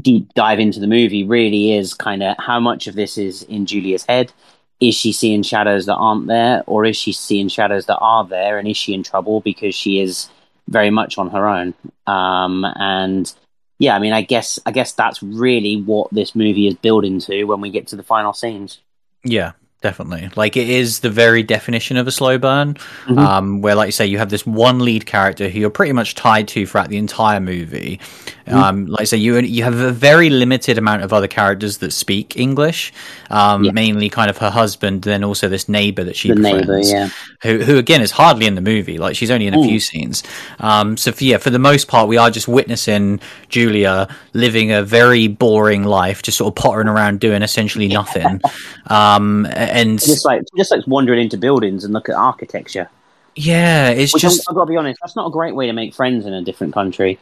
deep 0.00 0.32
dive 0.34 0.60
into 0.60 0.78
the 0.78 0.86
movie 0.86 1.24
really 1.24 1.72
is 1.72 1.92
kind 1.92 2.22
of 2.22 2.36
how 2.38 2.60
much 2.60 2.86
of 2.86 2.94
this 2.94 3.18
is 3.18 3.42
in 3.42 3.66
Julia's 3.66 4.04
head 4.04 4.32
is 4.80 4.94
she 4.94 5.12
seeing 5.12 5.42
shadows 5.42 5.86
that 5.86 5.96
aren't 5.96 6.26
there, 6.26 6.62
or 6.66 6.84
is 6.84 6.96
she 6.96 7.12
seeing 7.12 7.48
shadows 7.48 7.86
that 7.86 7.98
are 7.98 8.24
there, 8.26 8.58
and 8.58 8.68
is 8.68 8.76
she 8.76 8.94
in 8.94 9.02
trouble 9.02 9.40
because 9.40 9.74
she 9.74 10.00
is 10.00 10.28
very 10.68 10.90
much 10.90 11.18
on 11.18 11.30
her 11.30 11.48
own? 11.48 11.74
Um, 12.06 12.64
and 12.64 13.32
yeah, 13.78 13.94
I 13.94 13.98
mean, 13.98 14.12
I 14.12 14.22
guess 14.22 14.58
I 14.66 14.72
guess 14.72 14.92
that's 14.92 15.22
really 15.22 15.80
what 15.80 16.12
this 16.12 16.34
movie 16.34 16.66
is 16.66 16.74
building 16.74 17.20
to 17.20 17.44
when 17.44 17.60
we 17.60 17.70
get 17.70 17.88
to 17.88 17.96
the 17.96 18.02
final 18.02 18.32
scenes. 18.32 18.80
Yeah, 19.24 19.52
definitely. 19.80 20.30
Like 20.36 20.56
it 20.56 20.68
is 20.68 21.00
the 21.00 21.10
very 21.10 21.42
definition 21.42 21.96
of 21.96 22.06
a 22.06 22.12
slow 22.12 22.38
burn, 22.38 22.74
mm-hmm. 22.74 23.18
um, 23.18 23.60
where, 23.62 23.74
like 23.74 23.88
you 23.88 23.92
say, 23.92 24.06
you 24.06 24.18
have 24.18 24.30
this 24.30 24.46
one 24.46 24.80
lead 24.80 25.06
character 25.06 25.48
who 25.48 25.58
you're 25.58 25.70
pretty 25.70 25.92
much 25.92 26.14
tied 26.14 26.48
to 26.48 26.66
throughout 26.66 26.88
the 26.88 26.98
entire 26.98 27.40
movie. 27.40 28.00
Mm-hmm. 28.46 28.56
Um, 28.56 28.86
like 28.86 29.00
I 29.00 29.04
say, 29.04 29.16
you 29.16 29.36
you 29.40 29.64
have 29.64 29.74
a 29.74 29.90
very 29.90 30.30
limited 30.30 30.78
amount 30.78 31.02
of 31.02 31.12
other 31.12 31.26
characters 31.26 31.78
that 31.78 31.90
speak 31.90 32.36
English, 32.36 32.92
um, 33.28 33.64
yeah. 33.64 33.72
mainly 33.72 34.08
kind 34.08 34.30
of 34.30 34.38
her 34.38 34.50
husband, 34.50 35.02
then 35.02 35.24
also 35.24 35.48
this 35.48 35.68
neighbor 35.68 36.04
that 36.04 36.14
she 36.14 36.28
the 36.28 36.36
befriends, 36.36 36.68
neighbor, 36.68 36.78
yeah. 36.80 37.08
who 37.42 37.58
who 37.64 37.76
again 37.76 38.00
is 38.02 38.12
hardly 38.12 38.46
in 38.46 38.54
the 38.54 38.60
movie. 38.60 38.98
Like 38.98 39.16
she's 39.16 39.32
only 39.32 39.48
in 39.48 39.54
a 39.54 39.58
Ooh. 39.58 39.64
few 39.64 39.80
scenes. 39.80 40.22
Um, 40.60 40.96
so 40.96 41.10
for, 41.10 41.24
yeah, 41.24 41.38
for 41.38 41.50
the 41.50 41.58
most 41.58 41.88
part, 41.88 42.08
we 42.08 42.18
are 42.18 42.30
just 42.30 42.46
witnessing 42.46 43.20
Julia 43.48 44.08
living 44.32 44.70
a 44.70 44.84
very 44.84 45.26
boring 45.26 45.82
life, 45.82 46.22
just 46.22 46.38
sort 46.38 46.52
of 46.52 46.62
pottering 46.62 46.88
around 46.88 47.18
doing 47.18 47.42
essentially 47.42 47.88
nothing. 47.88 48.40
um, 48.86 49.46
and 49.50 49.98
just 49.98 50.24
like 50.24 50.42
just 50.56 50.70
like 50.70 50.86
wandering 50.86 51.20
into 51.20 51.36
buildings 51.36 51.82
and 51.82 51.92
look 51.92 52.08
at 52.08 52.14
architecture. 52.14 52.88
Yeah, 53.34 53.90
it's 53.90 54.14
Which 54.14 54.22
just. 54.22 54.48
I've 54.48 54.54
got 54.54 54.64
to 54.64 54.70
be 54.70 54.76
honest. 54.76 54.98
That's 55.02 55.16
not 55.16 55.26
a 55.26 55.30
great 55.30 55.54
way 55.54 55.66
to 55.66 55.72
make 55.72 55.94
friends 55.94 56.26
in 56.26 56.32
a 56.32 56.42
different 56.42 56.72
country. 56.72 57.18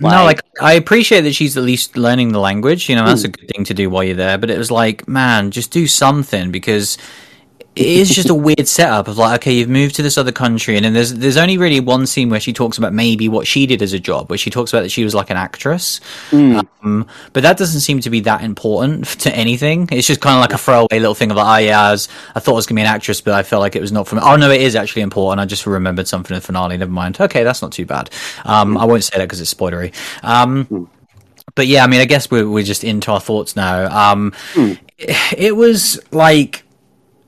Like, 0.00 0.12
no, 0.12 0.24
like 0.24 0.40
I 0.60 0.74
appreciate 0.74 1.22
that 1.22 1.34
she's 1.34 1.56
at 1.56 1.64
least 1.64 1.96
learning 1.96 2.32
the 2.32 2.38
language. 2.38 2.88
You 2.88 2.96
know, 2.96 3.06
that's 3.06 3.24
a 3.24 3.28
hmm. 3.28 3.32
good 3.32 3.48
thing 3.48 3.64
to 3.64 3.74
do 3.74 3.90
while 3.90 4.04
you're 4.04 4.14
there. 4.14 4.38
But 4.38 4.50
it 4.50 4.58
was 4.58 4.70
like, 4.70 5.08
man, 5.08 5.50
just 5.50 5.70
do 5.70 5.86
something 5.86 6.50
because 6.50 6.98
it 7.78 7.86
is 7.86 8.12
just 8.12 8.28
a 8.28 8.34
weird 8.34 8.66
setup 8.66 9.06
of 9.06 9.18
like, 9.18 9.40
okay, 9.40 9.52
you've 9.52 9.68
moved 9.68 9.94
to 9.96 10.02
this 10.02 10.18
other 10.18 10.32
country, 10.32 10.74
and 10.76 10.84
then 10.84 10.94
there's 10.94 11.14
there's 11.14 11.36
only 11.36 11.56
really 11.56 11.78
one 11.78 12.06
scene 12.06 12.28
where 12.28 12.40
she 12.40 12.52
talks 12.52 12.76
about 12.76 12.92
maybe 12.92 13.28
what 13.28 13.46
she 13.46 13.66
did 13.66 13.82
as 13.82 13.92
a 13.92 14.00
job, 14.00 14.28
where 14.30 14.38
she 14.38 14.50
talks 14.50 14.72
about 14.72 14.82
that 14.82 14.90
she 14.90 15.04
was 15.04 15.14
like 15.14 15.30
an 15.30 15.36
actress, 15.36 16.00
mm. 16.30 16.66
um, 16.82 17.06
but 17.32 17.44
that 17.44 17.56
doesn't 17.56 17.80
seem 17.80 18.00
to 18.00 18.10
be 18.10 18.20
that 18.20 18.42
important 18.42 19.06
to 19.06 19.34
anything. 19.34 19.88
It's 19.92 20.08
just 20.08 20.20
kind 20.20 20.34
of 20.34 20.40
like 20.40 20.52
a 20.52 20.58
throwaway 20.58 20.98
little 20.98 21.14
thing 21.14 21.30
of 21.30 21.36
like, 21.36 21.62
oh 21.62 21.64
yeah, 21.64 21.80
I, 21.80 21.90
was, 21.92 22.08
I 22.34 22.40
thought 22.40 22.52
I 22.52 22.56
was 22.56 22.66
gonna 22.66 22.78
be 22.78 22.82
an 22.82 22.88
actress, 22.88 23.20
but 23.20 23.34
I 23.34 23.44
felt 23.44 23.60
like 23.60 23.76
it 23.76 23.80
was 23.80 23.92
not 23.92 24.08
for 24.08 24.16
me. 24.16 24.22
Oh 24.24 24.34
no, 24.34 24.50
it 24.50 24.60
is 24.60 24.74
actually 24.74 25.02
important. 25.02 25.40
I 25.40 25.46
just 25.46 25.64
remembered 25.64 26.08
something 26.08 26.34
in 26.34 26.40
the 26.40 26.46
finale. 26.46 26.76
Never 26.76 26.90
mind. 26.90 27.20
Okay, 27.20 27.44
that's 27.44 27.62
not 27.62 27.70
too 27.70 27.86
bad. 27.86 28.10
Um, 28.44 28.74
mm. 28.74 28.80
I 28.80 28.86
won't 28.86 29.04
say 29.04 29.18
that 29.18 29.24
because 29.24 29.40
it's 29.40 29.54
spoilery. 29.54 29.94
Um, 30.24 30.64
mm. 30.66 30.88
But 31.54 31.68
yeah, 31.68 31.84
I 31.84 31.86
mean, 31.86 32.00
I 32.00 32.04
guess 32.06 32.30
we're 32.30 32.48
we're 32.48 32.64
just 32.64 32.82
into 32.82 33.12
our 33.12 33.20
thoughts 33.20 33.56
now. 33.56 34.12
Um, 34.12 34.32
hmm. 34.52 34.72
It 35.36 35.54
was 35.54 36.00
like 36.12 36.64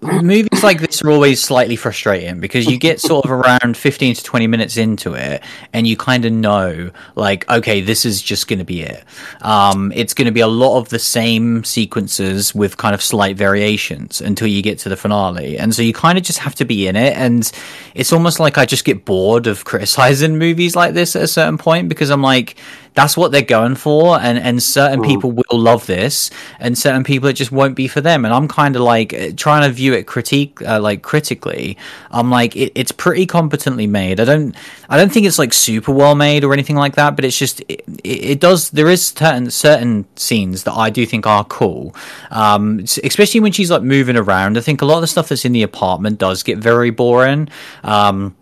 movies 0.02 0.62
like 0.62 0.80
this 0.80 1.02
are 1.02 1.10
always 1.10 1.42
slightly 1.42 1.76
frustrating 1.76 2.40
because 2.40 2.66
you 2.66 2.78
get 2.78 3.00
sort 3.00 3.24
of 3.24 3.30
around 3.30 3.76
15 3.76 4.14
to 4.14 4.22
20 4.22 4.46
minutes 4.46 4.76
into 4.76 5.14
it 5.14 5.42
and 5.72 5.86
you 5.86 5.96
kind 5.96 6.24
of 6.24 6.32
know 6.32 6.90
like 7.16 7.48
okay 7.50 7.80
this 7.80 8.04
is 8.04 8.22
just 8.22 8.48
going 8.48 8.58
to 8.58 8.64
be 8.64 8.82
it. 8.82 9.04
Um, 9.42 9.92
it's 9.94 10.14
going 10.14 10.26
to 10.26 10.32
be 10.32 10.40
a 10.40 10.48
lot 10.48 10.78
of 10.78 10.88
the 10.88 10.98
same 10.98 11.64
sequences 11.64 12.54
with 12.54 12.76
kind 12.76 12.94
of 12.94 13.02
slight 13.02 13.36
variations 13.36 14.20
until 14.20 14.48
you 14.48 14.62
get 14.62 14.78
to 14.80 14.88
the 14.88 14.96
finale. 14.96 15.58
And 15.58 15.74
so 15.74 15.82
you 15.82 15.92
kind 15.92 16.16
of 16.16 16.24
just 16.24 16.38
have 16.38 16.54
to 16.56 16.64
be 16.64 16.86
in 16.86 16.96
it 16.96 17.16
and 17.16 17.50
it's 17.94 18.12
almost 18.12 18.40
like 18.40 18.58
i 18.58 18.64
just 18.64 18.84
get 18.84 19.04
bored 19.04 19.46
of 19.46 19.64
criticizing 19.64 20.38
movies 20.44 20.74
like 20.76 20.94
this 20.94 21.14
at 21.16 21.22
a 21.22 21.28
certain 21.28 21.58
point 21.58 21.88
because 21.88 22.10
i'm 22.10 22.22
like 22.22 22.56
that's 22.94 23.16
what 23.16 23.32
they're 23.32 23.42
going 23.42 23.74
for 23.74 24.18
and 24.20 24.38
and 24.38 24.62
certain 24.62 25.00
mm. 25.00 25.06
people 25.06 25.32
will 25.32 25.44
love 25.50 25.86
this 25.86 26.30
and 26.58 26.76
certain 26.76 27.04
people 27.04 27.28
it 27.28 27.34
just 27.34 27.52
won't 27.52 27.74
be 27.74 27.88
for 27.88 28.00
them. 28.00 28.24
And 28.24 28.34
i'm 28.34 28.48
kind 28.48 28.76
of 28.76 28.82
like 28.82 29.12
uh, 29.14 29.30
trying 29.36 29.62
to 29.68 29.72
view 29.72 29.92
it 29.92 30.06
critique 30.06 30.60
uh, 30.62 30.80
like 30.80 31.02
critically 31.02 31.76
i'm 32.10 32.30
like 32.30 32.56
it, 32.56 32.72
it's 32.74 32.92
pretty 32.92 33.26
competently 33.26 33.86
made. 33.86 34.20
I 34.20 34.24
don't 34.24 34.56
i 34.88 34.96
don't 34.96 35.12
think 35.12 35.26
it's 35.26 35.38
like 35.38 35.52
super 35.52 35.92
well 35.92 36.14
made 36.14 36.44
or 36.44 36.52
anything 36.52 36.76
like 36.76 36.96
that 36.96 37.16
but 37.16 37.24
it's 37.24 37.38
just 37.38 37.60
it, 37.68 37.84
it 38.04 38.40
does 38.40 38.70
there 38.70 38.88
is 38.88 39.06
certain 39.06 39.50
certain 39.50 40.06
scenes 40.16 40.64
that 40.64 40.72
i 40.74 40.90
do 40.90 41.06
think 41.06 41.26
are 41.26 41.44
cool. 41.44 41.94
Um, 42.30 42.80
especially 43.04 43.40
when 43.40 43.52
she's 43.52 43.70
like 43.70 43.82
moving 43.82 44.16
around. 44.16 44.56
I 44.56 44.60
think 44.60 44.82
a 44.82 44.84
lot 44.84 44.96
of 44.96 45.00
the 45.02 45.06
stuff 45.06 45.28
that's 45.28 45.44
in 45.44 45.52
the 45.52 45.62
apartment 45.62 46.18
does 46.18 46.42
get 46.42 46.58
very 46.58 46.90
boring. 46.90 47.48
Um, 47.82 48.36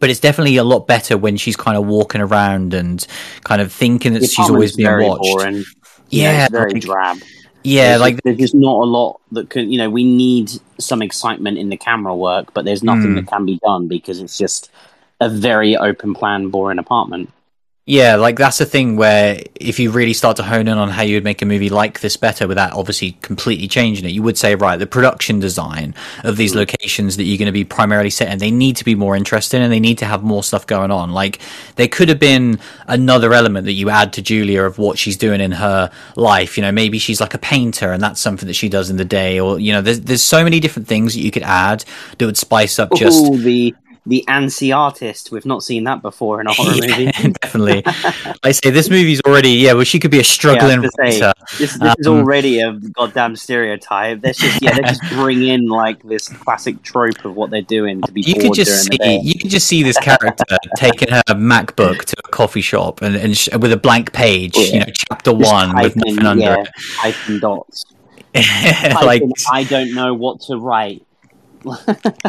but 0.00 0.10
it's 0.10 0.20
definitely 0.20 0.56
a 0.56 0.64
lot 0.64 0.86
better 0.86 1.16
when 1.16 1.36
she's 1.36 1.56
kind 1.56 1.76
of 1.76 1.86
walking 1.86 2.20
around 2.20 2.74
and 2.74 3.06
kind 3.44 3.60
of 3.60 3.72
thinking 3.72 4.14
that 4.14 4.24
she's 4.24 4.50
always 4.50 4.76
being 4.76 5.00
watched. 5.00 5.22
Boring. 5.22 5.64
Yeah, 6.10 6.48
very 6.48 6.72
like, 6.72 6.82
drab. 6.82 7.18
Yeah, 7.62 7.88
there's 7.88 8.00
like 8.00 8.14
just, 8.14 8.24
there's 8.24 8.38
just 8.38 8.54
not 8.54 8.82
a 8.82 8.86
lot 8.86 9.20
that 9.32 9.50
can. 9.50 9.72
You 9.72 9.78
know, 9.78 9.90
we 9.90 10.04
need 10.04 10.50
some 10.78 11.02
excitement 11.02 11.58
in 11.58 11.68
the 11.68 11.76
camera 11.76 12.14
work, 12.14 12.54
but 12.54 12.64
there's 12.64 12.82
nothing 12.82 13.12
mm. 13.12 13.14
that 13.16 13.26
can 13.26 13.44
be 13.44 13.58
done 13.64 13.88
because 13.88 14.20
it's 14.20 14.38
just 14.38 14.70
a 15.20 15.28
very 15.28 15.76
open 15.76 16.14
plan, 16.14 16.50
boring 16.50 16.78
apartment. 16.78 17.32
Yeah, 17.88 18.16
like 18.16 18.36
that's 18.36 18.58
the 18.58 18.66
thing 18.66 18.96
where 18.96 19.40
if 19.54 19.78
you 19.78 19.92
really 19.92 20.12
start 20.12 20.38
to 20.38 20.42
hone 20.42 20.66
in 20.66 20.76
on 20.76 20.88
how 20.88 21.02
you 21.02 21.14
would 21.14 21.22
make 21.22 21.40
a 21.40 21.46
movie 21.46 21.68
like 21.68 22.00
this 22.00 22.16
better 22.16 22.48
without 22.48 22.72
obviously 22.72 23.12
completely 23.22 23.68
changing 23.68 24.04
it, 24.04 24.08
you 24.08 24.24
would 24.24 24.36
say, 24.36 24.56
right, 24.56 24.76
the 24.76 24.88
production 24.88 25.38
design 25.38 25.94
of 26.24 26.36
these 26.36 26.52
mm. 26.52 26.56
locations 26.56 27.16
that 27.16 27.22
you're 27.22 27.38
going 27.38 27.46
to 27.46 27.52
be 27.52 27.62
primarily 27.62 28.10
set 28.10 28.32
in, 28.32 28.40
they 28.40 28.50
need 28.50 28.76
to 28.78 28.84
be 28.84 28.96
more 28.96 29.14
interesting 29.14 29.62
and 29.62 29.72
they 29.72 29.78
need 29.78 29.98
to 29.98 30.04
have 30.04 30.24
more 30.24 30.42
stuff 30.42 30.66
going 30.66 30.90
on. 30.90 31.12
Like 31.12 31.38
there 31.76 31.86
could 31.86 32.08
have 32.08 32.18
been 32.18 32.58
another 32.88 33.32
element 33.32 33.66
that 33.66 33.74
you 33.74 33.88
add 33.88 34.12
to 34.14 34.22
Julia 34.22 34.64
of 34.64 34.78
what 34.78 34.98
she's 34.98 35.16
doing 35.16 35.40
in 35.40 35.52
her 35.52 35.92
life. 36.16 36.58
You 36.58 36.62
know, 36.62 36.72
maybe 36.72 36.98
she's 36.98 37.20
like 37.20 37.34
a 37.34 37.38
painter 37.38 37.92
and 37.92 38.02
that's 38.02 38.20
something 38.20 38.48
that 38.48 38.54
she 38.54 38.68
does 38.68 38.90
in 38.90 38.96
the 38.96 39.04
day 39.04 39.38
or, 39.38 39.60
you 39.60 39.72
know, 39.72 39.80
there's, 39.80 40.00
there's 40.00 40.24
so 40.24 40.42
many 40.42 40.58
different 40.58 40.88
things 40.88 41.14
that 41.14 41.20
you 41.20 41.30
could 41.30 41.44
add 41.44 41.84
that 42.18 42.26
would 42.26 42.36
spice 42.36 42.80
up 42.80 42.92
just 42.96 43.24
Ooh, 43.26 43.38
the 43.38 43.76
the 44.06 44.24
ansi 44.28 44.74
artist. 44.76 45.32
We've 45.32 45.44
not 45.44 45.62
seen 45.62 45.84
that 45.84 46.00
before 46.00 46.40
in 46.40 46.46
a 46.46 46.52
horror 46.52 46.74
yeah, 46.82 46.96
movie. 46.96 47.32
definitely. 47.42 47.82
I 48.42 48.52
say 48.52 48.70
this 48.70 48.88
movie's 48.88 49.20
already 49.22 49.50
yeah. 49.50 49.72
Well, 49.72 49.84
she 49.84 49.98
could 49.98 50.10
be 50.10 50.20
a 50.20 50.24
struggling 50.24 50.82
yeah, 50.82 50.88
writer. 50.98 51.32
This, 51.58 51.74
this 51.74 51.80
um, 51.80 51.94
is 51.98 52.06
already 52.06 52.60
a 52.60 52.72
goddamn 52.72 53.36
stereotype. 53.36 54.20
They're 54.20 54.32
just 54.32 54.62
yeah, 54.62 54.76
let's 54.76 54.98
just 54.98 55.12
bring 55.12 55.42
in 55.42 55.66
like 55.66 56.02
this 56.02 56.28
classic 56.28 56.82
trope 56.82 57.24
of 57.24 57.34
what 57.34 57.50
they're 57.50 57.62
doing 57.62 58.00
to 58.02 58.12
be. 58.12 58.22
You 58.22 58.34
could 58.36 58.54
just 58.54 58.84
see 58.84 59.20
you 59.22 59.38
could 59.38 59.50
just 59.50 59.66
see 59.66 59.82
this 59.82 59.98
character 59.98 60.44
taking 60.76 61.10
her 61.10 61.22
MacBook 61.28 62.04
to 62.04 62.16
a 62.24 62.28
coffee 62.28 62.60
shop 62.60 63.02
and, 63.02 63.16
and 63.16 63.36
sh- 63.36 63.48
with 63.58 63.72
a 63.72 63.76
blank 63.76 64.12
page, 64.12 64.56
yeah. 64.56 64.64
you 64.64 64.80
know, 64.80 64.92
chapter 64.94 65.32
just 65.32 65.52
one 65.52 65.82
with 65.82 65.96
nothing 65.96 66.24
under 66.24 66.42
yeah, 66.42 66.60
it, 66.60 66.68
typing 66.96 67.40
dots. 67.40 67.84
like 68.34 69.22
I 69.50 69.64
don't 69.64 69.94
know 69.94 70.12
what 70.14 70.42
to 70.42 70.58
write 70.58 71.05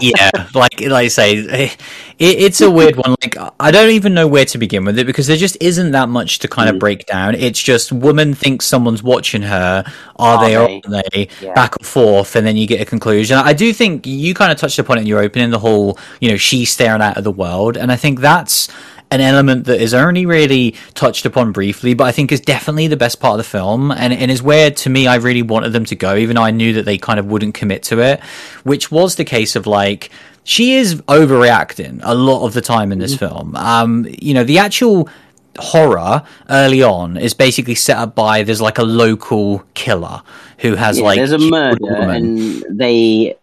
yeah, 0.01 0.31
like 0.53 0.79
like 0.81 1.05
I 1.05 1.07
say, 1.07 1.37
it, 1.37 1.77
it's 2.19 2.61
a 2.61 2.69
weird 2.69 2.95
one. 2.95 3.15
Like 3.21 3.35
I 3.59 3.71
don't 3.71 3.91
even 3.91 4.13
know 4.13 4.27
where 4.27 4.45
to 4.45 4.57
begin 4.57 4.85
with 4.85 4.97
it 4.99 5.05
because 5.05 5.27
there 5.27 5.37
just 5.37 5.57
isn't 5.61 5.91
that 5.91 6.09
much 6.09 6.39
to 6.39 6.47
kind 6.47 6.69
of 6.69 6.75
mm. 6.75 6.79
break 6.79 7.05
down. 7.05 7.35
It's 7.35 7.61
just 7.61 7.91
woman 7.91 8.33
thinks 8.33 8.65
someone's 8.65 9.03
watching 9.03 9.43
her. 9.43 9.83
Are, 10.17 10.37
are 10.37 10.41
they, 10.41 10.49
they? 10.49 10.57
Or 10.57 10.61
aren't 10.61 11.11
they? 11.13 11.29
Yeah. 11.41 11.53
Back 11.53 11.75
and 11.77 11.85
forth, 11.85 12.35
and 12.35 12.45
then 12.45 12.57
you 12.57 12.67
get 12.67 12.81
a 12.81 12.85
conclusion. 12.85 13.37
I 13.37 13.53
do 13.53 13.71
think 13.73 14.07
you 14.07 14.33
kind 14.33 14.51
of 14.51 14.57
touched 14.57 14.79
upon 14.79 14.97
it 14.97 15.01
in 15.01 15.07
your 15.07 15.19
opening, 15.19 15.49
the 15.51 15.59
whole 15.59 15.99
you 16.19 16.29
know 16.29 16.37
she's 16.37 16.71
staring 16.71 17.01
out 17.01 17.17
of 17.17 17.23
the 17.23 17.31
world, 17.31 17.77
and 17.77 17.91
I 17.91 17.95
think 17.95 18.19
that's 18.19 18.69
an 19.09 19.21
element 19.21 19.65
that 19.65 19.81
is 19.81 19.93
only 19.93 20.25
really 20.25 20.75
touched 20.93 21.25
upon 21.25 21.51
briefly, 21.51 21.93
but 21.93 22.05
I 22.05 22.11
think 22.11 22.31
is 22.31 22.41
definitely 22.41 22.87
the 22.87 22.97
best 22.97 23.19
part 23.19 23.33
of 23.33 23.37
the 23.37 23.49
film, 23.49 23.91
and, 23.91 24.13
and 24.13 24.29
is 24.29 24.41
where 24.41 24.71
to 24.71 24.89
me 24.89 25.07
I 25.07 25.15
really 25.15 25.41
wanted 25.41 25.73
them 25.73 25.85
to 25.85 25.95
go, 25.95 26.15
even 26.15 26.35
though 26.35 26.43
I 26.43 26.51
knew 26.51 26.73
that 26.73 26.85
they 26.85 26.97
kind 26.97 27.19
of 27.19 27.27
wouldn't 27.27 27.53
commit 27.53 27.83
to 27.83 27.99
it, 28.01 28.21
which 28.63 28.91
was 28.91 29.15
the 29.15 29.25
case 29.25 29.55
of 29.55 29.65
like 29.65 30.11
she 30.43 30.75
is 30.75 30.95
overreacting 31.03 31.99
a 32.03 32.15
lot 32.15 32.45
of 32.45 32.53
the 32.53 32.61
time 32.61 32.91
in 32.91 32.99
this 32.99 33.15
mm-hmm. 33.15 33.27
film. 33.27 33.55
Um, 33.55 34.07
you 34.19 34.33
know, 34.33 34.43
the 34.43 34.59
actual 34.59 35.09
horror 35.57 36.23
early 36.49 36.83
on 36.83 37.17
is 37.17 37.33
basically 37.33 37.75
set 37.75 37.97
up 37.97 38.15
by 38.15 38.43
there's 38.43 38.61
like 38.61 38.77
a 38.77 38.83
local 38.83 39.63
killer 39.73 40.21
who 40.59 40.75
has 40.75 40.99
yeah, 40.99 41.03
like 41.03 41.17
there's 41.17 41.31
a 41.31 41.37
murder 41.37 41.93
and 41.93 42.63
they 42.69 43.35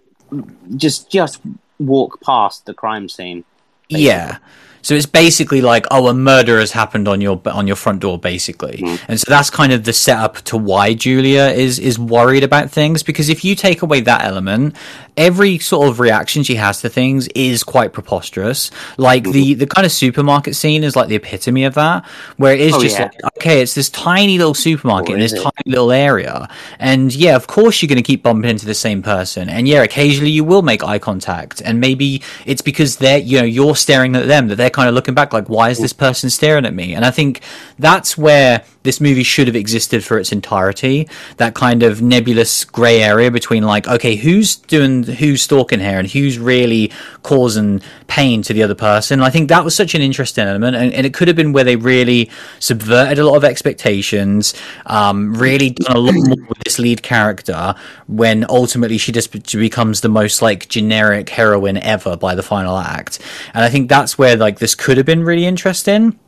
just 0.77 1.11
just 1.11 1.41
walk 1.79 2.21
past 2.21 2.67
the 2.67 2.75
crime 2.75 3.09
scene. 3.09 3.45
Basically. 3.89 4.07
Yeah. 4.07 4.39
So 4.85 4.95
it's 4.95 5.07
basically 5.07 5.63
like, 5.63 5.87
oh, 5.91 6.09
a 6.09 6.15
murder 6.15 6.61
has 6.61 6.71
happened 6.71 7.09
on 7.09 7.23
your 7.23 7.41
on 7.47 7.67
your 7.67 7.75
front 7.75 8.01
door, 8.01 8.19
basically. 8.19 8.77
Mm. 8.77 9.01
And 9.09 9.19
so 9.19 9.31
that's 9.31 9.49
kind 9.49 9.73
of 9.73 9.85
the 9.85 9.95
setup 9.95 10.37
to 10.43 10.59
why 10.59 10.93
Julia 10.93 11.47
is 11.47 11.79
is 11.79 11.99
worried 11.99 12.45
about 12.45 12.71
things. 12.71 13.03
Because 13.03 13.31
if 13.31 13.47
you 13.47 13.55
take 13.55 13.81
away 13.81 14.01
that 14.03 14.25
element, 14.25 14.77
every 15.17 15.59
sort 15.59 15.89
of 15.89 16.01
reaction 16.01 16.43
she 16.43 16.57
has 16.57 16.83
to 16.83 16.91
things 16.91 17.29
is 17.29 17.65
quite 17.65 17.95
preposterous. 17.95 18.71
Like 18.99 19.23
mm-hmm. 19.23 19.33
the 19.33 19.55
the 19.55 19.67
kind 19.67 19.87
of 19.87 19.93
supermarket 19.93 20.55
scene 20.55 20.85
is 20.85 20.95
like 20.95 21.09
the 21.09 21.17
epitome 21.17 21.65
of 21.65 21.75
that, 21.75 22.07
where 22.37 22.53
it 22.53 22.61
is 22.61 22.75
oh, 22.75 22.83
just 22.83 22.99
yeah. 22.99 23.05
like, 23.05 23.37
okay, 23.39 23.63
it's 23.63 23.75
this 23.75 23.89
tiny 23.89 24.37
little 24.37 24.53
supermarket 24.53 25.15
in 25.15 25.21
this 25.21 25.33
it? 25.33 25.43
tiny 25.43 25.65
little 25.67 25.93
area, 25.93 26.47
and 26.79 27.15
yeah, 27.15 27.37
of 27.37 27.47
course 27.47 27.81
you're 27.81 27.89
going 27.89 27.97
to 27.97 28.03
keep 28.03 28.23
bumping 28.23 28.51
into 28.51 28.67
the 28.67 28.75
same 28.75 29.03
person, 29.03 29.49
and 29.49 29.67
yeah, 29.67 29.83
occasionally 29.83 30.31
you 30.31 30.45
will 30.45 30.63
make 30.63 30.85
eye 30.85 30.99
contact, 30.99 31.63
and 31.65 31.81
maybe 31.81 32.23
it's 32.45 32.63
because 32.63 32.97
they're 32.97 33.17
you 33.17 33.39
know 33.39 33.47
you're 33.47 33.77
staring 33.77 34.15
at 34.15 34.27
them 34.27 34.49
that 34.49 34.57
they're 34.57 34.74
kind 34.75 34.89
of 34.89 34.95
looking 34.95 35.15
back 35.15 35.33
like, 35.33 35.49
why 35.49 35.71
is 35.71 35.79
this 35.79 35.93
person 35.95 36.29
staring 36.29 36.67
at 36.67 36.75
me? 36.75 36.95
And 36.95 37.05
I 37.05 37.11
think 37.11 37.41
that's 37.79 38.19
where 38.19 38.65
this 38.83 39.01
movie 39.01 39.23
should 39.23 39.47
have 39.47 39.57
existed 39.57 40.05
for 40.05 40.19
its 40.19 40.31
entirety. 40.31 41.09
That 41.39 41.55
kind 41.55 41.83
of 41.83 42.03
nebulous 42.03 42.65
grey 42.65 43.03
area 43.03 43.31
between 43.31 43.63
like, 43.63 43.89
okay, 43.89 44.17
who's 44.17 44.57
doing, 44.57 45.05
who's 45.05 45.43
stalking 45.43 45.81
here, 45.81 45.99
and 45.99 46.09
who's 46.09 46.39
really 46.39 46.93
causing 47.23 47.81
pain 48.07 48.43
to 48.43 48.53
the 48.53 48.63
other 48.63 48.75
person. 48.75 49.21
I 49.23 49.31
think 49.31 49.49
that 49.49 49.65
was 49.65 49.75
such 49.75 49.95
an 49.95 50.03
interesting 50.03 50.47
element, 50.47 50.77
and, 50.77 50.93
and, 50.93 51.07
it 51.07 51.15
could 51.15 51.29
have 51.29 51.37
been 51.37 51.53
where 51.53 51.65
they 51.65 51.77
really 51.77 52.31
subverted 52.59 53.19
a 53.19 53.27
lot 53.27 53.37
of 53.37 53.45
expectations, 53.45 54.55
um, 54.87 55.35
really 55.35 55.71
done 55.71 55.97
a 55.97 55.99
lot 55.99 56.15
more 56.15 56.47
with 56.49 56.59
this 56.65 56.79
lead 56.79 57.03
character 57.03 57.75
when 58.07 58.45
ultimately 58.49 58.99
she 58.99 59.13
just 59.13 59.33
becomes 59.33 60.03
the 60.03 60.09
most 60.09 60.43
like 60.43 60.69
generic 60.69 61.31
heroine 61.31 61.79
ever 61.79 62.17
by 62.17 62.35
the 62.35 62.43
final 62.43 62.77
act. 62.77 63.19
And 63.55 63.65
I 63.65 63.71
think 63.71 63.89
that's 63.89 64.19
where 64.19 64.37
like 64.37 64.59
this 64.65 64.75
could 64.75 64.97
have 64.97 65.05
been 65.05 65.23
really 65.23 65.45
interesting. 65.45 66.19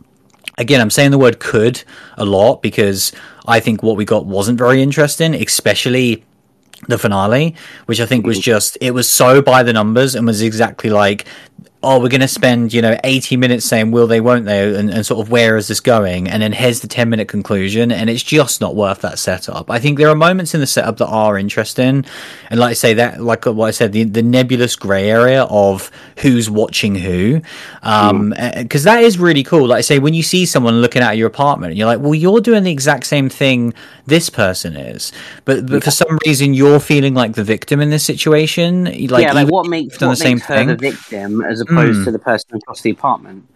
Again, 0.59 0.83
I'm 0.83 0.91
saying 0.91 1.11
the 1.11 1.17
word 1.17 1.41
could 1.41 1.83
a 2.19 2.27
lot 2.27 2.61
because 2.61 3.11
I 3.47 3.61
think 3.61 3.83
what 3.83 3.97
we 3.97 4.05
got 4.05 4.27
wasn't 4.27 4.59
very 4.59 4.83
interesting, 4.83 5.35
especially 5.35 6.23
the 6.87 6.99
finale, 6.99 7.57
which 7.87 7.99
I 7.99 8.05
think 8.05 8.27
was 8.27 8.37
mm-hmm. 8.37 8.43
just 8.43 8.77
it 8.83 8.91
was 8.91 9.09
so 9.09 9.41
by 9.41 9.63
the 9.63 9.73
numbers 9.73 10.15
and 10.15 10.27
was 10.27 10.43
exactly 10.43 10.91
like 10.91 11.25
oh, 11.87 12.01
we're 12.01 12.09
going 12.09 12.21
to 12.21 12.27
spend, 12.27 12.75
you 12.75 12.83
know, 12.83 12.99
80 13.05 13.37
minutes 13.37 13.65
saying 13.65 13.93
will 13.93 14.09
they, 14.09 14.21
won't 14.21 14.45
they, 14.45 14.75
and, 14.77 14.91
and, 14.91 15.07
sort 15.07 15.25
of 15.25 15.31
where 15.31 15.57
is 15.57 15.69
this 15.69 15.79
going? 15.79 16.29
And 16.29 16.43
then 16.43 16.53
here's 16.53 16.81
the 16.81 16.89
10 16.89 17.09
minute 17.09 17.29
conclusion, 17.29 17.93
and 17.93 18.11
it's 18.11 18.25
just 18.25 18.61
not 18.61 18.75
worth 18.75 19.03
that 19.03 19.21
setup. 19.21 19.71
I 19.71 19.79
think 19.79 19.97
there 19.97 20.09
are 20.09 20.17
moments 20.17 20.53
in 20.53 20.61
the 20.61 20.67
setup 20.67 20.97
that 20.97 21.07
are 21.07 21.39
interesting. 21.39 22.05
And 22.51 22.59
like 22.59 22.71
I 22.71 22.73
say, 22.73 22.95
that, 22.95 23.23
like 23.23 23.47
what 23.47 23.67
I 23.67 23.71
said, 23.71 23.93
the, 23.93 24.03
the 24.03 24.23
nebulous 24.23 24.75
grey 24.75 25.09
area 25.09 25.45
of 25.45 25.93
who's 26.19 26.51
watching 26.51 26.97
who, 26.97 27.41
um, 27.83 28.31
because 28.57 28.83
mm. 28.83 28.87
that 28.87 29.05
is 29.05 29.17
really 29.17 29.45
cool. 29.45 29.69
Like 29.69 29.79
I 29.79 29.83
say, 29.83 30.01
when 30.01 30.13
you 30.13 30.25
see 30.25 30.45
someone 30.45 30.81
looking 30.81 31.03
at 31.03 31.17
your 31.17 31.29
apartment, 31.29 31.71
and 31.71 31.79
you're 31.79 31.87
like, 31.87 32.01
well, 32.01 32.17
you're 32.17 32.41
doing 32.41 32.65
the 32.65 32.73
exact 32.73 33.07
same 33.07 33.29
thing 33.29 33.73
this 34.07 34.29
person 34.29 34.77
is, 34.77 35.13
but, 35.45 35.67
but 35.67 35.85
for 35.85 35.93
some 35.93 36.19
reason 36.27 36.53
you're 36.53 36.81
feeling 36.81 37.15
like 37.15 37.35
the 37.35 37.45
victim 37.45 37.81
in 37.81 37.91
this 37.91 38.05
situation. 38.05 38.85
Like, 38.85 39.23
yeah, 39.23 39.33
like 39.33 39.49
what 39.49 39.69
makes, 39.69 40.01
what 40.01 40.09
the 40.09 40.17
same 40.17 40.39
makes 40.39 40.47
her 40.47 40.57
thing. 40.57 40.69
the 40.69 40.77
victim 40.77 41.43
as 41.43 41.61
opposed 41.61 41.76
mm. 41.85 42.05
to 42.05 42.11
the 42.11 42.19
person 42.19 42.57
across 42.57 42.83
the 42.83 42.91
apartment. 42.91 43.47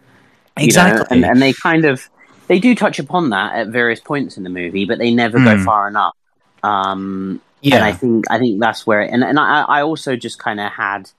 Exactly, 0.57 1.05
and, 1.11 1.25
and, 1.25 1.41
they 1.41 1.53
kind 1.53 1.85
of 1.85 2.09
they 2.49 2.59
do 2.59 2.75
touch 2.75 2.99
upon 2.99 3.31
that 3.31 3.55
at 3.55 3.69
various 3.69 4.01
points 4.01 4.37
in 4.37 4.43
the 4.43 4.51
movie, 4.51 4.85
but 4.85 4.99
they 4.99 5.13
never 5.13 5.39
mm. 5.39 5.45
go 5.45 5.65
far 5.65 5.89
enough. 5.89 6.15
Um, 6.63 7.41
yeah, 7.63 7.77
and 7.77 7.85
I 7.85 7.93
think 7.93 8.25
I 8.31 8.39
think 8.39 8.61
that's 8.61 8.87
where, 8.87 9.03
it, 9.03 9.11
and 9.11 9.23
and 9.23 9.39
I, 9.39 9.63
I 9.63 9.83
also 9.83 10.17
just 10.17 10.39
kind 10.39 10.61
of 10.61 10.73
had 10.73 11.11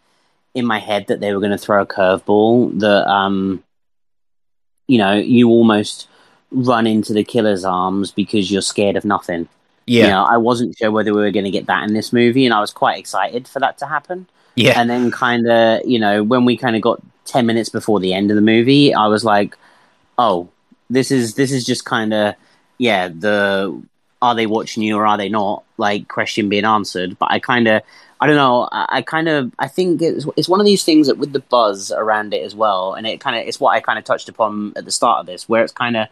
in 0.53 0.65
my 0.65 0.79
head 0.79 1.07
that 1.07 1.19
they 1.19 1.33
were 1.33 1.39
going 1.39 1.51
to 1.51 1.57
throw 1.57 1.81
a 1.81 1.85
curveball 1.85 2.79
that 2.81 3.07
um, 3.07 3.63
you 4.91 4.97
know, 4.97 5.13
you 5.13 5.47
almost 5.49 6.09
run 6.51 6.85
into 6.85 7.13
the 7.13 7.23
killer's 7.23 7.63
arms 7.63 8.11
because 8.11 8.51
you're 8.51 8.61
scared 8.61 8.97
of 8.97 9.05
nothing. 9.05 9.47
Yeah. 9.85 10.03
You 10.03 10.09
know, 10.09 10.23
I 10.25 10.35
wasn't 10.35 10.77
sure 10.77 10.91
whether 10.91 11.13
we 11.13 11.21
were 11.21 11.31
going 11.31 11.45
to 11.45 11.51
get 11.51 11.67
that 11.67 11.87
in 11.87 11.93
this 11.93 12.11
movie, 12.11 12.45
and 12.45 12.53
I 12.53 12.59
was 12.59 12.71
quite 12.71 12.99
excited 12.99 13.47
for 13.47 13.59
that 13.59 13.77
to 13.77 13.87
happen. 13.87 14.27
Yeah. 14.55 14.79
And 14.79 14.89
then, 14.89 15.11
kind 15.11 15.47
of, 15.49 15.85
you 15.85 15.99
know, 15.99 16.23
when 16.23 16.45
we 16.45 16.57
kind 16.57 16.75
of 16.75 16.81
got 16.81 17.01
ten 17.25 17.45
minutes 17.45 17.69
before 17.69 17.99
the 17.99 18.13
end 18.13 18.31
of 18.31 18.35
the 18.35 18.41
movie, 18.41 18.93
I 18.93 19.07
was 19.07 19.23
like, 19.23 19.57
"Oh, 20.17 20.49
this 20.89 21.09
is 21.11 21.35
this 21.35 21.51
is 21.51 21.65
just 21.65 21.85
kind 21.85 22.13
of, 22.13 22.35
yeah, 22.77 23.07
the 23.07 23.81
are 24.21 24.35
they 24.35 24.45
watching 24.45 24.83
you 24.83 24.97
or 24.97 25.05
are 25.07 25.17
they 25.17 25.29
not? 25.29 25.63
Like 25.77 26.07
question 26.07 26.49
being 26.49 26.65
answered." 26.65 27.17
But 27.17 27.31
I 27.31 27.39
kind 27.39 27.67
of, 27.67 27.81
I 28.19 28.27
don't 28.27 28.35
know, 28.35 28.67
I, 28.71 28.85
I 28.97 29.01
kind 29.01 29.29
of, 29.29 29.51
I 29.57 29.67
think 29.67 30.01
it's 30.01 30.25
it's 30.35 30.49
one 30.49 30.59
of 30.59 30.65
these 30.65 30.83
things 30.83 31.07
that 31.07 31.17
with 31.17 31.31
the 31.31 31.39
buzz 31.39 31.91
around 31.91 32.33
it 32.33 32.43
as 32.43 32.53
well, 32.53 32.93
and 32.93 33.07
it 33.07 33.21
kind 33.21 33.37
of, 33.37 33.47
it's 33.47 33.59
what 33.59 33.71
I 33.71 33.79
kind 33.79 33.97
of 33.97 34.03
touched 34.05 34.27
upon 34.29 34.73
at 34.75 34.83
the 34.85 34.91
start 34.91 35.21
of 35.21 35.25
this, 35.27 35.47
where 35.47 35.63
it's 35.63 35.73
kind 35.73 35.95
of 35.95 36.07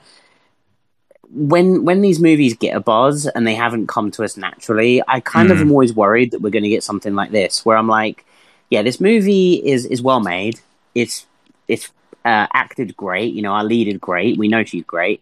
when 1.31 1.85
when 1.85 2.01
these 2.01 2.19
movies 2.19 2.55
get 2.55 2.75
a 2.75 2.79
buzz 2.79 3.27
and 3.27 3.45
they 3.45 3.53
haven't 3.55 3.87
come 3.87 4.09
to 4.11 4.23
us 4.23 4.37
naturally, 4.37 5.03
I 5.07 5.19
kind 5.19 5.49
Mm. 5.49 5.51
of 5.51 5.61
am 5.61 5.71
always 5.71 5.93
worried 5.93 6.31
that 6.31 6.41
we're 6.41 6.49
going 6.49 6.63
to 6.63 6.69
get 6.69 6.83
something 6.83 7.13
like 7.13 7.31
this, 7.31 7.65
where 7.65 7.77
I'm 7.77 7.87
like, 7.87 8.25
yeah, 8.69 8.81
this 8.81 8.99
movie 8.99 9.55
is 9.55 9.85
is 9.85 10.01
well 10.01 10.19
made. 10.19 10.59
It's 10.95 11.25
it's 11.67 11.89
uh, 12.25 12.47
acted 12.53 12.95
great. 12.95 13.33
You 13.33 13.41
know, 13.41 13.53
our 13.53 13.63
lead 13.63 13.87
is 13.87 13.97
great. 13.97 14.37
We 14.37 14.47
know 14.47 14.63
she's 14.63 14.83
great. 14.83 15.21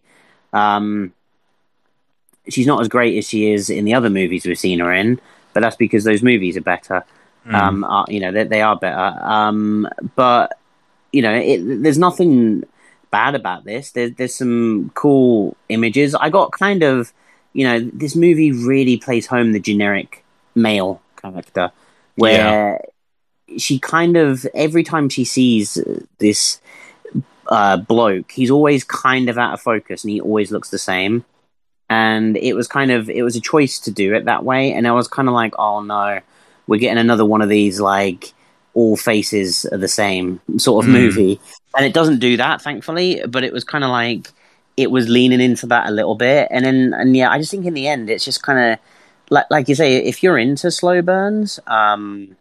Um, 0.54 1.14
she's 2.50 2.68
not 2.68 2.82
as 2.82 2.88
great 2.88 3.18
as 3.18 3.28
she 3.28 3.52
is 3.52 3.70
in 3.70 3.86
the 3.86 3.94
other 3.94 4.10
movies 4.10 4.46
we've 4.46 4.58
seen 4.58 4.80
her 4.80 4.92
in, 4.92 5.20
but 5.54 5.62
that's 5.62 5.76
because 5.76 6.04
those 6.04 6.24
movies 6.24 6.58
are 6.58 6.62
better. 6.62 7.04
Um, 7.50 7.84
are, 7.86 8.06
you 8.10 8.20
know, 8.20 8.32
they, 8.32 8.44
they 8.44 8.62
are 8.62 8.76
better. 8.76 9.24
Um, 9.24 9.88
but 10.16 10.58
you 11.14 11.22
know, 11.22 11.34
it, 11.34 11.82
there's 11.82 11.98
nothing 11.98 12.66
bad 13.12 13.36
about 13.36 13.64
this. 13.64 13.92
There's 13.92 14.12
there's 14.14 14.36
some 14.36 14.92
cool 14.94 15.56
images. 15.70 16.16
I 16.16 16.30
got 16.30 16.52
kind 16.52 16.84
of, 16.84 17.14
you 17.54 17.66
know, 17.66 17.80
this 17.94 18.16
movie 18.16 18.52
really 18.52 18.98
plays 18.98 19.28
home 19.28 19.54
the 19.54 19.60
generic 19.60 20.26
male 20.56 21.02
character, 21.16 21.72
where 22.16 22.82
she 23.58 23.80
kind 23.80 24.18
of 24.18 24.46
every 24.54 24.84
time 24.84 25.10
she 25.10 25.24
sees 25.24 25.78
this 26.20 26.60
uh, 27.48 27.78
bloke, 27.78 28.32
he's 28.32 28.52
always 28.52 28.84
kind 28.84 29.30
of 29.30 29.38
out 29.38 29.54
of 29.54 29.62
focus, 29.62 30.04
and 30.04 30.12
he 30.12 30.20
always 30.20 30.52
looks 30.52 30.70
the 30.70 30.78
same. 30.78 31.24
And 31.90 32.36
it 32.36 32.54
was 32.54 32.68
kind 32.68 32.92
of 32.92 33.10
it 33.10 33.24
was 33.24 33.38
a 33.38 33.42
choice 33.42 33.80
to 33.80 33.92
do 33.92 34.14
it 34.14 34.26
that 34.26 34.44
way, 34.44 34.74
and 34.74 34.86
I 34.88 34.92
was 34.92 35.08
kind 35.08 35.30
of 35.30 35.34
like, 35.34 35.54
oh 35.58 35.82
no, 35.82 36.20
we're 36.68 36.80
getting 36.80 36.98
another 37.00 37.26
one 37.26 37.42
of 37.42 37.48
these 37.50 37.80
like 37.80 38.34
all 38.74 38.98
faces 38.98 39.66
are 39.72 39.78
the 39.78 39.88
same 39.88 40.40
sort 40.58 40.84
of 40.86 40.90
Mm. 40.90 40.94
movie, 40.94 41.40
and 41.76 41.86
it 41.86 41.94
doesn't 41.94 42.20
do 42.20 42.36
that, 42.38 42.62
thankfully. 42.62 43.22
But 43.28 43.46
it 43.46 43.54
was 43.54 43.64
kind 43.64 43.86
of 43.86 43.90
like 43.90 44.28
it 44.76 44.92
was 44.92 45.08
leaning 45.08 45.40
into 45.40 45.66
that 45.68 45.88
a 45.88 45.92
little 45.92 46.16
bit, 46.16 46.50
and 46.52 46.66
then 46.66 46.94
and 46.94 47.16
yeah, 47.16 47.32
I 47.32 47.38
just 47.40 47.52
think 47.52 47.66
in 47.66 47.74
the 47.74 47.88
end, 47.88 48.10
it's 48.10 48.26
just 48.26 48.44
kind 48.44 48.74
of 48.74 48.80
like 49.30 49.46
like 49.50 49.70
you 49.70 49.76
say, 49.76 49.96
if 50.04 50.22
you're 50.22 50.38
into 50.38 50.70
slow 50.72 51.02
burns, 51.02 51.60
um, 51.68 52.36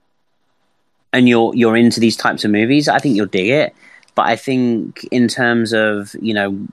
and 1.13 1.29
you're 1.29 1.55
you're 1.55 1.77
into 1.77 2.01
these 2.01 2.17
types 2.17 2.45
of 2.45 2.51
movies, 2.51 2.89
I 2.89 2.99
think 2.99 3.17
you'll 3.17 3.27
dig 3.27 3.49
it. 3.49 3.75
But 4.15 4.27
I 4.27 4.37
think 4.37 5.05
in 5.11 5.29
terms 5.29 5.73
of 5.73 6.15
you 6.21 6.35
know 6.35 6.67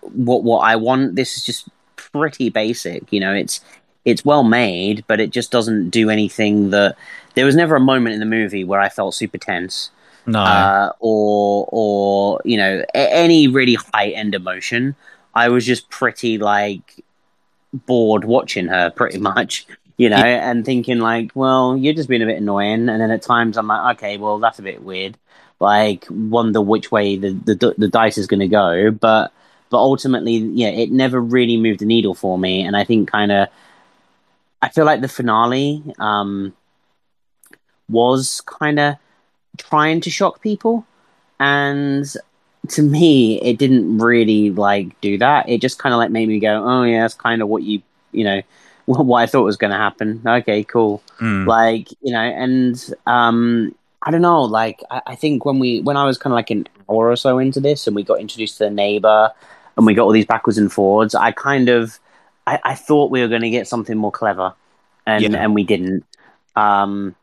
what 0.00 0.44
what 0.44 0.60
I 0.60 0.76
want, 0.76 1.16
this 1.16 1.36
is 1.36 1.44
just 1.44 1.68
pretty 1.96 2.50
basic. 2.50 3.12
You 3.12 3.20
know, 3.20 3.34
it's 3.34 3.60
it's 4.04 4.24
well 4.24 4.44
made, 4.44 5.04
but 5.06 5.20
it 5.20 5.30
just 5.30 5.50
doesn't 5.50 5.90
do 5.90 6.10
anything 6.10 6.70
that. 6.70 6.96
There 7.34 7.44
was 7.44 7.54
never 7.54 7.76
a 7.76 7.80
moment 7.80 8.14
in 8.14 8.20
the 8.20 8.26
movie 8.26 8.64
where 8.64 8.80
I 8.80 8.88
felt 8.88 9.14
super 9.14 9.38
tense, 9.38 9.90
no. 10.26 10.40
uh, 10.40 10.92
or 10.98 11.68
or 11.70 12.40
you 12.44 12.56
know 12.56 12.84
any 12.94 13.46
really 13.46 13.74
high 13.74 14.08
end 14.08 14.34
emotion. 14.34 14.96
I 15.34 15.48
was 15.48 15.64
just 15.64 15.88
pretty 15.88 16.38
like 16.38 17.04
bored 17.72 18.24
watching 18.24 18.66
her, 18.68 18.90
pretty 18.90 19.18
much. 19.32 19.66
You 19.98 20.08
know, 20.10 20.16
and 20.16 20.64
thinking 20.64 21.00
like, 21.00 21.32
well, 21.34 21.76
you're 21.76 21.92
just 21.92 22.08
being 22.08 22.22
a 22.22 22.26
bit 22.26 22.38
annoying, 22.38 22.88
and 22.88 23.00
then 23.00 23.10
at 23.10 23.20
times 23.20 23.58
I'm 23.58 23.66
like, 23.66 23.96
okay, 23.96 24.16
well, 24.16 24.38
that's 24.38 24.60
a 24.60 24.62
bit 24.62 24.82
weird. 24.82 25.18
Like, 25.60 26.06
wonder 26.08 26.60
which 26.60 26.92
way 26.92 27.16
the 27.16 27.32
the, 27.32 27.74
the 27.76 27.88
dice 27.88 28.16
is 28.16 28.28
going 28.28 28.40
to 28.40 28.48
go, 28.48 28.92
but 28.92 29.32
but 29.70 29.78
ultimately, 29.78 30.36
yeah, 30.36 30.68
it 30.68 30.92
never 30.92 31.20
really 31.20 31.56
moved 31.56 31.80
the 31.80 31.84
needle 31.84 32.14
for 32.14 32.38
me, 32.38 32.62
and 32.62 32.76
I 32.76 32.84
think 32.84 33.10
kind 33.10 33.32
of, 33.32 33.48
I 34.62 34.68
feel 34.68 34.84
like 34.84 35.00
the 35.00 35.08
finale 35.08 35.82
um, 35.98 36.54
was 37.88 38.40
kind 38.42 38.78
of 38.78 38.96
trying 39.56 40.00
to 40.02 40.10
shock 40.10 40.40
people, 40.40 40.86
and 41.40 42.06
to 42.68 42.82
me, 42.82 43.40
it 43.42 43.58
didn't 43.58 43.98
really 43.98 44.50
like 44.50 45.00
do 45.00 45.18
that. 45.18 45.48
It 45.48 45.60
just 45.60 45.78
kind 45.78 45.92
of 45.92 45.98
like 45.98 46.10
made 46.10 46.28
me 46.28 46.38
go, 46.38 46.64
oh 46.64 46.82
yeah, 46.84 47.02
that's 47.02 47.14
kind 47.14 47.42
of 47.42 47.48
what 47.48 47.62
you 47.62 47.82
you 48.12 48.24
know 48.24 48.42
what 49.08 49.18
I 49.22 49.26
thought 49.26 49.42
was 49.44 49.56
going 49.56 49.70
to 49.70 49.76
happen. 49.76 50.22
Okay, 50.26 50.64
cool 50.64 51.02
Mm. 51.20 51.46
like 51.48 51.88
you 52.00 52.12
know 52.12 52.20
and 52.20 52.94
um 53.06 53.74
i 54.02 54.10
don't 54.12 54.22
know 54.22 54.40
like 54.42 54.78
I, 54.88 55.02
I 55.08 55.14
think 55.16 55.44
when 55.44 55.58
we 55.58 55.80
when 55.80 55.96
i 55.96 56.04
was 56.04 56.16
kind 56.16 56.32
of 56.32 56.36
like 56.36 56.50
an 56.50 56.68
hour 56.88 57.10
or 57.10 57.16
so 57.16 57.40
into 57.40 57.58
this 57.58 57.88
and 57.88 57.96
we 57.96 58.04
got 58.04 58.20
introduced 58.20 58.58
to 58.58 58.64
the 58.66 58.70
neighbor 58.70 59.32
and 59.76 59.84
we 59.84 59.94
got 59.94 60.04
all 60.04 60.12
these 60.12 60.26
backwards 60.26 60.58
and 60.58 60.72
forwards 60.72 61.16
i 61.16 61.32
kind 61.32 61.68
of 61.68 61.98
i, 62.46 62.60
I 62.64 62.74
thought 62.76 63.10
we 63.10 63.20
were 63.20 63.26
going 63.26 63.42
to 63.42 63.50
get 63.50 63.66
something 63.66 63.96
more 63.98 64.12
clever 64.12 64.54
and 65.06 65.24
Yeah. 65.24 65.42
and 65.42 65.56
we 65.56 65.64
didn't 65.64 66.04
um 66.54 67.16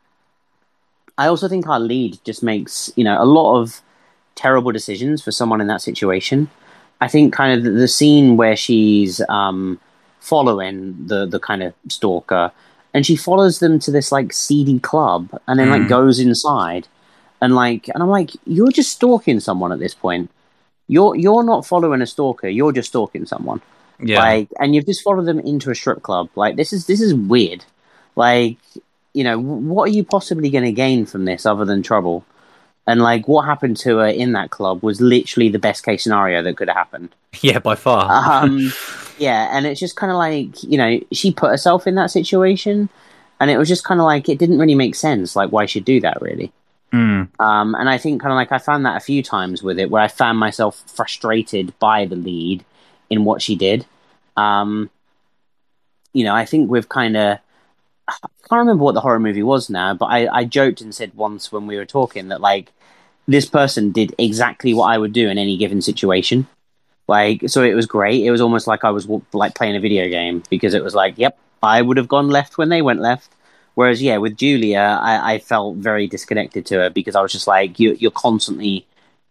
i 1.17 1.27
also 1.27 1.47
think 1.47 1.67
our 1.67 1.79
lead 1.79 2.19
just 2.25 2.43
makes 2.43 2.91
you 2.97 3.03
know 3.05 3.21
a 3.21 3.25
lot 3.25 3.61
of 3.61 3.81
terrible 4.35 4.73
decisions 4.73 5.23
for 5.23 5.31
someone 5.31 5.61
in 5.61 5.67
that 5.67 5.81
situation 5.81 6.49
i 6.99 7.07
think 7.07 7.33
kind 7.33 7.57
of 7.57 7.63
the, 7.63 7.71
the 7.71 7.87
scene 7.87 8.35
where 8.35 8.57
she's 8.57 9.21
um 9.29 9.79
following 10.31 10.75
the 11.07 11.25
the 11.25 11.39
kind 11.39 11.61
of 11.63 11.73
stalker 11.87 12.51
and 12.93 13.05
she 13.05 13.15
follows 13.15 13.59
them 13.59 13.77
to 13.79 13.91
this 13.91 14.11
like 14.11 14.33
seedy 14.33 14.79
club 14.79 15.21
and 15.47 15.59
then 15.59 15.69
like 15.69 15.83
Mm. 15.83 15.89
goes 15.97 16.17
inside 16.19 16.87
and 17.41 17.53
like 17.63 17.83
and 17.93 18.01
I'm 18.03 18.09
like 18.19 18.31
you're 18.45 18.71
just 18.79 18.91
stalking 18.93 19.39
someone 19.39 19.71
at 19.71 19.79
this 19.79 19.93
point. 20.05 20.29
You're 20.87 21.15
you're 21.15 21.43
not 21.43 21.65
following 21.65 22.01
a 22.01 22.05
stalker 22.15 22.47
you're 22.47 22.71
just 22.79 22.89
stalking 22.89 23.25
someone. 23.33 23.61
Yeah. 23.99 24.19
like 24.19 24.49
and 24.59 24.73
you've 24.73 24.85
just 24.91 25.03
followed 25.03 25.25
them 25.25 25.39
into 25.39 25.69
a 25.71 25.75
strip 25.75 26.01
club. 26.01 26.29
Like 26.35 26.55
this 26.55 26.71
is 26.73 26.87
this 26.87 27.01
is 27.01 27.13
weird. 27.13 27.61
Like 28.15 28.57
you 29.13 29.23
know 29.23 29.37
what 29.39 29.83
are 29.89 29.95
you 29.97 30.03
possibly 30.03 30.49
going 30.49 30.65
to 30.65 30.71
gain 30.85 31.05
from 31.05 31.25
this 31.25 31.45
other 31.45 31.65
than 31.65 31.81
trouble 31.83 32.25
and 32.87 33.01
like 33.01 33.27
what 33.27 33.45
happened 33.45 33.77
to 33.77 33.97
her 33.97 34.07
in 34.07 34.33
that 34.33 34.51
club 34.51 34.83
was 34.83 35.01
literally 35.01 35.49
the 35.49 35.59
best 35.59 35.83
case 35.83 36.03
scenario 36.03 36.41
that 36.43 36.57
could 36.57 36.67
have 36.67 36.77
happened 36.77 37.09
yeah, 37.41 37.59
by 37.59 37.75
far. 37.75 38.43
um, 38.43 38.71
yeah, 39.17 39.49
and 39.55 39.65
it's 39.65 39.79
just 39.79 39.95
kind 39.95 40.11
of 40.11 40.17
like 40.17 40.63
you 40.63 40.77
know 40.77 40.99
she 41.11 41.31
put 41.31 41.49
herself 41.49 41.87
in 41.87 41.95
that 41.95 42.11
situation, 42.11 42.89
and 43.39 43.51
it 43.51 43.57
was 43.57 43.67
just 43.67 43.83
kind 43.83 43.99
of 43.99 44.05
like 44.05 44.29
it 44.29 44.39
didn't 44.39 44.59
really 44.59 44.75
make 44.75 44.95
sense, 44.95 45.35
like 45.35 45.51
why 45.51 45.65
she'd 45.65 45.85
do 45.85 45.99
that 46.01 46.21
really. 46.21 46.51
Mm. 46.93 47.27
Um, 47.39 47.75
and 47.75 47.89
I 47.89 47.97
think 47.97 48.21
kind 48.21 48.31
of 48.31 48.37
like 48.37 48.51
I 48.51 48.57
found 48.57 48.85
that 48.85 48.97
a 48.97 49.01
few 49.01 49.21
times 49.21 49.61
with 49.61 49.79
it, 49.79 49.89
where 49.89 50.01
I 50.01 50.07
found 50.07 50.39
myself 50.39 50.83
frustrated 50.87 51.77
by 51.79 52.05
the 52.05 52.15
lead 52.15 52.63
in 53.09 53.25
what 53.25 53.41
she 53.41 53.55
did. 53.55 53.85
Um, 54.37 54.89
you 56.13 56.23
know, 56.23 56.33
I 56.33 56.45
think 56.45 56.69
we've 56.69 56.87
kind 56.87 57.17
of 57.17 57.39
I 58.07 58.13
can't 58.47 58.59
remember 58.59 58.83
what 58.83 58.93
the 58.93 59.01
horror 59.01 59.19
movie 59.19 59.43
was 59.43 59.69
now, 59.69 59.93
but 59.93 60.05
I, 60.05 60.27
I 60.27 60.45
joked 60.45 60.81
and 60.81 60.93
said 60.93 61.15
once 61.15 61.51
when 61.51 61.67
we 61.67 61.77
were 61.77 61.85
talking 61.85 62.27
that 62.29 62.41
like 62.41 62.71
this 63.27 63.45
person 63.45 63.91
did 63.91 64.13
exactly 64.17 64.73
what 64.73 64.85
I 64.85 64.97
would 64.97 65.13
do 65.13 65.29
in 65.29 65.37
any 65.37 65.57
given 65.57 65.81
situation. 65.81 66.47
Like, 67.07 67.49
so 67.49 67.63
it 67.63 67.73
was 67.73 67.85
great. 67.85 68.23
It 68.23 68.31
was 68.31 68.41
almost 68.41 68.67
like 68.67 68.83
I 68.83 68.89
was 68.91 69.07
like 69.33 69.55
playing 69.55 69.75
a 69.75 69.79
video 69.79 70.07
game 70.09 70.43
because 70.49 70.73
it 70.73 70.83
was 70.83 70.95
like, 70.95 71.17
yep, 71.17 71.37
I 71.61 71.81
would 71.81 71.97
have 71.97 72.07
gone 72.07 72.29
left 72.29 72.57
when 72.57 72.69
they 72.69 72.81
went 72.81 72.99
left. 72.99 73.31
Whereas, 73.75 74.01
yeah, 74.01 74.17
with 74.17 74.37
Julia, 74.37 74.99
I, 75.01 75.33
I 75.33 75.39
felt 75.39 75.75
very 75.77 76.07
disconnected 76.07 76.65
to 76.67 76.75
her 76.75 76.89
because 76.89 77.15
I 77.15 77.21
was 77.21 77.31
just 77.31 77.45
like, 77.45 77.79
you, 77.79 77.93
you're 77.99 78.09
constantly 78.11 78.85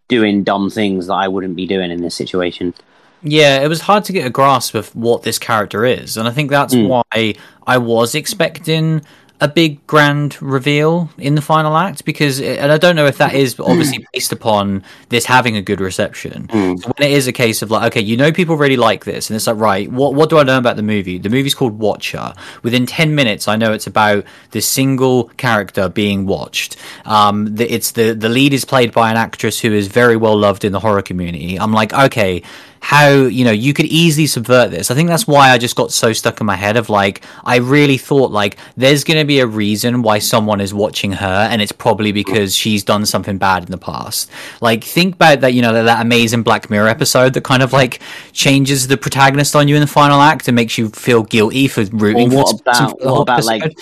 doing 0.09 0.45
dumb 0.45 0.68
things 0.70 1.07
that 1.07 1.14
I 1.14 1.28
wouldn't 1.28 1.57
be 1.57 1.66
doing 1.66 1.90
in 1.90 2.03
this 2.03 2.14
situation. 2.14 2.74
Yeah, 3.22 3.62
it 3.62 3.68
was 3.68 3.80
hard 3.80 4.05
to 4.05 4.12
get 4.12 4.26
a 4.26 4.30
grasp 4.30 4.74
of 4.74 4.95
what 4.95 5.22
this 5.22 5.38
character 5.38 5.86
is, 5.86 6.18
and 6.18 6.28
I 6.28 6.30
think 6.30 6.51
that's 6.51 6.74
Mm. 6.74 6.88
why 6.88 7.34
I 7.66 7.78
was 7.78 8.14
expecting 8.14 9.01
a 9.41 9.49
big 9.49 9.85
grand 9.87 10.41
reveal 10.41 11.11
in 11.18 11.35
the 11.35 11.43
final 11.43 11.76
act 11.76 12.05
because 12.05 12.41
and 12.41 12.70
I 12.70 12.78
don't 12.78 12.95
know 12.95 13.07
if 13.07 13.18
that 13.18 13.35
is 13.35 13.59
obviously 13.59 14.07
based 14.12 14.32
upon 14.32 14.85
this 15.09 15.26
having 15.26 15.57
a 15.57 15.62
good 15.62 15.80
reception. 15.80 16.47
Mm. 16.47 16.80
So 16.80 16.93
when 16.97 17.11
it 17.11 17.12
is 17.12 17.26
a 17.26 17.32
case 17.32 17.61
of 17.61 17.70
like 17.70 17.93
okay, 17.93 18.01
you 18.01 18.16
know 18.16 18.30
people 18.30 18.57
really 18.57 18.76
like 18.76 19.05
this 19.05 19.28
and 19.28 19.37
it's 19.37 19.47
like 19.47 19.57
right, 19.57 19.91
what 19.91 20.14
what 20.14 20.30
do 20.30 20.39
I 20.39 20.43
learn 20.43 20.59
about 20.59 20.76
the 20.76 20.82
movie? 20.82 21.18
The 21.18 21.30
movie's 21.30 21.55
called 21.55 21.78
Watcher. 21.78 22.32
Within 22.62 22.87
10 22.87 23.14
minutes 23.14 23.49
I 23.49 23.57
know 23.57 23.72
it's 23.72 23.89
about 23.89 24.24
this 24.53 24.68
single 24.68 25.24
character 25.37 25.89
being 25.89 26.26
watched. 26.26 26.76
Um 27.05 27.57
the, 27.57 27.70
it's 27.72 27.91
the 27.91 28.14
the 28.14 28.28
lead 28.28 28.55
is 28.55 28.64
played 28.64 28.93
by 28.93 29.11
an 29.11 29.16
actress 29.16 29.61
who 29.61 29.72
is 29.72 29.89
very 29.89 30.16
well 30.16 30.37
loved 30.37 30.64
in 30.64 30.72
the 30.72 30.80
horror 30.80 31.03
community. 31.03 31.59
I'm 31.59 31.72
like, 31.72 31.93
okay, 31.93 32.43
how 32.85 33.09
you 33.09 33.47
know 33.47 33.51
you 33.51 33.72
could 33.72 33.87
easily 33.87 34.26
subvert 34.26 34.70
this. 34.70 34.91
I 34.91 34.95
think 34.95 35.09
that's 35.09 35.26
why 35.26 35.49
I 35.49 35.57
just 35.57 35.74
got 35.74 35.91
so 35.91 36.12
stuck 36.12 36.39
in 36.43 36.47
my 36.47 36.55
head 36.55 36.76
of 36.76 36.91
like 36.91 37.24
I 37.43 37.57
really 37.57 37.97
thought 37.97 38.30
like 38.30 38.59
there's 38.76 39.05
going 39.05 39.18
to 39.18 39.24
be 39.24 39.41
a 39.41 39.47
reason 39.47 40.03
why 40.03 40.18
someone 40.18 40.61
is 40.61 40.74
watching 40.74 41.12
her, 41.12 41.49
and 41.51 41.62
it's 41.62 41.72
probably 41.72 42.12
because 42.12 42.55
she's 42.55 42.85
done 42.85 43.07
something 43.07 43.39
bad 43.39 43.64
in 43.64 43.70
the 43.70 43.78
past. 43.78 44.30
Like 44.61 44.85
think 44.85 45.14
about 45.14 45.41
that 45.41 45.55
you 45.55 45.62
know 45.62 45.72
that, 45.72 45.85
that 45.85 46.03
amazing 46.03 46.43
Black 46.43 46.68
Mirror 46.68 46.89
episode 46.89 47.32
that 47.32 47.43
kind 47.43 47.62
of 47.62 47.72
like 47.72 48.03
changes 48.32 48.87
the 48.87 48.99
protagonist 48.99 49.57
on 49.57 49.66
you 49.66 49.76
in 49.76 49.80
the 49.80 49.87
final 49.87 50.20
act 50.20 50.47
and 50.47 50.55
makes 50.55 50.76
you 50.76 50.91
feel 50.91 51.22
guilty 51.22 51.68
for 51.68 51.85
rooting 51.85 52.35
Or 52.35 52.37
what 52.37 52.51
for 52.51 52.57
about 52.61 53.01
what 53.03 53.20
about 53.22 53.45
like 53.45 53.78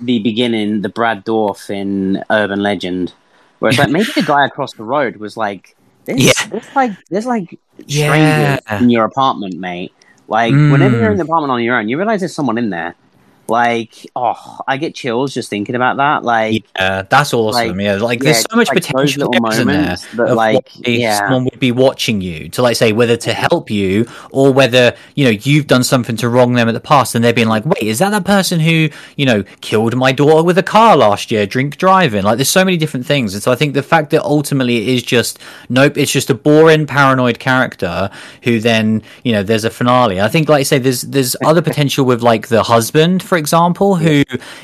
the 0.00 0.18
beginning, 0.18 0.80
the 0.80 0.88
Brad 0.88 1.24
Dourif 1.24 1.70
in 1.70 2.24
Urban 2.28 2.60
Legend, 2.60 3.12
where 3.60 3.68
it's 3.68 3.78
like 3.78 3.90
maybe 3.90 4.10
the 4.16 4.24
guy 4.24 4.46
across 4.46 4.72
the 4.72 4.82
road 4.82 5.18
was 5.18 5.36
like, 5.36 5.76
there's, 6.04 6.20
Yeah. 6.24 6.32
there's 6.50 6.74
like 6.74 6.92
there's 7.10 7.26
like 7.26 7.58
Yeah. 7.86 8.56
strangers 8.56 8.82
in 8.82 8.90
your 8.90 9.04
apartment, 9.04 9.58
mate. 9.58 9.92
Like 10.28 10.52
Mm. 10.54 10.72
whenever 10.72 10.96
you're 10.98 11.10
in 11.12 11.18
the 11.18 11.24
apartment 11.24 11.50
on 11.52 11.62
your 11.62 11.76
own, 11.76 11.88
you 11.88 11.96
realize 11.96 12.20
there's 12.20 12.34
someone 12.34 12.58
in 12.58 12.70
there. 12.70 12.94
Like, 13.52 14.06
oh, 14.16 14.60
I 14.66 14.78
get 14.78 14.94
chills 14.94 15.34
just 15.34 15.50
thinking 15.50 15.74
about 15.74 15.98
that. 15.98 16.24
Like, 16.24 16.64
Yeah, 16.74 17.02
that's 17.02 17.34
awesome. 17.34 17.76
like, 17.76 17.84
yeah, 17.84 17.96
like 17.96 18.20
yeah, 18.20 18.32
there's 18.32 18.46
so 18.50 18.56
much 18.56 18.68
like 18.68 18.78
potential 18.78 19.30
there, 19.30 19.96
that, 20.14 20.34
like, 20.34 20.70
yeah. 20.86 21.18
someone 21.18 21.44
would 21.44 21.60
be 21.60 21.70
watching 21.70 22.22
you 22.22 22.48
to 22.48 22.62
like 22.62 22.76
say 22.76 22.92
whether 22.92 23.16
to 23.18 23.30
mm-hmm. 23.30 23.40
help 23.40 23.70
you 23.70 24.06
or 24.30 24.54
whether 24.54 24.94
you 25.14 25.24
know 25.26 25.30
you've 25.30 25.66
done 25.66 25.84
something 25.84 26.16
to 26.16 26.30
wrong 26.30 26.54
them 26.54 26.66
at 26.66 26.72
the 26.72 26.80
past, 26.80 27.14
and 27.14 27.22
they're 27.22 27.34
being 27.34 27.48
like, 27.48 27.66
wait, 27.66 27.82
is 27.82 27.98
that 27.98 28.10
that 28.10 28.24
person 28.24 28.58
who 28.58 28.88
you 29.16 29.26
know 29.26 29.42
killed 29.60 29.94
my 29.94 30.12
daughter 30.12 30.42
with 30.42 30.56
a 30.56 30.62
car 30.62 30.96
last 30.96 31.30
year, 31.30 31.44
drink 31.44 31.76
driving? 31.76 32.22
Like, 32.22 32.38
there's 32.38 32.48
so 32.48 32.64
many 32.64 32.78
different 32.78 33.04
things, 33.04 33.34
and 33.34 33.42
so 33.42 33.52
I 33.52 33.54
think 33.54 33.74
the 33.74 33.82
fact 33.82 34.10
that 34.10 34.22
ultimately 34.22 34.78
it 34.78 34.88
is 34.88 35.02
just 35.02 35.38
nope, 35.68 35.98
it's 35.98 36.10
just 36.10 36.30
a 36.30 36.34
boring 36.34 36.86
paranoid 36.86 37.38
character 37.38 38.10
who 38.44 38.60
then 38.60 39.02
you 39.24 39.32
know 39.32 39.42
there's 39.42 39.64
a 39.64 39.70
finale. 39.70 40.22
I 40.22 40.28
think, 40.28 40.48
like 40.48 40.60
I 40.60 40.62
say, 40.62 40.78
there's 40.78 41.02
there's 41.02 41.36
other 41.44 41.60
potential 41.60 42.06
with 42.06 42.22
like 42.22 42.48
the 42.48 42.62
husband, 42.62 43.22
for 43.22 43.36
example, 43.42 43.96
who 43.96 44.22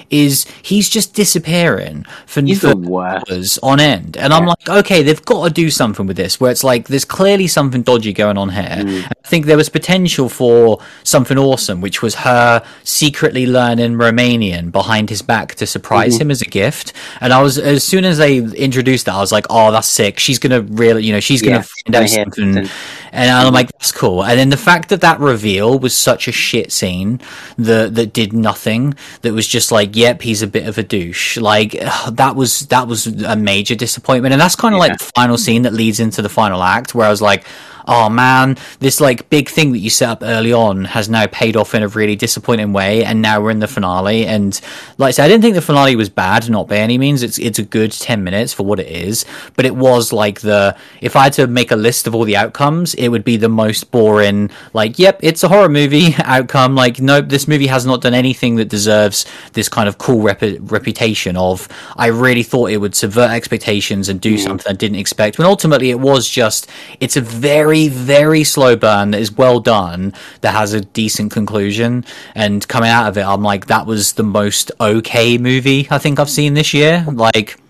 is 0.09 0.47
he's 0.63 0.89
just 0.89 1.13
disappearing 1.15 2.05
for, 2.27 2.41
for 2.61 3.07
hours 3.07 3.59
on 3.63 3.81
end. 3.81 4.17
And 4.17 4.33
I'm 4.33 4.47
like, 4.47 4.69
okay, 4.69 5.03
they've 5.03 5.25
got 5.25 5.49
to 5.49 5.53
do 5.53 5.69
something 5.71 6.07
with 6.07 6.17
this 6.17 6.41
where 6.41 6.51
it's 6.51 6.65
like, 6.65 6.89
there's 6.89 7.05
clearly 7.05 7.47
something 7.49 7.83
dodgy 7.83 8.13
going 8.13 8.39
on 8.39 8.49
here. 8.49 8.79
Mm. 8.85 9.05
I 9.05 9.29
think 9.29 9.47
there 9.47 9.57
was 9.59 9.69
potential 9.69 10.29
for 10.31 10.79
something 11.05 11.37
awesome, 11.37 11.83
which 11.83 12.01
was 12.01 12.15
her 12.15 12.65
secretly 12.85 13.47
learning 13.47 13.95
Romanian 13.95 14.73
behind 14.73 15.11
his 15.11 15.23
back 15.23 15.55
to 15.57 15.67
surprise 15.67 15.99
Mm-hmm. 16.15 16.23
him 16.23 16.31
as 16.31 16.43
a 16.43 16.47
gift. 16.47 16.93
And 17.21 17.33
I 17.33 17.43
was, 17.43 17.59
as 17.59 17.83
soon 17.83 18.05
as 18.05 18.19
they 18.19 18.39
introduced 18.39 19.07
that, 19.07 19.15
I 19.15 19.21
was 19.21 19.33
like, 19.33 19.47
oh, 19.51 19.73
that's 19.73 19.89
sick. 19.89 20.19
She's 20.21 20.39
going 20.39 20.53
to 20.53 20.63
really, 20.75 21.05
you 21.05 21.13
know, 21.13 21.21
she's 21.21 21.43
going 21.43 21.57
Yeah, 21.57 21.63
find 21.63 21.97
out 21.97 21.99
gonna 21.99 22.09
something. 22.09 22.69
And 23.13 23.31
I'm 23.31 23.47
mm-hmm. 23.47 23.55
like, 23.55 23.73
that's 23.73 23.93
cool. 23.93 24.25
And 24.25 24.39
then 24.39 24.51
the 24.51 24.57
fact 24.57 24.89
that 24.91 25.01
that 25.01 25.21
reveal 25.21 25.79
was 25.79 25.95
such 25.95 26.29
a 26.29 26.33
shit 26.33 26.73
scene 26.73 27.21
that 27.57 27.95
that 27.95 28.13
did 28.13 28.33
nothing. 28.33 28.95
That 29.23 29.33
was 29.33 29.47
just 29.47 29.73
like, 29.73 29.97
yep, 29.97 30.23
he's 30.23 30.43
a 30.43 30.47
bit 30.47 30.67
of 30.67 30.79
a 30.79 30.83
douche. 30.83 31.37
Like 31.37 31.77
ugh, 31.81 32.17
that 32.17 32.37
was 32.37 32.61
that 32.69 32.89
was 32.89 33.07
a 33.07 33.37
major 33.37 33.75
disappointment. 33.75 34.33
And 34.33 34.41
that's 34.41 34.57
kind 34.57 34.75
of 34.75 34.79
Yeah. 34.79 34.89
like 34.89 34.99
the 34.99 35.13
final 35.15 35.39
scene 35.39 35.63
that 35.63 35.73
leads 35.73 36.01
into 36.01 36.23
the 36.23 36.29
final 36.29 36.63
act, 36.63 36.95
where 36.95 37.07
I 37.07 37.11
was 37.11 37.23
like. 37.23 37.45
Oh 37.91 38.11
man, 38.11 38.59
this 38.81 39.01
like 39.01 39.31
big 39.31 39.49
thing 39.49 39.73
that 39.73 39.79
you 39.79 39.89
set 39.89 40.11
up 40.11 40.19
early 40.23 40.53
on 40.53 40.85
has 40.85 41.09
now 41.09 41.27
paid 41.27 41.57
off 41.57 41.75
in 41.75 41.83
a 41.83 41.89
really 41.89 42.17
disappointing 42.17 42.75
way, 42.75 43.03
and 43.03 43.23
now 43.23 43.41
we're 43.41 43.51
in 43.51 43.61
the 43.61 43.67
finale. 43.67 44.27
And 44.27 44.61
like 44.99 45.09
I 45.09 45.11
said, 45.13 45.25
I 45.25 45.29
didn't 45.29 45.41
think 45.41 45.55
the 45.55 45.63
finale 45.63 45.97
was 45.97 46.11
bad, 46.11 46.51
not 46.51 46.69
by 46.69 46.77
any 46.77 46.99
means. 46.99 47.23
It's 47.23 47.39
it's 47.39 47.59
a 47.59 47.63
good 47.63 47.93
ten 47.93 48.23
minutes 48.23 48.53
for 48.53 48.65
what 48.65 48.79
it 48.79 48.89
is, 48.89 49.25
but 49.57 49.65
it 49.65 49.75
was 49.75 50.13
like 50.13 50.43
the 50.43 50.77
if 51.01 51.17
I 51.17 51.25
had 51.25 51.33
to 51.35 51.47
make 51.47 51.71
a 51.71 51.77
list 51.77 52.07
of 52.07 52.15
all 52.15 52.25
the 52.25 52.37
outcomes, 52.37 52.93
it 52.95 53.09
would 53.09 53.25
be 53.25 53.39
the 53.39 53.49
most 53.49 53.91
boring. 53.91 54.51
Like, 54.75 54.99
yep, 54.99 55.19
it's 55.23 55.43
a 55.43 55.49
horror 55.49 55.71
movie 55.71 56.15
outcome. 56.19 56.75
Like, 56.75 57.01
nope, 57.01 57.31
this 57.31 57.49
movie 57.49 57.69
has 57.69 57.87
not 57.87 58.03
done 58.03 58.13
anything 58.13 58.57
that 58.57 58.69
deserves 58.69 59.25
this 59.55 59.71
kind 59.71 59.89
of 59.89 59.97
cool 59.97 60.21
rep- 60.21 60.43
reputation 60.43 61.39
of. 61.39 61.67
I 61.97 62.09
really 62.09 62.43
thought 62.43 62.71
it 62.71 62.77
would 62.77 62.95
subvert 62.95 63.31
expectations 63.31 64.11
and 64.11 64.21
do 64.21 64.33
hmm. 64.33 64.43
something 64.43 64.71
I 64.71 64.77
didn't 64.77 64.99
expect. 64.99 65.39
When 65.39 65.47
ultimately 65.47 65.89
it 65.89 66.01
was 66.01 66.29
just 66.29 66.69
it's 67.01 67.17
a 67.17 67.23
very 67.23 67.78
very 67.87 68.43
slow 68.43 68.75
burn 68.75 69.13
that 69.13 69.21
is 69.21 69.31
well 69.31 69.61
done 69.61 70.13
that 70.41 70.55
has 70.55 70.73
a 70.73 70.81
decent 70.81 71.31
conclusion. 71.31 72.05
And 72.35 72.67
coming 72.67 72.91
out 72.91 73.07
of 73.07 73.17
it, 73.17 73.23
I'm 73.23 73.43
like, 73.43 73.67
that 73.67 73.87
was 73.87 74.15
the 74.15 74.25
most 74.25 74.73
okay 74.81 75.39
movie 75.39 75.87
I 75.89 75.99
think 75.99 76.19
I've 76.19 76.29
seen 76.29 76.55
this 76.55 76.75
year. 76.75 77.07
Like 77.07 77.61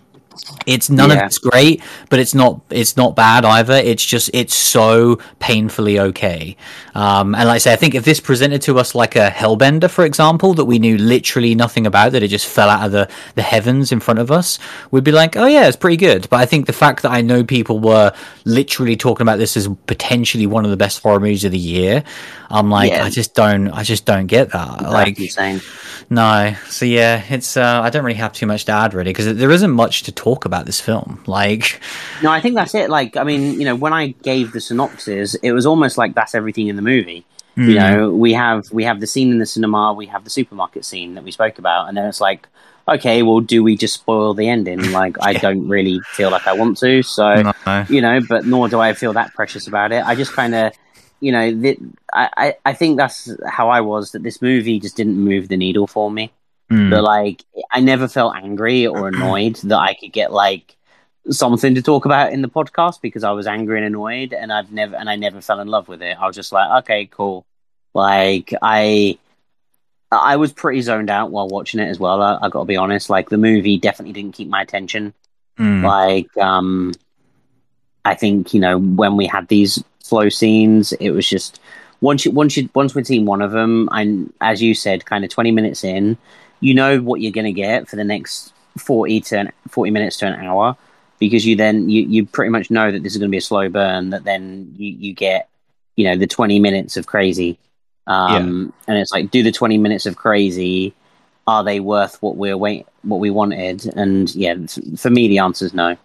it's 0.67 0.91
none 0.91 1.11
Yeah. 1.11 1.17
of 1.17 1.27
it's 1.27 1.39
great, 1.39 1.83
but 2.11 2.19
it's 2.19 2.35
not 2.35 2.61
it's 2.71 2.97
not 2.97 3.17
bad 3.17 3.45
either. 3.45 3.75
It's 3.75 4.05
just 4.05 4.31
it's 4.35 4.55
so 4.55 5.17
painfully 5.39 5.99
okay. 5.99 6.57
Um, 6.95 7.35
and 7.35 7.47
like 7.49 7.57
I 7.57 7.59
say, 7.59 7.73
I 7.73 7.77
think 7.77 7.95
if 7.95 8.05
this 8.05 8.19
presented 8.21 8.63
to 8.63 8.79
us 8.79 8.95
like 8.95 9.15
a 9.17 9.31
Hellbender, 9.31 9.89
for 9.89 10.05
example, 10.05 10.55
that 10.55 10.65
we 10.65 10.79
knew 10.79 10.99
literally 10.99 11.55
nothing 11.55 11.87
about, 11.87 12.13
that 12.13 12.23
it 12.23 12.29
just 12.29 12.47
fell 12.47 12.69
out 12.69 12.87
of 12.87 12.93
the 12.93 13.09
the 13.37 13.43
heavens 13.43 13.93
in 13.93 14.01
front 14.01 14.19
of 14.21 14.31
us, 14.31 14.59
we'd 14.91 15.05
be 15.05 15.13
like, 15.13 15.37
oh 15.37 15.47
yeah, 15.47 15.67
it's 15.69 15.77
pretty 15.77 15.97
good. 15.97 16.29
But 16.29 16.41
I 16.41 16.47
think 16.47 16.67
the 16.67 16.73
fact 16.73 17.03
that 17.03 17.13
I 17.13 17.21
know 17.21 17.45
people 17.45 17.79
were 17.79 18.13
literally 18.45 18.97
talking 18.97 19.23
about 19.23 19.39
this 19.39 19.57
as 19.57 19.69
potentially 19.87 20.47
one 20.47 20.65
of 20.65 20.71
the 20.71 20.77
best 20.77 21.03
horror 21.03 21.21
movies 21.21 21.45
of 21.45 21.53
the 21.53 21.59
year, 21.59 22.03
I'm 22.51 22.71
like, 22.71 22.91
Yeah. 22.91 23.05
I 23.05 23.11
just 23.11 23.35
don't, 23.35 23.69
I 23.71 23.83
just 23.85 24.05
don't 24.05 24.27
get 24.27 24.51
that. 24.53 24.79
That's 24.81 24.93
like, 24.93 25.19
insane. 25.21 25.61
no. 26.11 26.55
So 26.69 26.85
yeah, 26.85 27.23
it's 27.29 27.57
uh, 27.57 27.81
I 27.83 27.91
don't 27.91 28.05
really 28.05 28.19
have 28.19 28.33
too 28.33 28.47
much 28.47 28.65
to 28.67 28.73
add 28.73 28.95
really 28.95 29.11
because 29.11 29.37
there 29.37 29.51
isn't 29.51 29.71
much 29.71 30.03
to 30.05 30.13
talk 30.13 30.28
about 30.45 30.67
this 30.67 30.81
film. 30.81 31.23
Like, 31.27 31.81
No, 32.23 32.31
I 32.31 32.41
think 32.41 32.55
that's 32.55 32.75
it. 32.75 32.91
Like, 32.91 33.17
I 33.17 33.25
mean, 33.25 33.59
you 33.61 33.65
know, 33.65 33.75
when 33.75 33.93
I 33.93 34.09
gave 34.09 34.53
the 34.53 34.61
synopsis, 34.61 35.35
it 35.37 35.53
was 35.53 35.67
almost 35.67 35.99
like 35.99 36.15
that's 36.15 36.35
everything 36.35 36.69
in 36.69 36.77
the 36.77 36.83
movie. 36.83 37.25
You 37.59 37.75
know, 37.75 38.11
we 38.11 38.35
have 38.35 38.71
we 38.71 38.85
have 38.85 39.01
the 39.01 39.07
scene 39.09 39.33
in 39.33 39.39
the 39.39 39.47
cinema, 39.47 39.93
we 39.93 40.07
have 40.07 40.23
the 40.23 40.31
supermarket 40.31 40.85
scene 40.85 41.15
that 41.17 41.25
we 41.25 41.33
spoke 41.33 41.59
about, 41.59 41.89
and 41.89 41.97
then 41.97 42.05
it's 42.07 42.21
like, 42.21 42.47
okay, 42.87 43.25
well, 43.25 43.41
do 43.41 43.65
we 43.65 43.77
just 43.77 43.95
spoil 43.95 44.33
the 44.33 44.49
ending? 44.49 44.93
Like, 44.93 45.17
I 45.21 45.33
don't 45.33 45.69
really 45.69 46.01
feel 46.13 46.31
like 46.31 46.47
I 46.47 46.53
want 46.53 46.77
to, 46.79 47.03
so 47.03 47.53
no. 47.67 47.87
you 47.89 48.01
know, 48.01 48.21
but 48.29 48.47
nor 48.47 48.69
do 48.69 48.79
I 48.79 48.93
feel 48.93 49.13
that 49.15 49.35
precious 49.35 49.67
about 49.67 49.91
it. 49.91 50.05
I 50.07 50.15
just 50.15 50.33
kind 50.35 50.55
of, 50.55 50.73
you 51.19 51.33
know, 51.33 51.51
th- 51.51 51.81
I, 52.15 52.31
I 52.37 52.55
I 52.67 52.73
think 52.75 52.97
that's 52.97 53.29
how 53.49 53.71
I 53.71 53.81
was. 53.81 54.13
That 54.13 54.23
this 54.23 54.41
movie 54.41 54.79
just 54.79 54.97
didn't 54.97 55.19
move 55.19 55.49
the 55.49 55.57
needle 55.57 55.89
for 55.89 56.13
me. 56.13 56.33
Mm. 56.71 56.91
That 56.91 57.03
like 57.03 57.45
I 57.71 57.81
never 57.81 58.09
felt 58.09 58.35
angry 58.37 58.87
or 58.87 59.09
annoyed 59.15 59.57
that 59.57 59.79
I 59.79 59.95
could 59.95 60.13
get 60.13 60.33
like 60.33 60.77
something 61.31 61.75
to 61.75 61.83
talk 61.83 62.05
about 62.05 62.33
in 62.33 62.43
the 62.43 62.49
podcast 62.49 63.01
because 63.01 63.25
I 63.25 63.33
was 63.33 63.47
angry 63.47 63.79
and 63.79 63.87
annoyed 63.87 64.33
and 64.33 64.53
I've 64.53 64.73
never 64.73 64.97
and 64.97 65.11
I 65.11 65.17
never 65.17 65.41
fell 65.41 65.61
in 65.61 65.69
love 65.69 65.89
with 65.89 66.03
it. 66.03 66.17
I 66.19 66.27
was 66.27 66.37
just 66.37 66.53
like, 66.53 66.85
okay, 66.85 67.07
cool. 67.07 67.45
Like 67.95 68.55
I 68.63 69.19
I 70.11 70.37
was 70.37 70.53
pretty 70.53 70.81
zoned 70.81 71.11
out 71.11 71.31
while 71.31 71.49
watching 71.49 71.81
it 71.81 71.89
as 71.89 71.99
well. 71.99 72.23
I, 72.23 72.39
I 72.41 72.49
got 72.49 72.61
to 72.61 72.65
be 72.65 72.77
honest. 72.77 73.11
Like 73.11 73.29
the 73.29 73.39
movie 73.39 73.79
definitely 73.79 74.15
didn't 74.15 74.35
keep 74.35 74.49
my 74.49 74.63
attention. 74.63 75.13
Mm. 75.59 75.83
Like 75.85 76.37
um 76.39 76.93
I 78.05 78.15
think 78.15 78.55
you 78.55 78.61
know 78.61 78.79
when 78.79 79.17
we 79.17 79.27
had 79.27 79.49
these 79.49 79.83
flow 80.03 80.29
scenes, 80.29 80.93
it 80.93 81.11
was 81.11 81.29
just 81.29 81.61
once 82.01 82.25
you 82.25 82.31
once 82.31 82.57
you 82.57 82.69
once 82.75 82.95
we'd 82.95 83.07
seen 83.07 83.27
one 83.27 83.43
of 83.43 83.51
them, 83.51 83.89
and 83.93 84.33
as 84.41 84.63
you 84.63 84.75
said, 84.75 85.05
kind 85.05 85.25
of 85.25 85.31
twenty 85.31 85.51
minutes 85.51 85.85
in, 85.85 86.17
you 86.61 86.75
know 86.75 87.01
what 87.01 87.21
you're 87.21 87.33
going 87.33 87.45
to 87.45 87.53
get 87.53 87.89
for 87.89 87.97
the 87.97 88.05
next 88.05 88.53
forty 88.77 89.21
to 89.21 89.39
an, 89.39 89.53
forty 89.69 89.91
minutes 89.91 90.17
to 90.19 90.27
an 90.27 90.35
hour, 90.47 90.77
because 91.19 91.47
you 91.47 91.57
then 91.57 91.89
you 91.89 92.03
you 92.03 92.27
pretty 92.27 92.51
much 92.51 92.71
know 92.71 92.91
that 92.91 93.03
this 93.03 93.13
is 93.13 93.19
going 93.19 93.31
to 93.31 93.33
be 93.33 93.39
a 93.39 93.43
slow 93.43 93.69
burn. 93.69 94.11
That 94.11 94.25
then 94.25 94.75
you 94.77 94.91
you 94.91 95.15
get 95.15 95.49
you 95.97 96.05
know 96.05 96.17
the 96.17 96.27
twenty 96.27 96.61
minutes 96.61 96.97
of 96.97 97.07
crazy, 97.07 97.59
um, 98.07 98.73
and 98.87 98.99
it's 98.99 99.13
like 99.13 99.31
do 99.31 99.43
the 99.43 99.53
twenty 99.53 99.79
minutes 99.79 100.07
of 100.07 100.17
crazy. 100.17 100.95
Are 101.47 101.65
they 101.65 101.81
worth 101.81 102.21
what 102.21 102.37
we're 102.37 102.59
wait 102.59 102.87
what 103.03 103.21
we 103.21 103.31
wanted? 103.31 103.87
And 103.97 104.35
yeah, 104.35 104.55
for 104.97 105.11
me, 105.11 105.29
the 105.29 105.39
answer 105.39 105.65
is 105.65 105.75
no. 105.75 105.97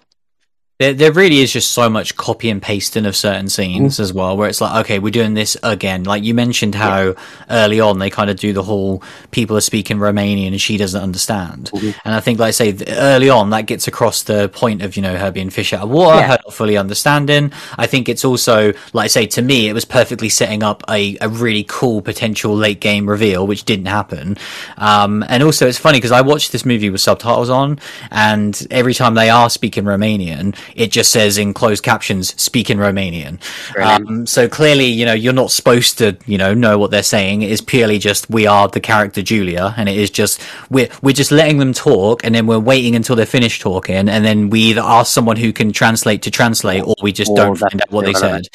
There, 0.79 0.91
there 0.91 1.11
really 1.11 1.37
is 1.41 1.53
just 1.53 1.71
so 1.71 1.87
much 1.87 2.15
copy 2.17 2.49
and 2.49 2.59
pasting 2.59 3.05
of 3.05 3.15
certain 3.15 3.47
scenes 3.47 3.99
as 3.99 4.11
well, 4.11 4.35
where 4.35 4.49
it's 4.49 4.59
like, 4.59 4.83
okay, 4.85 4.97
we're 4.97 5.11
doing 5.11 5.35
this 5.35 5.55
again. 5.61 6.03
Like 6.03 6.23
you 6.23 6.33
mentioned 6.33 6.73
how 6.73 7.13
early 7.51 7.79
on 7.79 7.99
they 7.99 8.09
kind 8.09 8.31
of 8.31 8.37
do 8.37 8.53
the 8.53 8.63
whole 8.63 9.03
people 9.29 9.55
are 9.55 9.61
speaking 9.61 9.97
Romanian 9.99 10.47
and 10.47 10.59
she 10.59 10.77
doesn't 10.77 10.99
understand. 11.01 11.69
And 12.03 12.15
I 12.15 12.19
think, 12.21 12.39
like 12.39 12.47
I 12.47 12.51
say, 12.51 12.75
early 12.87 13.29
on 13.29 13.51
that 13.51 13.67
gets 13.67 13.87
across 13.87 14.23
the 14.23 14.49
point 14.49 14.81
of, 14.81 14.95
you 14.95 15.03
know, 15.03 15.15
her 15.15 15.29
being 15.31 15.51
fish 15.51 15.73
out 15.73 15.83
of 15.83 15.89
water, 15.91 16.17
Yeah. 16.17 16.27
her 16.29 16.39
not 16.43 16.53
fully 16.53 16.75
understanding. 16.75 17.51
I 17.77 17.85
think 17.85 18.09
it's 18.09 18.25
also, 18.25 18.73
like 18.93 19.05
I 19.05 19.07
say, 19.07 19.27
to 19.27 19.43
me, 19.43 19.69
it 19.69 19.73
was 19.73 19.85
perfectly 19.85 20.27
setting 20.27 20.63
up 20.63 20.83
a, 20.89 21.15
a 21.21 21.29
really 21.29 21.65
cool 21.69 22.01
potential 22.01 22.55
late 22.55 22.79
game 22.79 23.07
reveal, 23.07 23.45
which 23.45 23.63
didn't 23.65 23.85
happen. 23.85 24.37
Um, 24.77 25.23
and 25.29 25.43
also 25.43 25.67
it's 25.67 25.77
funny 25.77 25.99
because 25.99 26.11
I 26.11 26.21
watched 26.21 26.51
this 26.51 26.65
movie 26.65 26.89
with 26.89 26.99
subtitles 27.01 27.51
on 27.51 27.79
and 28.09 28.59
every 28.71 28.95
time 28.95 29.13
they 29.13 29.29
are 29.29 29.51
speaking 29.51 29.83
Romanian, 29.83 30.57
it 30.75 30.91
just 30.91 31.11
says 31.11 31.37
in 31.37 31.53
closed 31.53 31.83
captions, 31.83 32.39
speak 32.41 32.69
in 32.69 32.77
Romanian. 32.77 33.39
Um, 33.79 34.25
so 34.25 34.47
clearly, 34.47 34.85
you 34.85 35.05
know, 35.05 35.13
you're 35.13 35.33
not 35.33 35.51
supposed 35.51 35.97
to, 35.99 36.17
you 36.25 36.37
know, 36.37 36.53
know 36.53 36.77
what 36.77 36.91
they're 36.91 37.03
saying. 37.03 37.41
It 37.41 37.51
is 37.51 37.61
purely 37.61 37.99
just 37.99 38.29
we 38.29 38.47
are 38.47 38.67
the 38.67 38.79
character 38.79 39.21
Julia, 39.21 39.73
and 39.77 39.87
it 39.89 39.97
is 39.97 40.09
just 40.09 40.41
we're 40.69 40.89
we're 41.01 41.13
just 41.13 41.31
letting 41.31 41.57
them 41.57 41.73
talk, 41.73 42.23
and 42.23 42.33
then 42.33 42.47
we're 42.47 42.59
waiting 42.59 42.95
until 42.95 43.15
they're 43.15 43.25
finished 43.25 43.61
talking, 43.61 44.09
and 44.09 44.25
then 44.25 44.49
we 44.49 44.61
either 44.61 44.81
ask 44.81 45.13
someone 45.13 45.37
who 45.37 45.53
can 45.53 45.71
translate 45.71 46.21
to 46.23 46.31
translate, 46.31 46.83
or 46.85 46.95
we 47.01 47.11
just 47.11 47.31
Or 47.31 47.35
don't 47.35 47.55
find 47.55 47.81
out 47.81 47.91
what 47.91 48.05
they 48.05 48.13
said. 48.13 48.47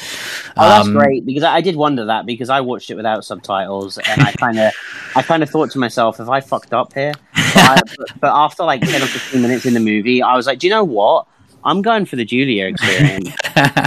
Oh, 0.56 0.68
that's 0.68 0.88
Um, 0.88 0.92
great 0.92 1.24
because 1.26 1.44
I 1.44 1.60
did 1.60 1.76
wonder 1.76 2.06
that 2.06 2.26
because 2.26 2.50
I 2.50 2.60
watched 2.60 2.90
it 2.90 2.94
without 2.96 3.24
subtitles 3.24 3.98
and 3.98 4.22
I 4.22 4.32
kind 4.32 4.58
of, 4.58 4.72
I 5.14 5.22
kind 5.22 5.42
of 5.42 5.50
thought 5.50 5.70
to 5.72 5.78
myself, 5.78 6.20
if 6.20 6.28
I 6.28 6.40
fucked 6.40 6.72
up 6.72 6.92
here? 6.94 7.12
But, 7.54 7.64
I, 7.64 7.80
but, 7.96 8.20
but 8.20 8.32
after 8.34 8.64
like 8.64 8.82
ten 8.82 9.02
or 9.02 9.06
fifteen 9.06 9.42
minutes 9.42 9.66
in 9.66 9.74
the 9.74 9.80
movie, 9.80 10.22
I 10.22 10.36
was 10.36 10.46
like, 10.46 10.58
do 10.58 10.66
you 10.66 10.72
know 10.72 10.84
what? 10.84 11.26
I'm 11.64 11.82
going 11.82 12.04
for 12.04 12.16
the 12.16 12.24
Julia 12.24 12.66
experience. 12.72 13.30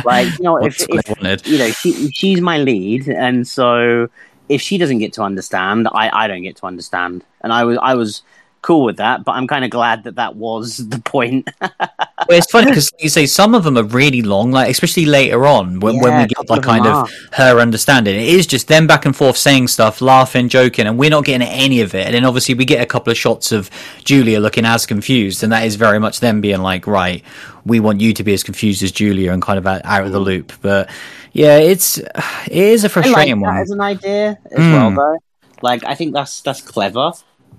like, 0.06 0.28
you 0.38 0.44
know, 0.44 0.58
if, 0.58 0.78
That's 0.78 1.10
what 1.10 1.26
I 1.26 1.32
if 1.32 1.48
you 1.48 1.58
know, 1.58 1.70
she, 1.72 2.12
she's 2.12 2.42
my 2.42 2.58
lead, 2.58 3.08
and 3.08 3.48
so 3.48 4.10
if 4.50 4.62
she 4.62 4.78
doesn't 4.78 5.00
get 5.00 5.14
to 5.14 5.22
understand, 5.22 5.88
I, 5.92 6.10
I 6.12 6.28
don't 6.28 6.44
get 6.44 6.58
to 6.58 6.66
understand, 6.66 7.24
and 7.42 7.54
I 7.54 7.64
was 7.64 7.78
I 7.82 7.96
was 7.96 8.24
cool 8.62 8.84
with 8.84 8.98
that. 8.98 9.24
But 9.24 9.34
I'm 9.34 9.48
kind 9.48 9.66
of 9.66 9.72
glad 9.72 10.04
that 10.04 10.16
that 10.16 10.36
was 10.36 10.78
the 10.90 11.00
point. 11.00 11.50
Well, 11.62 12.38
it's 12.38 12.52
funny 12.52 12.68
because 12.68 12.92
you 13.00 13.10
say 13.10 13.26
some 13.26 13.56
of 13.56 13.64
them 13.64 13.78
are 13.78 13.84
really 13.84 14.22
long, 14.22 14.52
like 14.52 14.70
especially 14.70 15.06
later 15.06 15.46
on 15.46 15.80
when, 15.80 16.00
when 16.00 16.22
we 16.22 16.28
get 16.28 16.50
like 16.50 16.60
of 16.60 16.64
kind 16.66 16.86
are. 16.86 17.04
of 17.04 17.12
her 17.34 17.60
understanding. 17.60 18.16
It 18.16 18.28
is 18.28 18.46
just 18.46 18.68
them 18.68 18.88
back 18.88 19.06
and 19.06 19.16
forth 19.16 19.38
saying 19.38 19.68
stuff, 19.70 20.02
laughing, 20.02 20.50
joking, 20.50 20.88
and 20.88 20.98
we're 20.98 21.10
not 21.10 21.26
getting 21.26 21.48
any 21.48 21.82
of 21.82 21.96
it. 21.96 22.06
And 22.06 22.16
then 22.16 22.26
obviously 22.26 22.56
we 22.56 22.66
get 22.66 22.82
a 22.82 22.86
couple 22.86 23.12
of 23.12 23.18
shots 23.18 23.52
of 23.52 23.70
Julia 24.04 24.40
looking 24.40 24.66
as 24.66 24.86
confused, 24.86 25.44
and 25.44 25.52
that 25.52 25.66
is 25.66 25.76
very 25.76 26.00
much 26.00 26.20
them 26.20 26.42
being 26.42 26.62
like, 26.62 26.86
right, 26.88 27.24
we 27.66 27.80
want 27.80 28.02
you 28.02 28.14
to 28.14 28.24
be 28.24 28.34
as 28.34 28.44
confused 28.44 28.82
as 28.84 28.92
Julia 28.92 29.32
and 29.32 29.42
kind 29.42 29.58
of 29.60 29.68
out, 29.68 29.82
out 29.86 30.06
of 30.06 30.12
the 30.12 30.20
loop. 30.20 30.52
But 30.62 30.90
yeah, 31.34 31.58
it's 31.58 31.98
it 31.98 32.12
is 32.52 32.84
a 32.84 32.88
I 32.88 32.90
like 32.90 32.94
frustrating 32.94 33.42
that 33.42 33.48
one. 33.48 33.58
as 33.58 33.72
an 33.72 33.82
idea 33.82 34.38
as 34.52 34.60
Mm. 34.60 34.72
well, 34.74 34.92
though. 34.92 35.20
Like, 35.62 35.84
I 35.86 35.96
think 35.96 36.14
that's 36.14 36.42
that's 36.42 36.62
clever 36.62 37.12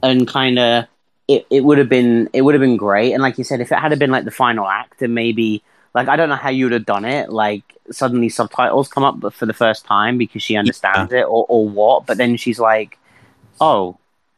and 0.02 0.26
kind 0.26 0.58
of 0.58 0.86
it, 1.28 1.46
it 1.50 1.64
would 1.64 1.78
have 1.78 1.88
been 1.88 2.28
it 2.32 2.42
would 2.42 2.54
have 2.54 2.60
been 2.60 2.76
great. 2.76 3.12
And 3.12 3.22
like 3.22 3.38
you 3.38 3.44
said, 3.44 3.60
if 3.60 3.70
it 3.70 3.78
had 3.78 3.96
been 3.98 4.10
like 4.10 4.24
the 4.24 4.30
final 4.32 4.66
act, 4.66 5.02
and 5.02 5.14
maybe 5.14 5.62
like 5.94 6.08
I 6.08 6.16
don't 6.16 6.28
know 6.28 6.34
how 6.36 6.50
you 6.50 6.64
would 6.66 6.72
have 6.72 6.86
done 6.86 7.04
it. 7.04 7.30
Like 7.30 7.62
suddenly 7.90 8.28
subtitles 8.28 8.88
come 8.88 9.04
up 9.04 9.20
but 9.20 9.34
for 9.34 9.46
the 9.46 9.52
first 9.52 9.84
time 9.84 10.18
because 10.18 10.42
she 10.42 10.56
understands 10.56 11.12
it, 11.12 11.22
or 11.22 11.46
or 11.48 11.68
what. 11.68 12.06
But 12.06 12.16
then 12.18 12.36
she's 12.36 12.58
like, 12.58 12.98
"Oh, 13.60 13.96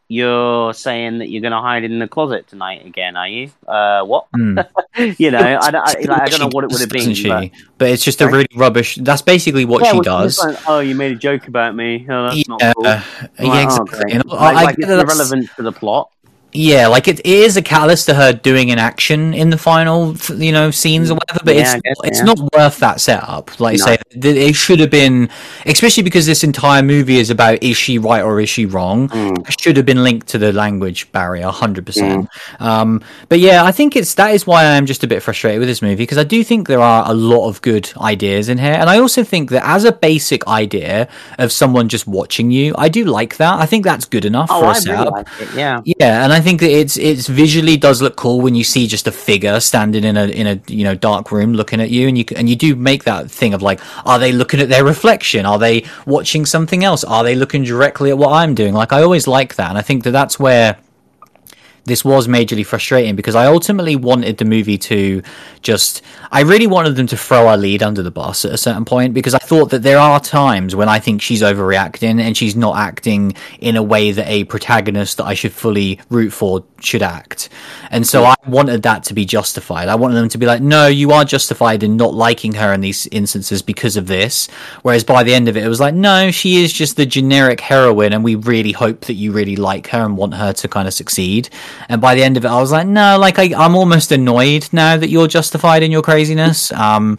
you're 0.09 0.75
saying 0.75 1.19
that 1.19 1.31
you're 1.31 1.41
going 1.41 1.53
to 1.53 1.61
hide 1.61 1.85
in 1.85 1.99
the 1.99 2.09
closet 2.09 2.47
tonight 2.47 2.87
again, 2.87 3.17
are 3.17 3.29
you? 3.29 3.51
Uh, 3.67 4.05
what? 4.05 4.27
Hmm. 4.35 4.59
you 5.19 5.31
know, 5.31 5.59
I, 5.61 5.71
don't- 5.71 5.89
I, 5.89 5.95
like, 6.01 6.23
I 6.23 6.27
don't 6.27 6.41
know 6.41 6.51
what 6.53 6.65
it 6.65 6.71
would 6.71 6.81
have 6.81 6.91
been. 6.91 7.15
But. 7.23 7.51
But 7.79 7.91
it's 7.91 8.05
just 8.05 8.21
a 8.21 8.29
really 8.29 8.47
rubbish. 8.55 8.97
That's 8.97 9.23
basically 9.23 9.65
what 9.65 9.83
yeah, 9.83 9.91
she 9.91 9.97
well, 9.97 10.03
does. 10.03 10.39
like, 10.39 10.59
oh, 10.69 10.81
you 10.81 10.95
made 10.95 11.13
a 11.13 11.17
joke 11.17 11.49
about 11.49 11.75
me. 11.75 12.07
Oh, 12.09 12.29
that's 12.29 12.49
not 12.49 12.63
yeah, 12.63 12.73
cool. 12.75 12.85
yeah, 12.85 13.03
like, 13.39 13.69
oh, 13.69 13.81
exactly. 13.83 14.13
And 14.13 14.25
I- 14.31 14.53
like, 14.53 14.69
I 14.69 14.71
it's 14.79 14.89
irrelevant 14.89 15.51
to 15.57 15.63
the 15.63 15.73
plot. 15.73 16.11
Yeah, 16.57 16.87
like 16.87 17.09
it, 17.09 17.25
is 17.27 17.57
a 17.57 17.63
catalyst 17.63 18.07
to 18.07 18.15
her 18.15 18.33
doing 18.33 18.71
an 18.71 18.79
action 18.79 19.35
in 19.35 19.51
the 19.51 19.59
final, 19.59 20.15
you 20.37 20.53
know, 20.53 20.71
scenes 20.71 21.11
or 21.11 21.15
whatever. 21.15 21.41
But 21.45 21.57
Yeah, 21.57 21.75
it's 21.75 21.83
guess, 21.83 21.97
it's 22.05 22.19
yeah. 22.21 22.25
not 22.25 22.39
worth 22.55 22.79
that 22.79 23.01
setup. 23.01 23.59
Like 23.59 23.79
No. 23.79 23.85
I 23.87 23.97
say, 23.97 23.99
it 24.13 24.55
should 24.55 24.79
have 24.79 24.91
been, 24.91 25.29
especially 25.67 26.05
because 26.05 26.27
this 26.27 26.45
entire 26.45 26.81
movie 26.83 27.19
is 27.19 27.31
about 27.31 27.61
is 27.61 27.77
she 27.77 27.99
right 27.99 28.23
or 28.23 28.39
is 28.41 28.49
she 28.49 28.67
wrong. 28.67 29.09
Mm. 29.09 29.49
It 29.49 29.61
should 29.61 29.77
have 29.77 29.85
been 29.85 30.05
linked 30.05 30.29
to 30.29 30.39
the 30.39 30.53
language 30.53 31.11
barrier, 31.11 31.49
hundred 31.49 31.87
percent. 31.87 32.29
Um, 32.61 33.03
but 33.29 33.41
yeah, 33.41 33.65
I 33.65 33.73
think 33.73 33.97
it's 33.97 34.15
that 34.15 34.33
is 34.33 34.47
why 34.47 34.63
I 34.63 34.77
am 34.77 34.87
just 34.87 35.03
a 35.03 35.09
bit 35.09 35.23
frustrated 35.25 35.59
with 35.59 35.69
this 35.69 35.83
movie 35.83 35.97
because 35.97 36.19
I 36.19 36.25
do 36.25 36.45
think 36.45 36.69
there 36.69 36.81
are 36.81 37.11
a 37.11 37.15
lot 37.15 37.49
of 37.49 37.61
good 37.63 37.91
ideas 37.97 38.49
in 38.49 38.59
here, 38.59 38.75
and 38.75 38.89
I 38.89 38.99
also 39.01 39.25
think 39.25 39.51
that 39.51 39.67
as 39.67 39.85
a 39.85 39.91
basic 39.93 40.47
idea 40.47 41.09
of 41.39 41.51
someone 41.51 41.89
just 41.89 42.07
watching 42.07 42.53
you, 42.53 42.75
I 42.79 42.89
do 42.89 43.05
like 43.05 43.39
that. 43.39 43.59
I 43.61 43.67
think 43.67 43.85
that's 43.85 44.05
good 44.05 44.25
enough 44.25 44.51
Oh, 44.53 44.61
for 44.61 44.67
a 44.67 44.69
I 44.69 44.73
really 44.73 44.81
setup. 44.83 45.13
like 45.13 45.27
it. 45.41 45.55
Yeah. 45.57 45.81
Yeah, 45.85 46.23
and 46.23 46.33
I 46.33 46.41
think 46.45 46.61
that 46.61 46.71
it's 46.71 46.97
it's 46.97 47.27
visually 47.27 47.77
does 47.77 48.01
look 48.01 48.15
cool 48.15 48.41
when 48.41 48.55
you 48.55 48.63
see 48.63 48.87
just 48.87 49.09
a 49.09 49.13
figure 49.13 49.59
standing 49.59 50.05
in 50.05 50.17
a 50.17 50.27
in 50.27 50.47
a 50.47 50.61
you 50.69 50.85
know 50.85 50.95
dark 50.95 51.33
room 51.33 51.55
looking 51.55 51.81
at 51.81 51.91
you, 51.91 52.07
and 52.07 52.17
you 52.17 52.25
and 52.37 52.49
you 52.49 52.55
do 52.55 52.77
make 52.77 53.03
that 53.05 53.31
thing 53.31 53.55
of 53.55 53.63
like, 53.63 53.81
are 54.07 54.21
they 54.21 54.31
looking 54.31 54.61
at 54.61 54.69
their 54.69 54.85
reflection? 54.85 55.45
Are 55.47 55.59
they 55.59 55.85
watching 56.07 56.47
something 56.47 56.85
else? 56.85 57.03
Are 57.03 57.25
they 57.25 57.35
looking 57.35 57.65
directly 57.65 58.11
at 58.11 58.19
what 58.19 58.33
I'm 58.33 58.55
doing? 58.55 58.75
Like 58.75 58.93
I 58.93 59.03
always 59.03 59.27
like 59.27 59.57
that, 59.57 59.71
and 59.71 59.79
I 59.79 59.83
think 59.83 60.05
that 60.05 60.13
that's 60.13 60.39
where 60.39 60.77
this 61.85 62.05
was 62.05 62.29
majorly 62.29 62.65
frustrating 62.65 63.15
because 63.17 63.35
I 63.35 63.47
ultimately 63.47 63.97
wanted 63.97 64.39
the 64.39 64.45
movie 64.45 64.79
to 64.79 65.23
just 65.63 66.03
I 66.33 66.41
really 66.41 66.67
wanted 66.67 66.97
them 66.97 67.07
to 67.09 67.17
throw 67.17 67.47
our 67.49 67.57
lead 67.57 67.83
under 67.83 68.03
the 68.03 68.11
bus 68.11 68.45
at 68.45 68.53
a 68.53 68.59
certain 68.59 68.85
point 68.85 69.15
because 69.15 69.35
I 69.35 69.39
thought 69.39 69.71
that 69.71 69.83
there 69.83 69.99
are 69.99 70.19
times 70.19 70.75
when 70.75 70.89
I 70.89 70.99
think 70.99 71.23
she's 71.23 71.43
overreacting 71.43 72.21
and 72.21 72.37
she's 72.37 72.57
not 72.57 72.77
acting 72.77 73.35
in 73.61 73.77
a 73.77 73.83
way 73.83 74.13
that 74.13 74.27
a 74.29 74.45
protagonist 74.45 75.19
that 75.19 75.25
I 75.25 75.35
should 75.35 75.53
fully 75.53 76.01
root 76.09 76.31
for 76.31 76.65
should 76.81 77.03
act. 77.03 77.49
And 77.91 78.07
so 78.07 78.25
I 78.25 78.35
wanted 78.47 78.83
that 78.83 79.05
to 79.05 79.15
be 79.15 79.25
justified. 79.25 79.89
I 79.89 79.95
wanted 79.95 80.15
them 80.15 80.29
to 80.31 80.39
be 80.39 80.47
like, 80.47 80.63
no, 80.63 80.87
you 80.87 81.13
are 81.13 81.25
justified 81.25 81.83
in 81.83 81.97
not 81.97 82.15
liking 82.15 82.55
her 82.55 82.73
in 82.73 82.81
these 82.81 83.07
instances 83.09 83.63
because 83.63 83.97
of 83.97 84.07
this. 84.07 84.49
Whereas 84.83 85.05
by 85.05 85.23
the 85.23 85.35
end 85.35 85.49
of 85.49 85.57
it, 85.57 85.65
it 85.65 85.69
was 85.69 85.81
like, 85.81 85.95
no, 85.95 86.31
she 86.31 86.63
is 86.63 86.73
just 86.73 86.97
the 86.97 87.07
generic 87.07 87.61
heroine, 87.61 88.13
and 88.13 88.25
we 88.25 88.35
really 88.35 88.73
hope 88.73 89.03
that 89.03 89.15
you 89.15 89.33
really 89.33 89.57
like 89.57 89.89
her 89.89 90.05
and 90.05 90.17
want 90.17 90.35
her 90.35 90.53
to 90.53 90.69
kind 90.69 90.89
of 90.89 90.95
succeed. 90.95 91.49
And 91.89 92.01
by 92.01 92.15
the 92.15 92.23
end 92.23 92.37
of 92.37 92.45
it, 92.45 92.49
I 92.49 92.61
was 92.61 92.73
like, 92.73 92.87
no, 92.87 93.19
like 93.19 93.39
I, 93.39 93.53
I'm 93.57 93.75
almost 93.75 94.13
annoyed 94.13 94.69
now 94.73 94.97
that 94.97 95.09
you're 95.09 95.29
justified 95.29 95.83
in 95.83 95.91
your 95.91 96.03
craziness. 96.03 96.73
Um, 96.73 97.19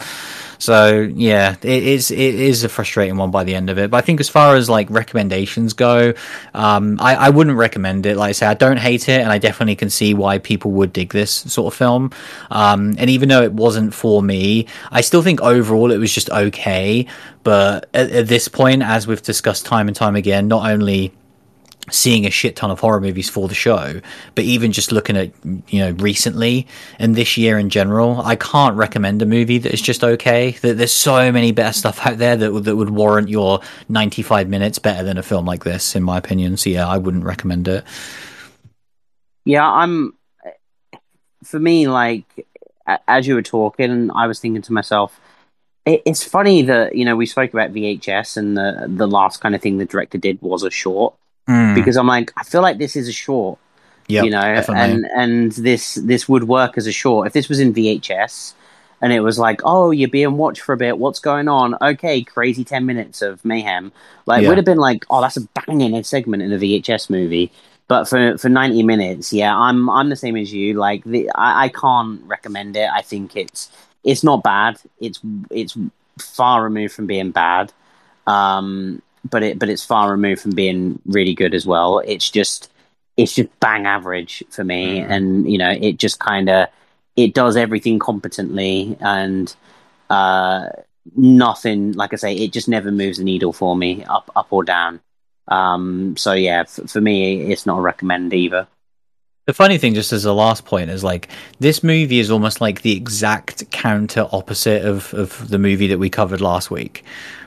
so 0.57 1.09
yeah, 1.13 1.55
it 1.61 1.83
is 1.83 2.11
it 2.11 2.17
is 2.17 2.63
a 2.63 2.69
frustrating 2.69 3.17
one 3.17 3.31
by 3.31 3.43
the 3.43 3.55
end 3.55 3.69
of 3.69 3.77
it. 3.77 3.91
But 3.91 3.97
I 3.97 4.01
think 4.01 4.19
as 4.19 4.29
far 4.29 4.55
as 4.55 4.69
like 4.69 4.89
recommendations 4.89 5.73
go, 5.73 6.13
um, 6.53 6.97
I, 6.99 7.15
I 7.15 7.29
wouldn't 7.29 7.57
recommend 7.57 8.05
it. 8.05 8.17
Like 8.17 8.29
I 8.29 8.31
say, 8.33 8.45
I 8.45 8.53
don't 8.53 8.77
hate 8.77 9.09
it, 9.09 9.21
and 9.21 9.31
I 9.31 9.37
definitely 9.37 9.75
can 9.75 9.89
see 9.89 10.13
why 10.13 10.39
people 10.39 10.71
would 10.71 10.93
dig 10.93 11.11
this 11.11 11.31
sort 11.31 11.73
of 11.73 11.77
film. 11.77 12.11
Um, 12.49 12.95
and 12.97 13.09
even 13.09 13.29
though 13.29 13.43
it 13.43 13.53
wasn't 13.53 13.93
for 13.93 14.21
me, 14.21 14.67
I 14.91 15.01
still 15.01 15.21
think 15.21 15.41
overall 15.41 15.91
it 15.91 15.97
was 15.97 16.13
just 16.13 16.29
okay. 16.29 17.07
But 17.43 17.89
at, 17.93 18.11
at 18.11 18.27
this 18.27 18.47
point, 18.47 18.81
as 18.81 19.07
we've 19.07 19.21
discussed 19.21 19.65
time 19.65 19.87
and 19.87 19.95
time 19.95 20.15
again, 20.15 20.47
not 20.47 20.69
only 20.69 21.13
seeing 21.91 22.25
a 22.25 22.29
shit 22.29 22.55
ton 22.55 22.71
of 22.71 22.79
horror 22.79 22.99
movies 22.99 23.29
for 23.29 23.47
the 23.47 23.53
show, 23.55 24.01
but 24.33 24.43
even 24.43 24.71
just 24.71 24.91
looking 24.91 25.15
at 25.17 25.31
you 25.43 25.79
know 25.79 25.91
recently 25.91 26.67
and 26.99 27.15
this 27.15 27.37
year 27.37 27.57
in 27.59 27.69
general, 27.69 28.21
I 28.21 28.35
can't 28.35 28.75
recommend 28.75 29.21
a 29.21 29.25
movie 29.25 29.57
that 29.59 29.73
is 29.73 29.81
just 29.81 30.03
okay. 30.03 30.51
That 30.61 30.77
there's 30.77 30.91
so 30.91 31.31
many 31.31 31.51
better 31.51 31.73
stuff 31.73 32.05
out 32.05 32.17
there 32.17 32.35
that 32.37 32.51
would- 32.53 32.65
that 32.65 32.75
would 32.75 32.89
warrant 32.89 33.29
your 33.29 33.59
95 33.89 34.49
minutes 34.49 34.79
better 34.79 35.03
than 35.03 35.17
a 35.17 35.23
film 35.23 35.45
like 35.45 35.63
this, 35.63 35.95
in 35.95 36.03
my 36.03 36.17
opinion. 36.17 36.57
So 36.57 36.69
yeah, 36.69 36.87
I 36.87 36.97
wouldn't 36.97 37.23
recommend 37.23 37.67
it. 37.67 37.83
Yeah, 39.45 39.67
I'm. 39.69 40.13
For 41.43 41.59
me, 41.59 41.87
like 41.87 42.25
as 43.07 43.27
you 43.27 43.35
were 43.35 43.43
talking, 43.43 44.09
I 44.11 44.25
was 44.25 44.39
thinking 44.39 44.63
to 44.63 44.73
myself, 44.73 45.19
it's 45.85 46.23
funny 46.23 46.63
that 46.63 46.95
you 46.95 47.05
know 47.05 47.15
we 47.15 47.27
spoke 47.27 47.53
about 47.53 47.71
VHS 47.71 48.37
and 48.37 48.57
the 48.57 48.87
the 48.89 49.07
last 49.07 49.41
kind 49.41 49.53
of 49.53 49.61
thing 49.61 49.77
the 49.77 49.85
director 49.85 50.17
did 50.17 50.41
was 50.41 50.63
a 50.63 50.71
short 50.71 51.13
Mm, 51.47 51.75
because 51.75 51.95
I'm 51.97 52.07
like 52.07 52.31
I 52.37 52.43
feel 52.43 52.61
like 52.61 52.77
this 52.77 52.95
is 52.95 53.07
a 53.07 53.11
short, 53.11 53.59
yep, 54.07 54.25
you 54.25 54.31
know, 54.31 54.41
definitely. 54.41 54.81
and 54.81 55.05
and 55.15 55.51
this 55.51 55.95
this 55.95 56.27
would 56.27 56.45
work 56.45 56.77
as 56.77 56.87
a 56.87 56.91
short 56.91 57.27
if 57.27 57.33
this 57.33 57.49
was 57.49 57.59
in 57.59 57.73
VHS. 57.73 58.53
And 59.01 59.11
it 59.11 59.19
was 59.19 59.37
like, 59.37 59.59
oh, 59.65 59.91
you're 59.91 60.09
being 60.09 60.37
watched 60.37 60.61
for 60.61 60.71
a 60.73 60.77
bit. 60.77 60.97
What's 60.97 61.19
going 61.19 61.47
on? 61.49 61.75
Okay, 61.81 62.23
crazy 62.23 62.63
ten 62.63 62.85
minutes 62.85 63.21
of 63.21 63.43
mayhem. 63.43 63.91
Like, 64.25 64.41
Yeah. 64.41 64.47
would 64.47 64.57
have 64.57 64.65
been 64.65 64.77
like, 64.79 65.05
oh, 65.09 65.21
that's 65.21 65.35
a 65.37 65.41
banging 65.41 66.01
segment 66.03 66.41
in 66.41 66.53
a 66.53 66.57
VHS 66.57 67.09
movie. 67.09 67.51
But 67.87 68.05
for 68.05 68.37
for 68.37 68.49
ninety 68.49 68.81
minutes, 68.83 69.33
yeah, 69.33 69.55
I'm 69.55 69.89
I'm 69.89 70.09
the 70.09 70.15
same 70.15 70.37
as 70.37 70.51
you. 70.51 70.75
Like, 70.75 71.03
the, 71.03 71.29
I, 71.35 71.65
I 71.65 71.69
can't 71.69 72.21
recommend 72.23 72.77
it. 72.77 72.89
I 72.91 73.01
think 73.01 73.35
it's 73.35 73.69
it's 74.05 74.23
not 74.23 74.41
bad. 74.41 74.79
It's 74.99 75.19
it's 75.51 75.77
far 76.17 76.63
removed 76.63 76.93
from 76.95 77.05
being 77.05 77.31
bad. 77.31 77.73
Um, 78.25 79.01
but 79.29 79.43
it 79.43 79.59
but 79.59 79.69
it's 79.69 79.83
far 79.85 80.11
removed 80.11 80.41
from 80.41 80.51
being 80.51 80.99
really 81.05 81.33
good 81.33 81.53
as 81.53 81.65
well. 81.65 81.99
It's 81.99 82.29
just 82.29 82.71
it's 83.17 83.33
just 83.35 83.49
bang 83.59 83.85
average 83.85 84.43
for 84.49 84.63
me, 84.63 84.99
Mhm. 84.99 85.09
and 85.09 85.51
you 85.51 85.57
know, 85.57 85.71
it 85.71 85.97
just 85.97 86.19
kind 86.19 86.49
of 86.49 86.67
it 87.15 87.33
does 87.33 87.55
everything 87.55 87.97
competently 87.99 88.97
and 88.99 89.55
uh 90.09 90.67
nothing 91.15 91.91
like 91.93 92.13
i 92.13 92.15
say 92.15 92.33
it 92.35 92.51
just 92.51 92.67
never 92.67 92.91
moves 92.91 93.19
the 93.19 93.23
needle 93.23 93.53
for 93.53 93.75
me 93.75 94.03
up 94.09 94.29
up 94.35 94.47
or 94.49 94.63
down 94.63 94.99
um 95.49 96.15
so 96.17 96.33
yeah 96.33 96.61
f- 96.61 96.89
for 96.89 96.99
me 96.99 97.51
it's 97.51 97.65
not 97.65 97.77
a 97.77 97.81
recommend 97.81 98.33
either 98.33 98.67
The 99.45 99.53
funny 99.53 99.77
thing, 99.77 99.93
just 99.93 100.11
as 100.11 100.25
a 100.25 100.33
last 100.33 100.65
point, 100.65 100.89
is 100.89 101.03
like 101.03 101.29
this 101.59 101.83
movie 101.83 102.17
is 102.19 102.31
almost 102.31 102.59
like 102.61 102.81
the 102.81 102.93
exact 102.97 103.69
counter 103.69 104.25
opposite 104.31 104.83
of, 104.83 105.13
of 105.13 105.47
the 105.49 105.59
movie 105.59 105.85
that 105.87 105.99
we 105.99 106.09
covered 106.09 106.41
last 106.41 106.71
week, 106.71 107.03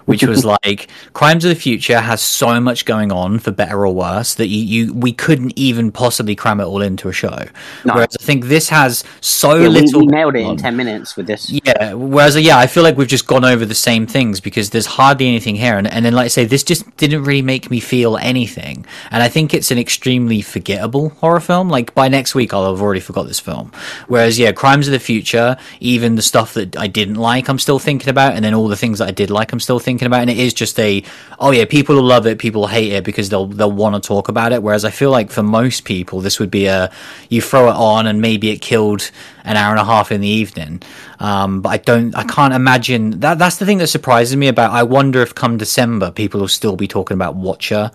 which 0.09 0.25
was 0.25 0.45
like 0.65 0.89
Crimes 1.13 1.45
of 1.45 1.51
the 1.51 1.55
Future 1.55 2.01
has 2.01 2.23
so 2.23 2.59
much 2.61 2.87
going 2.87 3.13
on 3.13 3.39
for 3.39 3.51
better 3.51 3.87
or 3.87 3.95
worse 3.95 4.35
that 4.35 4.47
you, 4.49 4.87
you 4.87 4.95
we 4.95 5.13
couldn't 5.13 5.53
even 5.57 5.93
possibly 5.93 6.35
cram 6.35 6.61
it 6.61 6.65
all 6.65 6.81
into 6.81 7.09
a 7.09 7.13
show. 7.13 7.45
No. 7.85 7.95
Whereas 7.95 8.17
I 8.19 8.25
think 8.25 8.47
this 8.47 8.71
has 8.71 9.05
so 9.21 9.57
Yeah, 9.57 9.69
little. 9.69 10.01
we 10.01 10.07
nailed 10.07 10.35
it 10.35 10.41
in 10.41 10.57
ten 10.57 10.77
minutes 10.77 11.15
with 11.15 11.27
this. 11.27 11.51
Yeah. 11.51 11.93
Whereas, 11.93 12.37
uh, 12.37 12.41
yeah, 12.41 12.57
I 12.59 12.67
feel 12.67 12.83
like 12.83 12.97
we've 12.97 13.07
just 13.07 13.27
gone 13.27 13.45
over 13.45 13.67
the 13.67 13.75
same 13.75 14.07
things 14.07 14.41
because 14.41 14.71
there's 14.71 14.87
hardly 14.87 15.29
anything 15.29 15.57
here, 15.57 15.77
and, 15.77 15.87
and 15.87 16.05
then, 16.05 16.15
like 16.15 16.25
I 16.25 16.29
say, 16.29 16.45
this 16.47 16.63
just 16.65 16.97
didn't 16.97 17.25
really 17.25 17.43
make 17.43 17.71
me 17.71 17.79
feel 17.81 18.17
anything. 18.17 18.87
And 19.11 19.23
I 19.23 19.29
think 19.29 19.53
it's 19.53 19.71
an 19.71 19.79
extremely 19.79 20.41
forgettable 20.41 21.11
horror 21.11 21.41
film. 21.41 21.69
Like 21.69 21.95
by 21.95 22.09
next 22.09 22.35
week, 22.35 22.55
I'll 22.55 22.71
have 22.73 22.81
already 22.81 23.01
forgot 23.01 23.25
this 23.27 23.41
film. 23.41 23.73
Whereas, 24.07 24.39
yeah, 24.39 24.53
Crimes 24.53 24.89
of 24.89 24.93
the 24.93 24.99
Future, 24.99 25.57
even 25.81 26.15
the 26.15 26.23
stuff 26.23 26.55
that 26.55 26.77
I 26.79 26.87
didn't 26.87 27.17
like, 27.17 27.49
I'm 27.49 27.59
still 27.59 27.79
thinking 27.79 28.09
about, 28.09 28.35
and 28.35 28.45
then 28.45 28.55
all 28.55 28.69
the 28.69 28.77
things 28.77 29.01
that 29.01 29.09
I 29.09 29.13
did 29.13 29.31
like, 29.31 29.53
I'm 29.53 29.61
still 29.61 29.79
thinking 29.79 29.98
about. 30.07 30.21
And 30.21 30.31
it 30.31 30.39
is 30.39 30.55
just 30.55 30.79
a, 30.79 31.03
oh 31.39 31.51
yeah, 31.51 31.65
people 31.65 31.97
will 31.97 32.03
love 32.03 32.27
it, 32.27 32.39
people 32.39 32.63
will 32.63 32.69
hate 32.69 32.93
it 32.93 33.05
because 33.05 33.29
they'll 33.29 33.47
they'll 33.47 33.73
want 33.73 34.01
to 34.03 34.07
talk 34.07 34.29
about 34.29 34.53
it. 34.53 34.63
Whereas 34.63 34.85
I 34.85 34.91
feel 34.91 35.11
like 35.11 35.31
for 35.31 35.43
most 35.43 35.85
people, 35.85 36.21
this 36.21 36.39
would 36.39 36.51
be 36.51 36.67
a, 36.67 36.91
you 37.29 37.41
throw 37.43 37.69
it 37.69 37.77
on, 37.77 38.07
and 38.07 38.21
maybe 38.21 38.51
it 38.51 38.61
killed 38.61 39.11
an 39.45 39.57
hour 39.57 39.71
and 39.71 39.81
a 39.81 39.85
half 39.85 40.13
in 40.13 40.21
the 40.21 40.29
evening. 40.29 40.83
Um, 41.21 41.63
but 41.63 41.71
I 41.71 41.77
don't, 41.79 42.15
I 42.15 42.25
can't 42.25 42.55
imagine 42.55 43.21
that. 43.21 43.39
That's 43.39 43.57
the 43.57 43.67
thing 43.67 43.79
that 43.79 43.89
surprises 43.89 44.37
me 44.37 44.49
about. 44.49 44.73
I 44.73 44.83
wonder 44.83 45.21
if 45.23 45.35
come 45.35 45.57
December 45.57 46.11
people 46.11 46.41
will 46.41 46.49
still 46.49 46.77
be 46.77 46.87
talking 46.87 47.15
about 47.15 47.35
Watcher, 47.35 47.91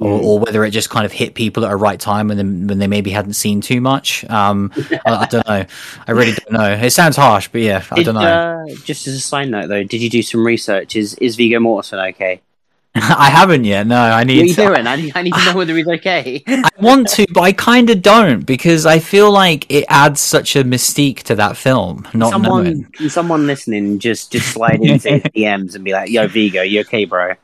or, 0.00 0.20
or 0.20 0.38
whether 0.38 0.64
it 0.64 0.70
just 0.70 0.90
kind 0.90 1.04
of 1.04 1.12
hit 1.12 1.34
people 1.34 1.64
at 1.64 1.72
a 1.72 1.76
right 1.76 1.98
time 1.98 2.28
when 2.28 2.36
they, 2.36 2.44
when 2.44 2.78
they 2.78 2.86
maybe 2.86 3.10
hadn't 3.10 3.34
seen 3.34 3.60
too 3.60 3.80
much. 3.80 4.24
Um, 4.30 4.72
I, 5.04 5.14
I 5.14 5.26
don't 5.26 5.46
know. 5.48 5.64
I 6.06 6.12
really 6.12 6.32
don't 6.32 6.52
know. 6.52 6.72
It 6.72 6.90
sounds 6.90 7.16
harsh, 7.16 7.48
but 7.48 7.60
yeah, 7.60 7.84
I 7.90 7.96
Did, 7.96 8.04
don't 8.04 8.14
know. 8.14 8.20
Uh, 8.68 8.74
just 8.84 9.06
as 9.06 9.14
a 9.14 9.20
side 9.20 9.48
note, 9.48 9.68
though, 9.68 9.82
did 9.82 10.00
you 10.00 10.10
do 10.10 10.22
some 10.22 10.44
research? 10.46 10.96
Is 10.96 11.14
is 11.14 11.36
Viggo 11.36 11.58
Mortensen 11.58 12.10
okay? 12.10 12.40
I 12.94 13.30
haven't 13.30 13.64
yet. 13.64 13.86
No, 13.86 13.96
I 13.96 14.10
What 14.10 14.22
are 14.22 14.24
need. 14.24 14.48
you 14.48 14.54
to, 14.54 14.66
doing? 14.66 14.86
I 14.86 14.96
need, 14.96 15.12
I 15.14 15.22
need 15.22 15.34
to 15.34 15.44
know 15.44 15.56
whether 15.56 15.76
he's 15.76 15.86
okay. 15.86 16.42
I 16.46 16.68
want 16.80 17.08
to, 17.10 17.26
but 17.32 17.42
I 17.42 17.52
kind 17.52 17.90
of 17.90 18.02
don't 18.02 18.44
because 18.44 18.86
I 18.86 18.98
feel 18.98 19.30
like 19.30 19.70
it 19.70 19.84
adds 19.88 20.20
such 20.20 20.56
a 20.56 20.64
mystique 20.64 21.22
to 21.24 21.34
that 21.36 21.56
film. 21.56 22.08
Not 22.14 22.30
someone, 22.30 22.64
knowing. 22.64 22.84
can 22.84 23.10
someone 23.10 23.46
listening 23.46 23.98
just 23.98 24.32
just 24.32 24.52
slide 24.52 24.80
into 24.80 25.10
his 25.10 25.22
DMs 25.22 25.74
and 25.74 25.84
be 25.84 25.92
like, 25.92 26.10
"Yo, 26.10 26.26
Viggo, 26.26 26.62
you 26.62 26.80
okay, 26.80 27.04
bro? 27.04 27.34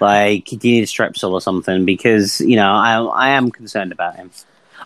Like, 0.00 0.44
do 0.46 0.56
you 0.68 0.74
need 0.76 0.82
a 0.84 0.86
strepsil 0.86 1.32
or 1.32 1.40
something?" 1.40 1.84
Because 1.84 2.40
you 2.40 2.56
know, 2.56 2.70
I 2.70 3.00
I 3.02 3.28
am 3.30 3.50
concerned 3.50 3.92
about 3.92 4.16
him. 4.16 4.30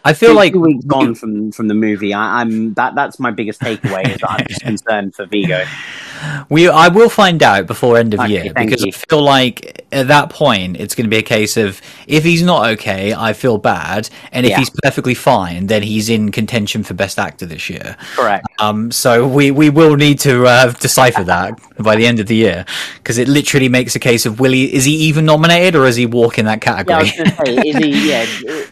I 0.04 0.12
feel 0.12 0.30
Two- 0.30 0.36
like 0.36 0.52
two 0.52 0.60
weeks 0.60 0.84
gone 0.84 1.14
from 1.14 1.50
from 1.52 1.66
the 1.68 1.74
movie. 1.74 2.14
I, 2.14 2.40
I'm 2.40 2.74
that 2.74 2.94
that's 2.94 3.18
my 3.18 3.30
biggest 3.30 3.60
takeaway 3.60 4.06
is 4.14 4.20
that 4.20 4.30
I'm 4.30 4.46
just 4.46 4.60
concerned 4.72 5.14
for 5.14 5.26
Viggo. 5.26 5.64
We, 6.48 6.68
I 6.68 6.88
will 6.88 7.08
find 7.08 7.40
out 7.44 7.66
before 7.68 7.96
end 7.96 8.12
of 8.12 8.18
Okay, 8.20 8.32
year 8.44 8.52
because 8.52 8.82
you. 8.84 8.88
I 8.88 8.90
feel 8.90 9.22
like 9.22 9.86
at 9.92 10.08
that 10.08 10.30
point 10.30 10.76
it's 10.76 10.96
going 10.96 11.04
to 11.04 11.10
be 11.10 11.16
a 11.18 11.22
case 11.22 11.56
of 11.56 11.80
if 12.08 12.24
he's 12.24 12.42
not 12.42 12.66
okay, 12.70 13.14
I 13.14 13.32
feel 13.32 13.56
bad, 13.58 14.08
and 14.32 14.44
if 14.44 14.50
Yeah. 14.50 14.58
he's 14.58 14.70
perfectly 14.82 15.14
fine, 15.14 15.68
then 15.68 15.82
he's 15.84 16.08
in 16.08 16.32
contention 16.32 16.82
for 16.82 16.94
best 16.94 17.18
actor 17.20 17.46
this 17.46 17.70
year. 17.70 17.96
Correct. 18.16 18.47
Um, 18.60 18.90
so 18.90 19.26
we 19.26 19.50
we 19.50 19.70
will 19.70 19.96
need 19.96 20.20
to 20.20 20.46
uh, 20.46 20.72
decipher 20.72 21.24
that 21.24 21.58
by 21.78 21.96
the 21.96 22.06
end 22.06 22.20
of 22.20 22.26
the 22.26 22.36
year 22.36 22.64
because 22.98 23.18
it 23.18 23.28
literally 23.28 23.68
makes 23.68 23.94
a 23.94 24.00
case 24.00 24.26
of 24.26 24.40
will 24.40 24.52
he 24.52 24.72
is 24.74 24.84
he 24.84 24.94
even 25.08 25.24
nominated 25.26 25.76
or 25.76 25.86
is 25.86 25.96
he 25.96 26.06
walk 26.06 26.38
in 26.38 26.46
that 26.46 26.60
Yeah, 26.84 26.98
category? 27.00 27.12
was 27.14 27.32
say, 27.36 27.60
is 27.62 27.76
he? 27.78 27.90
Yeah, 28.10 28.26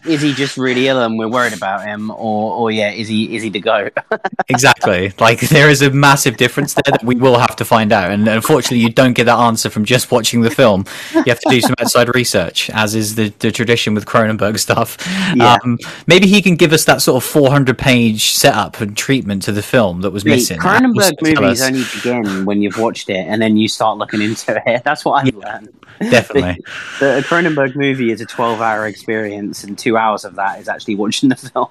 is 0.05 0.20
he 0.22 0.34
just 0.34 0.57
really 0.57 0.89
ill 0.89 1.03
and 1.03 1.18
we're 1.18 1.28
worried 1.28 1.53
about 1.53 1.84
him, 1.84 2.11
or 2.11 2.53
or 2.55 2.70
yeah, 2.70 2.91
is 2.91 3.09
he 3.09 3.34
is 3.34 3.43
he 3.43 3.51
the 3.51 3.61
go? 3.61 3.89
exactly. 4.49 5.12
Like 5.18 5.41
there 5.41 5.68
is 5.70 5.82
a 5.82 5.91
massive 5.91 6.37
difference 6.37 6.74
there 6.74 6.93
that 6.93 7.05
we 7.05 7.14
will 7.16 7.39
have 7.39 7.57
to 7.57 7.64
find 7.64 7.93
out, 7.93 8.11
and 8.11 8.28
unfortunately, 8.28 8.78
you 8.78 8.91
don't 8.91 9.12
get 9.14 9.24
that 9.24 9.39
answer 9.39 9.70
from 9.70 9.84
just 9.84 10.11
watching 10.11 10.43
the 10.43 10.51
film. 10.51 10.84
You 11.24 11.30
have 11.32 11.41
to 11.41 11.49
do 11.49 11.61
some 11.61 11.74
outside 11.78 12.14
research, 12.14 12.70
as 12.70 12.95
is 12.95 13.14
the, 13.16 13.30
the 13.41 13.51
tradition 13.51 13.95
with 13.95 14.07
Cronenberg 14.07 14.59
stuff. 14.59 14.97
Yeah. 15.30 15.59
Um, 15.64 15.78
maybe 16.07 16.26
he 16.26 16.43
can 16.43 16.57
give 16.57 16.72
us 16.72 16.84
that 16.84 17.03
sort 17.03 17.22
of 17.22 17.28
400 17.28 17.78
page 17.78 18.30
setup 18.30 18.80
and 18.80 18.97
treatment 18.97 19.43
to 19.45 19.53
the 19.53 19.62
film 19.62 19.76
that 19.77 20.11
was 20.11 20.24
Mate, 20.24 20.37
missing. 20.37 20.59
Cronenberg 20.59 21.12
movies 21.20 21.62
only 21.62 21.83
begin 21.95 22.45
when 22.45 22.62
you've 22.62 22.79
watched 22.79 23.11
it, 23.11 23.27
and 23.29 23.41
then 23.41 23.57
you 23.57 23.68
start 23.68 23.99
looking 23.99 24.22
into 24.22 24.61
it. 24.66 24.83
That's 24.85 25.05
what 25.05 25.27
I've 25.27 25.35
learned. 25.35 25.68
definitely. 26.01 26.62
The, 26.99 27.18
a 27.18 27.20
Cronenberg 27.20 27.77
movie 27.77 28.11
is 28.11 28.20
a 28.22 28.27
twelve-hour 28.27 28.87
experience, 28.87 29.64
and 29.64 29.79
two 29.79 29.97
hours 29.99 30.24
of 30.24 30.35
that 30.37 30.61
is 30.61 30.68
actually 30.68 30.95
watching 30.95 31.29
the 31.29 31.37
film. 31.53 31.68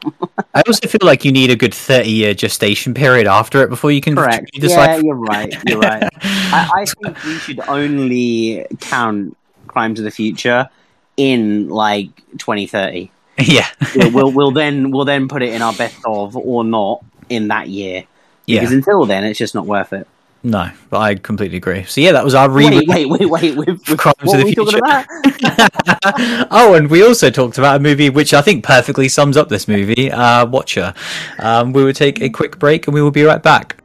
I 0.53 0.61
also 0.67 0.87
feel 0.87 0.99
like 1.01 1.25
you 1.25 1.31
need 1.31 1.49
a 1.49 1.55
good 1.55 1.73
30 1.73 2.09
year 2.09 2.33
gestation 2.33 2.93
period 2.93 3.25
after 3.27 3.63
it 3.63 3.69
before 3.69 3.91
you 3.91 4.01
can 4.01 4.15
Correct. 4.15 4.51
Yeah, 4.53 4.97
you're 4.97 5.15
right. 5.15 5.53
You're 5.65 5.79
right. 5.79 6.03
I, 6.21 6.69
I 6.75 6.85
think 6.85 7.23
we 7.23 7.33
should 7.39 7.59
only 7.67 8.65
count 8.81 9.35
Crimes 9.67 9.99
of 9.99 10.05
the 10.05 10.11
Future 10.11 10.69
in 11.17 11.69
like 11.69 12.15
2030. 12.37 13.11
yeah. 13.39 13.67
we'll, 13.95 14.11
we'll 14.11 14.31
we'll 14.31 14.51
then 14.51 14.91
we'll 14.91 15.05
then 15.05 15.27
put 15.27 15.41
it 15.41 15.53
in 15.53 15.61
our 15.61 15.73
best 15.73 15.97
of 16.05 16.37
or 16.37 16.63
not 16.63 17.03
in 17.29 17.47
that 17.49 17.69
year. 17.69 18.05
Yeah. 18.45 18.59
Because 18.59 18.73
until 18.73 19.05
then, 19.05 19.23
it's 19.23 19.39
just 19.39 19.55
not 19.55 19.65
worth 19.65 19.93
it. 19.93 20.07
No, 20.45 20.69
but 20.91 20.99
I 20.99 21.15
completely 21.15 21.57
agree. 21.57 21.85
So 21.85 22.01
yeah, 22.01 22.11
that 22.11 22.23
was 22.23 22.35
our 22.35 22.47
Wait, 22.51 22.71
reboot. 22.71 22.87
wait, 22.87 23.09
wait, 23.09 23.25
wait. 23.27 23.57
With, 23.57 23.67
with, 23.89 23.97
Crimes 23.97 24.15
what 24.21 24.39
of 24.39 24.45
the 24.45 24.53
Future. 24.53 24.79
oh, 26.51 26.75
and 26.75 26.87
we 26.87 27.03
also 27.03 27.31
talked 27.31 27.57
about 27.57 27.77
a 27.77 27.79
movie 27.79 28.11
which 28.11 28.31
I 28.31 28.43
think 28.43 28.63
perfectly 28.63 29.09
sums 29.09 29.37
up 29.37 29.49
this 29.49 29.67
movie, 29.67 30.11
uh, 30.11 30.45
Watcher. 30.45 30.93
Um, 31.39 31.73
we 31.73 31.83
will 31.83 31.93
take 31.93 32.21
a 32.21 32.29
quick 32.29 32.59
break 32.59 32.85
and 32.85 32.93
we 32.93 33.01
will 33.01 33.09
be 33.09 33.23
right 33.23 33.41
back. 33.41 33.81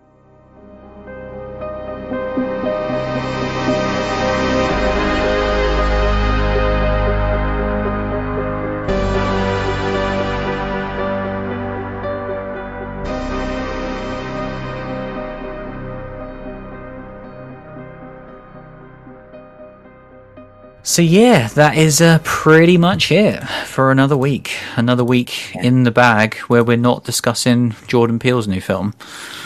So 20.91 21.03
yeah, 21.03 21.47
that 21.55 21.79
is 21.79 22.01
uh, 22.01 22.19
pretty 22.25 22.77
much 22.77 23.13
it 23.13 23.41
for 23.65 23.93
another 23.93 24.17
week. 24.17 24.51
Another 24.75 25.05
week 25.05 25.55
in 25.55 25.85
the 25.85 25.93
bag 25.93 26.35
where 26.49 26.65
we're 26.65 26.77
not 26.77 27.05
discussing 27.05 27.77
Jordan 27.87 28.19
Peele's 28.19 28.49
new 28.49 28.61
film. 28.61 28.95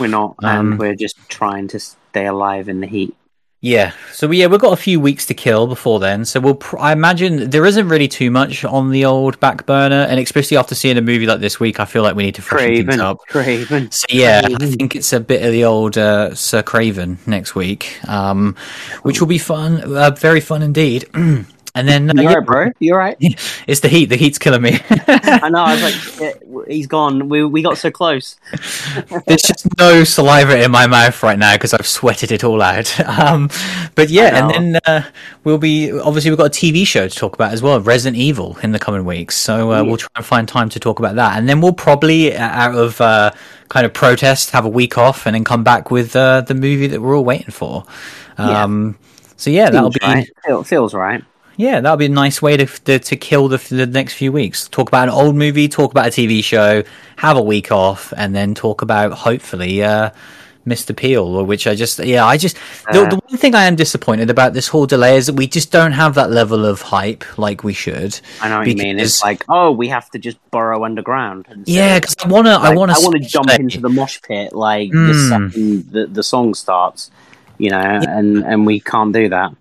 We're 0.00 0.06
not, 0.06 0.36
Um, 0.42 0.70
and 0.70 0.78
we're 0.78 0.94
just 0.94 1.18
trying 1.28 1.68
to 1.68 1.78
stay 1.78 2.24
alive 2.24 2.70
in 2.70 2.80
the 2.80 2.86
heat. 2.86 3.14
Yeah, 3.64 3.92
so 4.12 4.30
yeah, 4.30 4.46
we've 4.46 4.60
got 4.60 4.74
a 4.74 4.76
few 4.76 5.00
weeks 5.00 5.24
to 5.24 5.32
kill 5.32 5.66
before 5.66 5.98
then. 5.98 6.26
So 6.26 6.38
we'll, 6.38 6.56
pr- 6.56 6.78
I 6.78 6.92
imagine 6.92 7.48
there 7.48 7.64
isn't 7.64 7.88
really 7.88 8.08
too 8.08 8.30
much 8.30 8.62
on 8.62 8.90
the 8.90 9.06
old 9.06 9.40
back 9.40 9.64
burner, 9.64 10.02
and 10.02 10.20
especially 10.20 10.58
after 10.58 10.74
seeing 10.74 10.98
a 10.98 11.00
movie 11.00 11.24
like 11.24 11.40
this 11.40 11.58
week, 11.58 11.80
I 11.80 11.86
feel 11.86 12.02
like 12.02 12.14
we 12.14 12.24
need 12.24 12.34
to 12.34 12.42
freshen 12.42 12.74
things 12.74 12.84
Craven, 12.88 13.00
up. 13.00 13.20
Craven. 13.26 13.90
So 13.90 14.04
yeah, 14.10 14.42
I 14.44 14.66
think 14.66 14.94
it's 14.94 15.14
a 15.14 15.20
bit 15.20 15.42
of 15.42 15.50
the 15.50 15.64
old 15.64 15.96
uh, 15.96 16.34
Sir 16.34 16.62
Craven 16.62 17.16
next 17.26 17.54
week, 17.54 18.06
um, 18.06 18.54
which 19.00 19.20
will 19.20 19.28
be 19.28 19.38
fun, 19.38 19.96
uh, 19.96 20.10
very 20.10 20.40
fun 20.40 20.60
indeed. 20.60 21.08
and 21.74 21.88
then 21.88 22.10
uh, 22.10 22.22
You 22.22 22.28
yeah, 22.28 22.34
right, 22.36 22.46
bro? 22.46 22.70
you're 22.78 22.98
right. 22.98 23.16
it's 23.66 23.80
the 23.80 23.88
heat. 23.88 24.06
The 24.06 24.16
heat's 24.16 24.38
killing 24.38 24.62
me. 24.62 24.78
I 24.90 25.48
know. 25.50 25.60
I 25.62 25.74
was 25.74 25.82
like, 26.20 26.66
he's 26.68 26.86
gone. 26.86 27.28
We 27.28 27.44
we 27.44 27.62
got 27.62 27.78
so 27.78 27.90
close. 27.90 28.36
There's 29.26 29.42
just 29.42 29.66
no 29.78 30.04
saliva 30.04 30.62
in 30.62 30.70
my 30.70 30.86
mouth 30.86 31.22
right 31.22 31.38
now 31.38 31.54
because 31.54 31.74
I've 31.74 31.86
sweated 31.86 32.30
it 32.32 32.44
all 32.44 32.62
out. 32.62 32.98
Um, 33.00 33.50
but 33.94 34.08
yeah, 34.10 34.36
and 34.38 34.50
then 34.74 34.80
uh, 34.86 35.02
we'll 35.44 35.58
be 35.58 35.90
obviously 35.92 36.30
we've 36.30 36.38
got 36.38 36.46
a 36.56 36.60
TV 36.60 36.86
show 36.86 37.08
to 37.08 37.14
talk 37.14 37.34
about 37.34 37.52
as 37.52 37.62
well, 37.62 37.80
Resident 37.80 38.16
Evil, 38.20 38.56
in 38.62 38.72
the 38.72 38.78
coming 38.78 39.04
weeks. 39.04 39.36
So 39.36 39.72
uh, 39.72 39.76
Yeah. 39.76 39.80
we'll 39.82 39.96
try 39.96 40.08
and 40.16 40.24
find 40.26 40.48
time 40.48 40.68
to 40.70 40.80
talk 40.80 40.98
about 40.98 41.16
that, 41.16 41.38
and 41.38 41.48
then 41.48 41.60
we'll 41.60 41.72
probably 41.72 42.34
uh, 42.36 42.40
out 42.42 42.74
of 42.76 43.00
uh, 43.00 43.32
kind 43.68 43.84
of 43.86 43.92
protest 43.92 44.50
have 44.50 44.64
a 44.64 44.68
week 44.68 44.96
off, 44.98 45.26
and 45.26 45.34
then 45.34 45.44
come 45.44 45.64
back 45.64 45.90
with 45.90 46.14
uh, 46.14 46.40
the 46.42 46.54
movie 46.54 46.86
that 46.88 47.00
we're 47.02 47.16
all 47.16 47.24
waiting 47.24 47.50
for. 47.50 47.84
Um, 48.38 48.96
So 49.36 49.50
yeah, 49.50 49.70
that'll 49.70 49.90
be. 49.90 50.30
Feels 50.64 50.94
right. 50.94 51.22
Yeah, 51.56 51.80
that 51.80 51.90
would 51.90 51.98
be 51.98 52.06
a 52.06 52.08
nice 52.08 52.42
way 52.42 52.56
to 52.56 52.66
to, 52.66 52.98
to 52.98 53.16
kill 53.16 53.48
the 53.48 53.58
the 53.70 53.86
next 53.86 54.14
few 54.14 54.32
weeks. 54.32 54.68
Talk 54.68 54.88
about 54.88 55.08
an 55.08 55.14
old 55.14 55.36
movie, 55.36 55.68
talk 55.68 55.90
about 55.92 56.06
a 56.06 56.10
TV 56.10 56.42
show, 56.42 56.82
have 57.16 57.36
a 57.36 57.42
week 57.42 57.70
off, 57.70 58.12
and 58.16 58.34
then 58.34 58.54
talk 58.54 58.82
about 58.82 59.12
hopefully 59.12 59.82
uh, 59.82 60.10
Mr. 60.66 60.96
Peele, 60.96 61.44
which 61.44 61.66
I 61.66 61.74
just 61.74 61.98
yeah, 62.00 62.24
I 62.26 62.36
just 62.38 62.56
the, 62.92 63.02
Uh. 63.02 63.10
the 63.10 63.16
one 63.16 63.38
thing 63.38 63.54
I 63.54 63.64
am 63.64 63.76
disappointed 63.76 64.30
about 64.30 64.52
this 64.54 64.66
whole 64.66 64.86
delay 64.86 65.16
is 65.16 65.26
that 65.26 65.34
we 65.34 65.46
just 65.46 65.70
don't 65.70 65.92
have 65.92 66.14
that 66.14 66.30
level 66.30 66.64
of 66.64 66.80
hype 66.82 67.22
like 67.38 67.62
we 67.62 67.72
should. 67.74 68.18
I 68.40 68.48
know 68.48 68.58
what 68.58 68.66
you 68.68 68.74
mean. 68.74 68.98
It's 68.98 69.22
like, 69.22 69.44
oh, 69.48 69.70
we 69.70 69.88
have 69.88 70.10
to 70.10 70.18
just 70.18 70.38
burrow 70.50 70.84
underground. 70.84 71.46
Yeah, 71.66 72.00
because 72.00 72.16
I 72.24 72.28
wanna 72.28 72.54
I 72.56 72.74
wanna 72.74 72.94
I 72.94 72.98
want 72.98 73.14
to 73.22 73.28
jump 73.28 73.50
into 73.50 73.78
the 73.80 73.90
mosh 73.90 74.20
pit 74.22 74.54
like 74.54 74.90
the 74.90 74.96
Mm. 74.96 75.28
second 75.28 75.92
the, 75.92 76.06
the 76.06 76.22
song 76.22 76.54
starts, 76.54 77.10
you 77.58 77.70
know, 77.70 77.78
and 77.78 78.38
and 78.44 78.66
we 78.66 78.80
can't 78.80 79.12
do 79.12 79.28
that. 79.28 79.52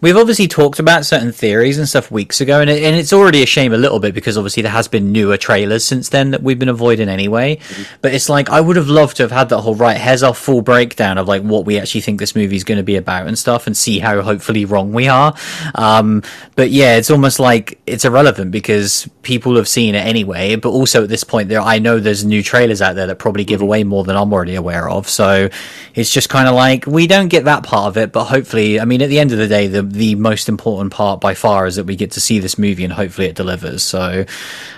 We've 0.00 0.16
obviously 0.16 0.48
talked 0.48 0.78
about 0.78 1.04
certain 1.04 1.32
theories 1.32 1.78
and 1.78 1.88
stuff 1.88 2.10
weeks 2.10 2.40
ago, 2.40 2.60
and, 2.60 2.70
it, 2.70 2.82
and 2.82 2.96
it's 2.96 3.12
already 3.12 3.42
a 3.42 3.46
shame 3.46 3.72
a 3.72 3.76
little 3.76 4.00
bit 4.00 4.14
because 4.14 4.36
obviously 4.36 4.62
there 4.62 4.72
has 4.72 4.88
been 4.88 5.12
newer 5.12 5.36
trailers 5.36 5.84
since 5.84 6.08
then 6.08 6.30
that 6.30 6.42
we've 6.42 6.58
been 6.58 6.68
avoiding 6.68 7.08
anyway. 7.08 7.56
Mm-hmm. 7.56 7.82
But 8.02 8.14
it's 8.14 8.28
like 8.28 8.50
I 8.50 8.60
would 8.60 8.76
have 8.76 8.88
loved 8.88 9.16
to 9.18 9.24
have 9.24 9.32
had 9.32 9.48
that 9.50 9.60
whole 9.60 9.74
right. 9.74 9.96
Here's 9.96 10.22
our 10.22 10.34
full 10.34 10.62
breakdown 10.62 11.18
of 11.18 11.28
like 11.28 11.42
what 11.42 11.64
we 11.64 11.78
actually 11.78 12.00
think 12.00 12.20
this 12.20 12.34
movie 12.34 12.56
is 12.56 12.64
going 12.64 12.78
to 12.78 12.84
be 12.84 12.96
about 12.96 13.26
and 13.26 13.38
stuff, 13.38 13.66
and 13.66 13.76
see 13.76 13.98
how 13.98 14.20
hopefully 14.22 14.64
wrong 14.64 14.92
we 14.92 15.08
are. 15.08 15.34
Um, 15.74 16.22
but 16.56 16.70
yeah, 16.70 16.96
it's 16.96 17.10
almost 17.10 17.38
like 17.38 17.80
it's 17.86 18.04
irrelevant 18.04 18.50
because 18.50 19.08
people 19.22 19.56
have 19.56 19.68
seen 19.68 19.94
it 19.94 20.04
anyway. 20.04 20.56
But 20.56 20.70
also 20.70 21.04
at 21.04 21.08
this 21.08 21.24
point, 21.24 21.48
there 21.48 21.60
I 21.60 21.78
know 21.78 22.00
there's 22.00 22.24
new 22.24 22.42
trailers 22.42 22.82
out 22.82 22.94
there 22.94 23.06
that 23.06 23.18
probably 23.18 23.44
give 23.44 23.58
mm-hmm. 23.58 23.64
away 23.64 23.84
more 23.84 24.04
than 24.04 24.16
I'm 24.16 24.32
already 24.32 24.54
aware 24.54 24.88
of. 24.88 25.08
So 25.08 25.48
it's 25.94 26.12
just 26.12 26.28
kind 26.28 26.48
of 26.48 26.54
like 26.54 26.86
we 26.86 27.06
don't 27.06 27.28
get 27.28 27.44
that 27.44 27.62
part 27.62 27.88
of 27.88 27.96
it, 27.96 28.12
but 28.12 28.24
hopefully, 28.24 28.80
I 28.80 28.84
mean, 28.84 29.02
at 29.02 29.08
the 29.08 29.18
end 29.18 29.32
of 29.32 29.38
the 29.38 29.48
day, 29.48 29.67
the 29.68 29.82
the 29.82 30.14
most 30.14 30.48
important 30.48 30.92
part 30.92 31.20
by 31.20 31.34
far 31.34 31.66
is 31.66 31.76
that 31.76 31.84
we 31.84 31.96
get 31.96 32.12
to 32.12 32.20
see 32.20 32.38
this 32.38 32.58
movie 32.58 32.84
and 32.84 32.92
hopefully 32.92 33.28
it 33.28 33.36
delivers. 33.36 33.82
So, 33.82 34.24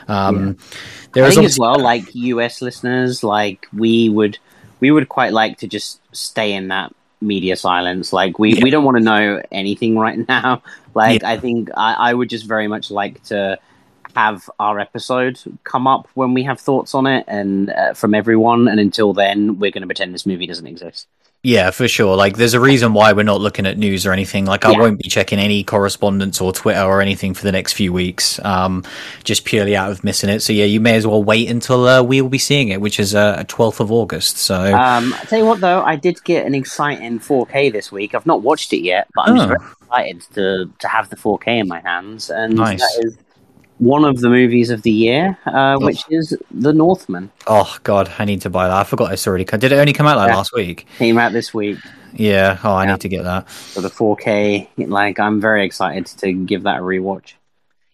um, 0.08 0.46
yeah. 0.46 0.52
there 1.12 1.24
I 1.24 1.30
think 1.30 1.46
as 1.46 1.58
well, 1.58 1.78
like 1.78 2.14
US 2.14 2.60
listeners, 2.62 3.22
like 3.22 3.66
we 3.72 4.08
would 4.08 4.38
we 4.80 4.90
would 4.90 5.08
quite 5.08 5.32
like 5.32 5.58
to 5.58 5.68
just 5.68 6.00
stay 6.14 6.52
in 6.52 6.68
that 6.68 6.94
media 7.20 7.56
silence. 7.56 8.12
Like 8.12 8.38
we 8.38 8.54
yeah. 8.54 8.64
we 8.64 8.70
don't 8.70 8.84
want 8.84 8.96
to 8.96 9.02
know 9.02 9.42
anything 9.50 9.98
right 9.98 10.18
now. 10.28 10.62
Like 10.94 11.22
yeah. 11.22 11.30
I 11.30 11.38
think 11.38 11.70
I, 11.76 11.94
I 11.94 12.14
would 12.14 12.28
just 12.28 12.46
very 12.46 12.68
much 12.68 12.90
like 12.90 13.22
to 13.24 13.58
have 14.16 14.50
our 14.58 14.78
episode 14.80 15.38
come 15.64 15.86
up 15.86 16.08
when 16.14 16.34
we 16.34 16.42
have 16.42 16.60
thoughts 16.60 16.94
on 16.94 17.06
it 17.06 17.24
and 17.28 17.70
uh, 17.70 17.94
from 17.94 18.14
everyone 18.14 18.66
and 18.68 18.80
until 18.80 19.12
then 19.12 19.58
we're 19.58 19.70
going 19.70 19.82
to 19.82 19.86
pretend 19.86 20.12
this 20.12 20.26
movie 20.26 20.46
doesn't 20.46 20.66
exist 20.66 21.06
yeah, 21.42 21.70
for 21.70 21.88
sure. 21.88 22.16
Like, 22.16 22.36
there's 22.36 22.52
a 22.52 22.60
reason 22.60 22.92
why 22.92 23.14
we're 23.14 23.22
not 23.22 23.40
looking 23.40 23.66
at 23.66 23.78
news 23.78 24.04
or 24.04 24.12
anything. 24.12 24.44
Like, 24.44 24.66
I 24.66 24.72
won't 24.72 25.00
be 25.00 25.08
checking 25.08 25.38
any 25.38 25.64
correspondence 25.64 26.38
or 26.38 26.52
Twitter 26.52 26.82
or 26.82 27.00
anything 27.00 27.32
for 27.32 27.44
the 27.44 27.52
next 27.52 27.72
few 27.72 27.94
weeks, 27.94 28.38
um, 28.44 28.84
just 29.24 29.46
purely 29.46 29.74
out 29.74 29.90
of 29.90 30.04
missing 30.04 30.28
it. 30.28 30.40
So, 30.40 30.52
yeah, 30.52 30.66
you 30.66 30.80
may 30.80 30.96
as 30.96 31.06
well 31.06 31.24
wait 31.24 31.48
until 31.48 31.88
uh, 31.88 32.02
we 32.02 32.20
will 32.20 32.28
be 32.28 32.36
seeing 32.36 32.68
it, 32.68 32.82
which 32.82 33.00
is 33.00 33.14
uh, 33.14 33.44
12th 33.44 33.80
of 33.80 33.90
August. 33.90 34.36
So, 34.36 34.74
um, 34.74 35.14
I 35.14 35.24
tell 35.24 35.38
you 35.38 35.46
what, 35.46 35.60
though, 35.60 35.82
I 35.82 35.96
did 35.96 36.22
get 36.24 36.44
an 36.44 36.54
exciting 36.54 37.18
4K 37.18 37.72
this 37.72 37.90
week. 37.90 38.14
I've 38.14 38.26
not 38.26 38.42
watched 38.42 38.74
it 38.74 38.82
yet, 38.82 39.08
but 39.14 39.30
I'm 39.30 39.38
oh. 39.38 39.46
very 39.46 39.60
excited 39.80 40.20
to 40.34 40.70
to 40.78 40.88
have 40.88 41.08
the 41.08 41.16
4K 41.16 41.60
in 41.60 41.68
my 41.68 41.80
hands, 41.80 42.28
and 42.28 42.56
nice. 42.56 42.80
that 42.80 43.06
is 43.06 43.16
one 43.80 44.04
of 44.04 44.20
the 44.20 44.28
movies 44.28 44.70
of 44.70 44.82
the 44.82 44.90
year, 44.90 45.38
uh, 45.46 45.76
which 45.78 46.04
is 46.10 46.36
The 46.50 46.72
Northman. 46.72 47.30
Oh 47.46 47.76
God, 47.82 48.12
I 48.18 48.26
need 48.26 48.42
to 48.42 48.50
buy 48.50 48.68
that. 48.68 48.76
I 48.76 48.84
forgot 48.84 49.12
it's 49.12 49.26
already. 49.26 49.44
Did 49.44 49.64
it 49.64 49.72
only 49.72 49.94
come 49.94 50.06
out 50.06 50.18
like 50.18 50.28
yeah. 50.28 50.36
last 50.36 50.52
week? 50.52 50.86
Came 50.98 51.18
out 51.18 51.32
this 51.32 51.52
week. 51.54 51.78
Yeah. 52.12 52.58
Oh, 52.62 52.72
I 52.72 52.84
yeah. 52.84 52.92
need 52.92 53.00
to 53.00 53.08
get 53.08 53.24
that 53.24 53.48
for 53.48 53.80
the 53.80 53.88
4K. 53.88 54.68
Like, 54.76 55.18
I'm 55.18 55.40
very 55.40 55.64
excited 55.64 56.06
to 56.06 56.32
give 56.32 56.64
that 56.64 56.78
a 56.78 56.82
rewatch. 56.82 57.34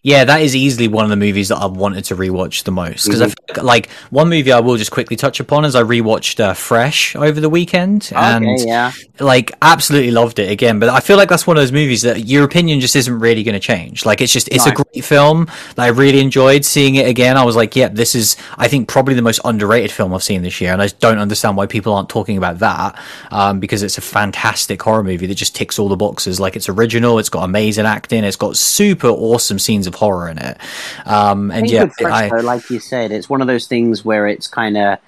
Yeah, 0.03 0.23
that 0.25 0.41
is 0.41 0.55
easily 0.55 0.87
one 0.87 1.03
of 1.03 1.09
the 1.09 1.17
movies 1.17 1.49
that 1.49 1.57
I've 1.57 1.75
wanted 1.75 2.05
to 2.05 2.15
rewatch 2.15 2.63
the 2.63 2.71
most 2.71 3.05
because 3.05 3.19
mm-hmm. 3.19 3.65
like 3.65 3.89
one 4.09 4.29
movie 4.29 4.51
I 4.51 4.59
will 4.59 4.77
just 4.77 4.91
quickly 4.91 5.17
touch 5.17 5.39
upon 5.39 5.65
is 5.65 5.75
I 5.75 5.81
rewatched 5.81 6.39
uh, 6.39 6.53
Fresh 6.53 7.15
over 7.15 7.41
the 7.41 7.49
weekend 7.49 8.11
and 8.15 8.45
okay, 8.45 8.67
yeah. 8.67 8.91
like 9.19 9.51
absolutely 9.61 10.11
loved 10.11 10.39
it 10.39 10.49
again. 10.49 10.79
But 10.79 10.89
I 10.89 10.99
feel 10.99 11.17
like 11.17 11.29
that's 11.29 11.45
one 11.47 11.57
of 11.57 11.61
those 11.61 11.71
movies 11.71 12.03
that 12.03 12.25
your 12.25 12.45
opinion 12.45 12.79
just 12.79 12.95
isn't 12.95 13.19
really 13.19 13.43
going 13.43 13.53
to 13.53 13.59
change. 13.59 14.05
Like 14.05 14.21
it's 14.21 14.31
just 14.31 14.47
it's 14.49 14.65
no. 14.65 14.71
a 14.71 14.75
great 14.75 15.03
film. 15.03 15.47
I 15.77 15.87
really 15.87 16.21
enjoyed 16.21 16.63
seeing 16.63 16.95
it 16.95 17.07
again. 17.07 17.35
I 17.35 17.43
was 17.43 17.55
like, 17.57 17.75
yeah, 17.75 17.89
this 17.89 18.13
is 18.15 18.37
I 18.57 18.69
think 18.69 18.87
probably 18.87 19.15
the 19.15 19.21
most 19.23 19.41
underrated 19.43 19.91
film 19.91 20.13
I've 20.13 20.23
seen 20.23 20.41
this 20.41 20.61
year, 20.61 20.71
and 20.71 20.81
I 20.81 20.87
don't 20.87 21.17
understand 21.17 21.57
why 21.57 21.65
people 21.65 21.91
aren't 21.91 22.07
talking 22.07 22.37
about 22.37 22.59
that 22.59 22.97
um, 23.31 23.59
because 23.59 23.83
it's 23.83 23.97
a 23.97 24.01
fantastic 24.01 24.81
horror 24.81 25.03
movie 25.03 25.25
that 25.25 25.35
just 25.35 25.53
ticks 25.53 25.79
all 25.79 25.89
the 25.89 25.97
boxes. 25.97 26.39
Like 26.39 26.55
it's 26.55 26.69
original, 26.69 27.19
it's 27.19 27.29
got 27.29 27.43
amazing 27.43 27.85
acting, 27.85 28.23
it's 28.23 28.37
got 28.37 28.55
super 28.55 29.07
awesome 29.07 29.59
scenes 29.59 29.85
of 29.85 29.96
horror 29.97 30.29
in 30.29 30.37
it. 30.37 30.57
Um, 31.05 31.51
and 31.51 31.69
yeah, 31.69 31.89
I, 31.99 32.27
like 32.27 32.69
you 32.69 32.79
said, 32.79 33.11
it's 33.11 33.29
one 33.29 33.41
of 33.41 33.47
those 33.47 33.67
things 33.67 34.05
where 34.05 34.27
it's 34.27 34.47
kind 34.47 34.77
of 34.77 34.99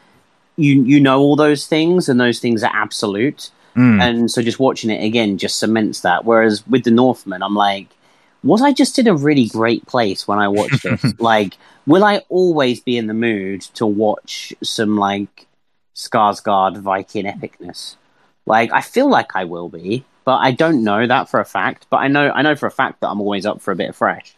you 0.56 0.84
you 0.84 1.00
know 1.00 1.20
all 1.20 1.36
those 1.36 1.66
things, 1.68 2.10
and 2.10 2.20
those 2.20 2.40
things 2.40 2.64
are 2.64 2.72
absolute. 2.74 3.52
Mm. 3.76 4.02
And 4.02 4.32
so 4.32 4.42
just 4.42 4.60
watching 4.60 4.90
it 4.90 5.04
again 5.04 5.38
just 5.38 5.60
cements 5.60 6.02
that. 6.02 6.26
Whereas 6.26 6.66
with 6.68 6.84
the 6.84 6.92
Northman, 6.92 7.44
I'm 7.44 7.56
like, 7.56 7.88
was 8.44 8.62
I 8.62 8.74
just 8.74 9.00
in 9.00 9.08
a 9.08 9.16
really 9.16 9.48
great 9.48 9.86
place 9.86 10.28
when 10.28 10.40
I 10.40 10.48
watched 10.48 10.84
this? 10.84 11.14
like, 11.20 11.58
will 11.86 12.04
I 12.04 12.24
always 12.30 12.80
be 12.80 12.98
in 12.98 13.08
the 13.08 13.14
mood 13.14 13.62
to 13.76 13.86
watch 13.86 14.54
some 14.64 14.98
like 14.98 15.48
Skarsgård 15.96 16.78
Viking 16.78 17.26
epicness? 17.26 17.96
Like, 18.46 18.72
I 18.74 18.82
feel 18.82 19.10
like 19.10 19.36
I 19.36 19.46
will 19.46 19.70
be, 19.70 20.06
but 20.26 20.38
I 20.38 20.52
don't 20.52 20.84
know 20.84 21.06
that 21.06 21.30
for 21.30 21.40
a 21.40 21.46
fact. 21.46 21.88
But 21.90 21.98
I 21.98 22.08
know 22.08 22.32
I 22.32 22.42
know 22.42 22.56
for 22.56 22.66
a 22.66 22.72
fact 22.72 23.02
that 23.02 23.10
I'm 23.10 23.22
always 23.22 23.46
up 23.46 23.62
for 23.62 23.72
a 23.72 23.76
bit 23.76 23.90
of 23.90 23.96
fresh. 23.96 24.36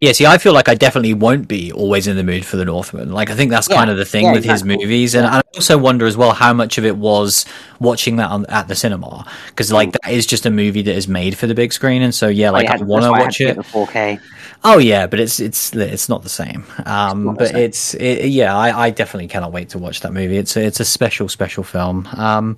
Yeah, 0.00 0.12
see, 0.12 0.26
I 0.26 0.38
feel 0.38 0.52
like 0.52 0.68
I 0.68 0.76
definitely 0.76 1.12
won't 1.12 1.48
be 1.48 1.72
always 1.72 2.06
in 2.06 2.16
the 2.16 2.22
mood 2.22 2.46
for 2.46 2.56
the 2.56 2.64
Northman. 2.64 3.10
Like, 3.10 3.30
I 3.30 3.34
think 3.34 3.50
that's 3.50 3.68
yeah, 3.68 3.78
kind 3.78 3.90
of 3.90 3.96
the 3.96 4.04
thing 4.04 4.26
yeah, 4.26 4.32
with 4.32 4.44
exactly. 4.44 4.70
his 4.70 4.80
movies, 4.80 5.14
and 5.16 5.26
I 5.26 5.42
also 5.56 5.76
wonder 5.76 6.06
as 6.06 6.16
well 6.16 6.32
how 6.32 6.52
much 6.52 6.78
of 6.78 6.84
it 6.84 6.96
was 6.96 7.44
watching 7.80 8.14
that 8.16 8.30
on, 8.30 8.46
at 8.46 8.68
the 8.68 8.76
cinema 8.76 9.26
because, 9.48 9.72
like, 9.72 9.90
that 9.90 10.12
is 10.12 10.24
just 10.24 10.46
a 10.46 10.50
movie 10.50 10.82
that 10.82 10.94
is 10.94 11.08
made 11.08 11.36
for 11.36 11.48
the 11.48 11.54
big 11.54 11.72
screen, 11.72 12.02
and 12.02 12.14
so 12.14 12.28
yeah, 12.28 12.50
like, 12.50 12.68
oh, 12.70 12.74
yeah, 12.74 12.80
I 12.80 12.84
want 12.84 13.04
to 13.06 13.10
watch 13.10 13.40
it. 13.40 13.66
Four 13.66 13.88
K. 13.88 14.20
Oh 14.64 14.78
yeah, 14.78 15.06
but 15.06 15.20
it's 15.20 15.38
it's 15.40 15.74
it's 15.74 16.08
not 16.08 16.22
the 16.22 16.28
same. 16.28 16.64
Um, 16.84 17.30
it's 17.30 17.38
but 17.38 17.48
same. 17.48 17.56
it's 17.56 17.94
it, 17.94 18.26
yeah, 18.26 18.56
I, 18.56 18.86
I 18.86 18.90
definitely 18.90 19.28
cannot 19.28 19.52
wait 19.52 19.68
to 19.70 19.78
watch 19.78 20.00
that 20.00 20.12
movie. 20.12 20.36
It's 20.36 20.56
a, 20.56 20.64
it's 20.64 20.80
a 20.80 20.84
special 20.84 21.28
special 21.28 21.62
film. 21.62 22.08
Um, 22.16 22.56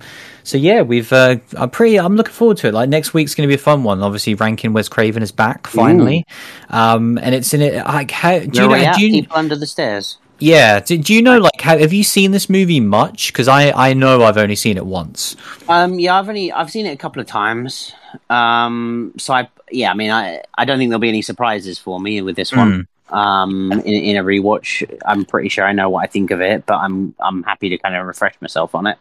so 0.51 0.57
yeah, 0.57 0.81
we've 0.81 1.13
uh, 1.13 1.37
I'm 1.55 1.69
pretty 1.69 1.97
I'm 1.97 2.17
looking 2.17 2.33
forward 2.33 2.57
to 2.57 2.67
it. 2.67 2.73
Like 2.73 2.89
next 2.89 3.13
week's 3.13 3.33
going 3.33 3.47
to 3.47 3.47
be 3.47 3.55
a 3.55 3.63
fun 3.63 3.83
one. 3.83 4.03
Obviously, 4.03 4.35
ranking 4.35 4.73
Wes 4.73 4.89
Craven 4.89 5.23
is 5.23 5.31
back 5.31 5.65
finally, 5.65 6.25
um, 6.69 7.17
and 7.19 7.33
it's 7.33 7.53
in 7.53 7.61
it. 7.61 7.85
Like 7.85 8.11
how 8.11 8.39
do 8.39 8.61
you 8.61 8.67
know? 8.67 8.93
Do 8.93 9.05
you, 9.05 9.21
people 9.21 9.37
under 9.37 9.55
the 9.55 9.65
stairs. 9.65 10.17
Yeah. 10.39 10.81
Do, 10.81 10.97
do 10.97 11.13
you 11.13 11.21
know 11.21 11.37
like 11.37 11.61
how, 11.61 11.77
have 11.77 11.93
you 11.93 12.03
seen 12.03 12.31
this 12.31 12.49
movie 12.49 12.81
much? 12.81 13.31
Because 13.31 13.47
I 13.47 13.71
I 13.71 13.93
know 13.93 14.23
I've 14.23 14.37
only 14.37 14.57
seen 14.57 14.75
it 14.75 14.85
once. 14.85 15.37
Um. 15.69 15.99
Yeah. 15.99 16.19
I've 16.19 16.27
only 16.27 16.51
I've 16.51 16.69
seen 16.69 16.85
it 16.85 16.91
a 16.91 16.97
couple 16.97 17.21
of 17.21 17.27
times. 17.27 17.93
Um. 18.29 19.13
So 19.17 19.33
I 19.33 19.47
yeah, 19.71 19.91
I 19.91 19.93
mean, 19.93 20.11
I 20.11 20.41
I 20.57 20.65
don't 20.65 20.79
think 20.79 20.89
there'll 20.89 20.99
be 20.99 21.07
any 21.07 21.21
surprises 21.21 21.79
for 21.79 21.97
me 21.97 22.21
with 22.21 22.35
this 22.35 22.51
one. 22.51 22.71
Mm. 22.71 22.87
Um, 23.13 23.71
in, 23.71 23.93
in 23.93 24.17
a 24.17 24.23
rewatch, 24.23 24.99
I'm 25.05 25.25
pretty 25.25 25.49
sure 25.49 25.65
I 25.65 25.73
know 25.73 25.89
what 25.89 26.03
I 26.03 26.07
think 26.07 26.31
of 26.31 26.41
it, 26.41 26.65
but 26.65 26.75
I'm 26.75 27.15
I'm 27.19 27.43
happy 27.43 27.69
to 27.69 27.77
kind 27.77 27.95
of 27.95 28.05
refresh 28.05 28.35
myself 28.41 28.75
on 28.75 28.87
it. 28.87 28.97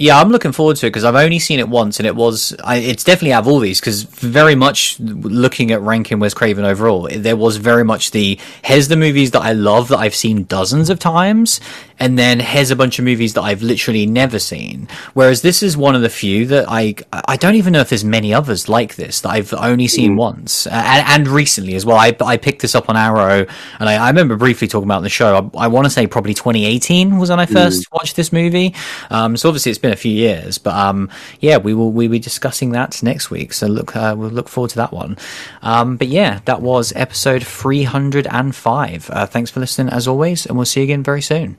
Yeah, 0.00 0.18
I'm 0.18 0.30
looking 0.30 0.52
forward 0.52 0.76
to 0.76 0.86
it 0.86 0.90
because 0.92 1.04
I've 1.04 1.14
only 1.14 1.38
seen 1.38 1.58
it 1.58 1.68
once, 1.68 2.00
and 2.00 2.06
it 2.06 2.16
was 2.16 2.56
I, 2.64 2.76
it's 2.76 3.04
definitely 3.04 3.34
out 3.34 3.42
of 3.42 3.48
all 3.48 3.58
these 3.58 3.80
because 3.80 4.04
very 4.04 4.54
much 4.54 4.98
looking 4.98 5.72
at 5.72 5.82
ranking 5.82 6.18
Wes 6.18 6.32
Craven 6.32 6.64
overall, 6.64 7.06
there 7.14 7.36
was 7.36 7.58
very 7.58 7.84
much 7.84 8.12
the 8.12 8.40
here's 8.64 8.88
the 8.88 8.96
movies 8.96 9.32
that 9.32 9.42
I 9.42 9.52
love 9.52 9.88
that 9.88 9.98
I've 9.98 10.14
seen 10.14 10.44
dozens 10.44 10.88
of 10.88 10.98
times, 10.98 11.60
and 12.00 12.18
then 12.18 12.40
here's 12.40 12.70
a 12.70 12.76
bunch 12.76 12.98
of 12.98 13.04
movies 13.04 13.34
that 13.34 13.42
I've 13.42 13.62
literally 13.62 14.06
never 14.06 14.38
seen. 14.38 14.88
Whereas 15.12 15.42
this 15.42 15.62
is 15.62 15.76
one 15.76 15.94
of 15.94 16.00
the 16.00 16.08
few 16.08 16.46
that 16.46 16.64
I 16.66 16.94
I 17.12 17.36
don't 17.36 17.56
even 17.56 17.74
know 17.74 17.80
if 17.80 17.90
there's 17.90 18.04
many 18.04 18.32
others 18.32 18.68
like 18.68 18.96
this 18.96 19.20
that 19.20 19.28
I've 19.28 19.52
only 19.52 19.86
seen 19.86 20.14
mm. 20.14 20.16
once 20.16 20.66
and, 20.66 21.06
and, 21.06 21.28
recently 21.28 21.74
as 21.74 21.84
well. 21.84 21.98
I 21.98 22.16
I 22.20 22.38
picked 22.38 22.62
this 22.62 22.74
up 22.74 22.88
on 22.88 22.96
Arrow, 22.96 23.46
and 23.78 23.88
I, 23.88 23.96
I 23.96 24.08
remember 24.08 24.36
briefly 24.36 24.66
talking 24.66 24.88
about 24.88 25.02
the 25.02 25.10
show. 25.10 25.50
I, 25.54 25.64
I 25.64 25.66
want 25.68 25.84
to 25.84 25.90
say 25.90 26.06
probably 26.06 26.32
2018 26.32 27.18
was 27.18 27.28
when 27.28 27.38
I 27.38 27.46
first 27.46 27.82
mm. 27.82 27.92
watched 27.92 28.16
this 28.16 28.32
movie. 28.32 28.74
Um, 29.10 29.36
so 29.36 29.48
obviously 29.48 29.70
it's 29.70 29.78
been 29.78 29.92
a 29.92 29.96
few 29.96 30.12
years, 30.12 30.56
but 30.56 30.74
um, 30.74 31.10
yeah, 31.40 31.58
we 31.58 31.74
will 31.74 31.92
we 31.92 32.08
will 32.08 32.12
be 32.12 32.18
discussing 32.18 32.72
that 32.72 33.02
next 33.02 33.30
week. 33.30 33.52
So 33.52 33.66
look, 33.66 33.94
uh, 33.94 34.14
we'll 34.16 34.30
look 34.30 34.48
forward 34.48 34.70
to 34.70 34.76
that 34.76 34.92
one. 34.92 35.18
Um, 35.60 35.98
but 35.98 36.08
yeah, 36.08 36.40
that 36.46 36.62
was 36.62 36.94
episode 36.96 37.46
305. 37.46 39.10
Uh, 39.10 39.26
thanks 39.26 39.50
for 39.50 39.60
listening 39.60 39.92
as 39.92 40.08
always, 40.08 40.46
and 40.46 40.56
we'll 40.56 40.64
see 40.64 40.80
you 40.80 40.84
again 40.84 41.02
very 41.02 41.20
soon. 41.20 41.58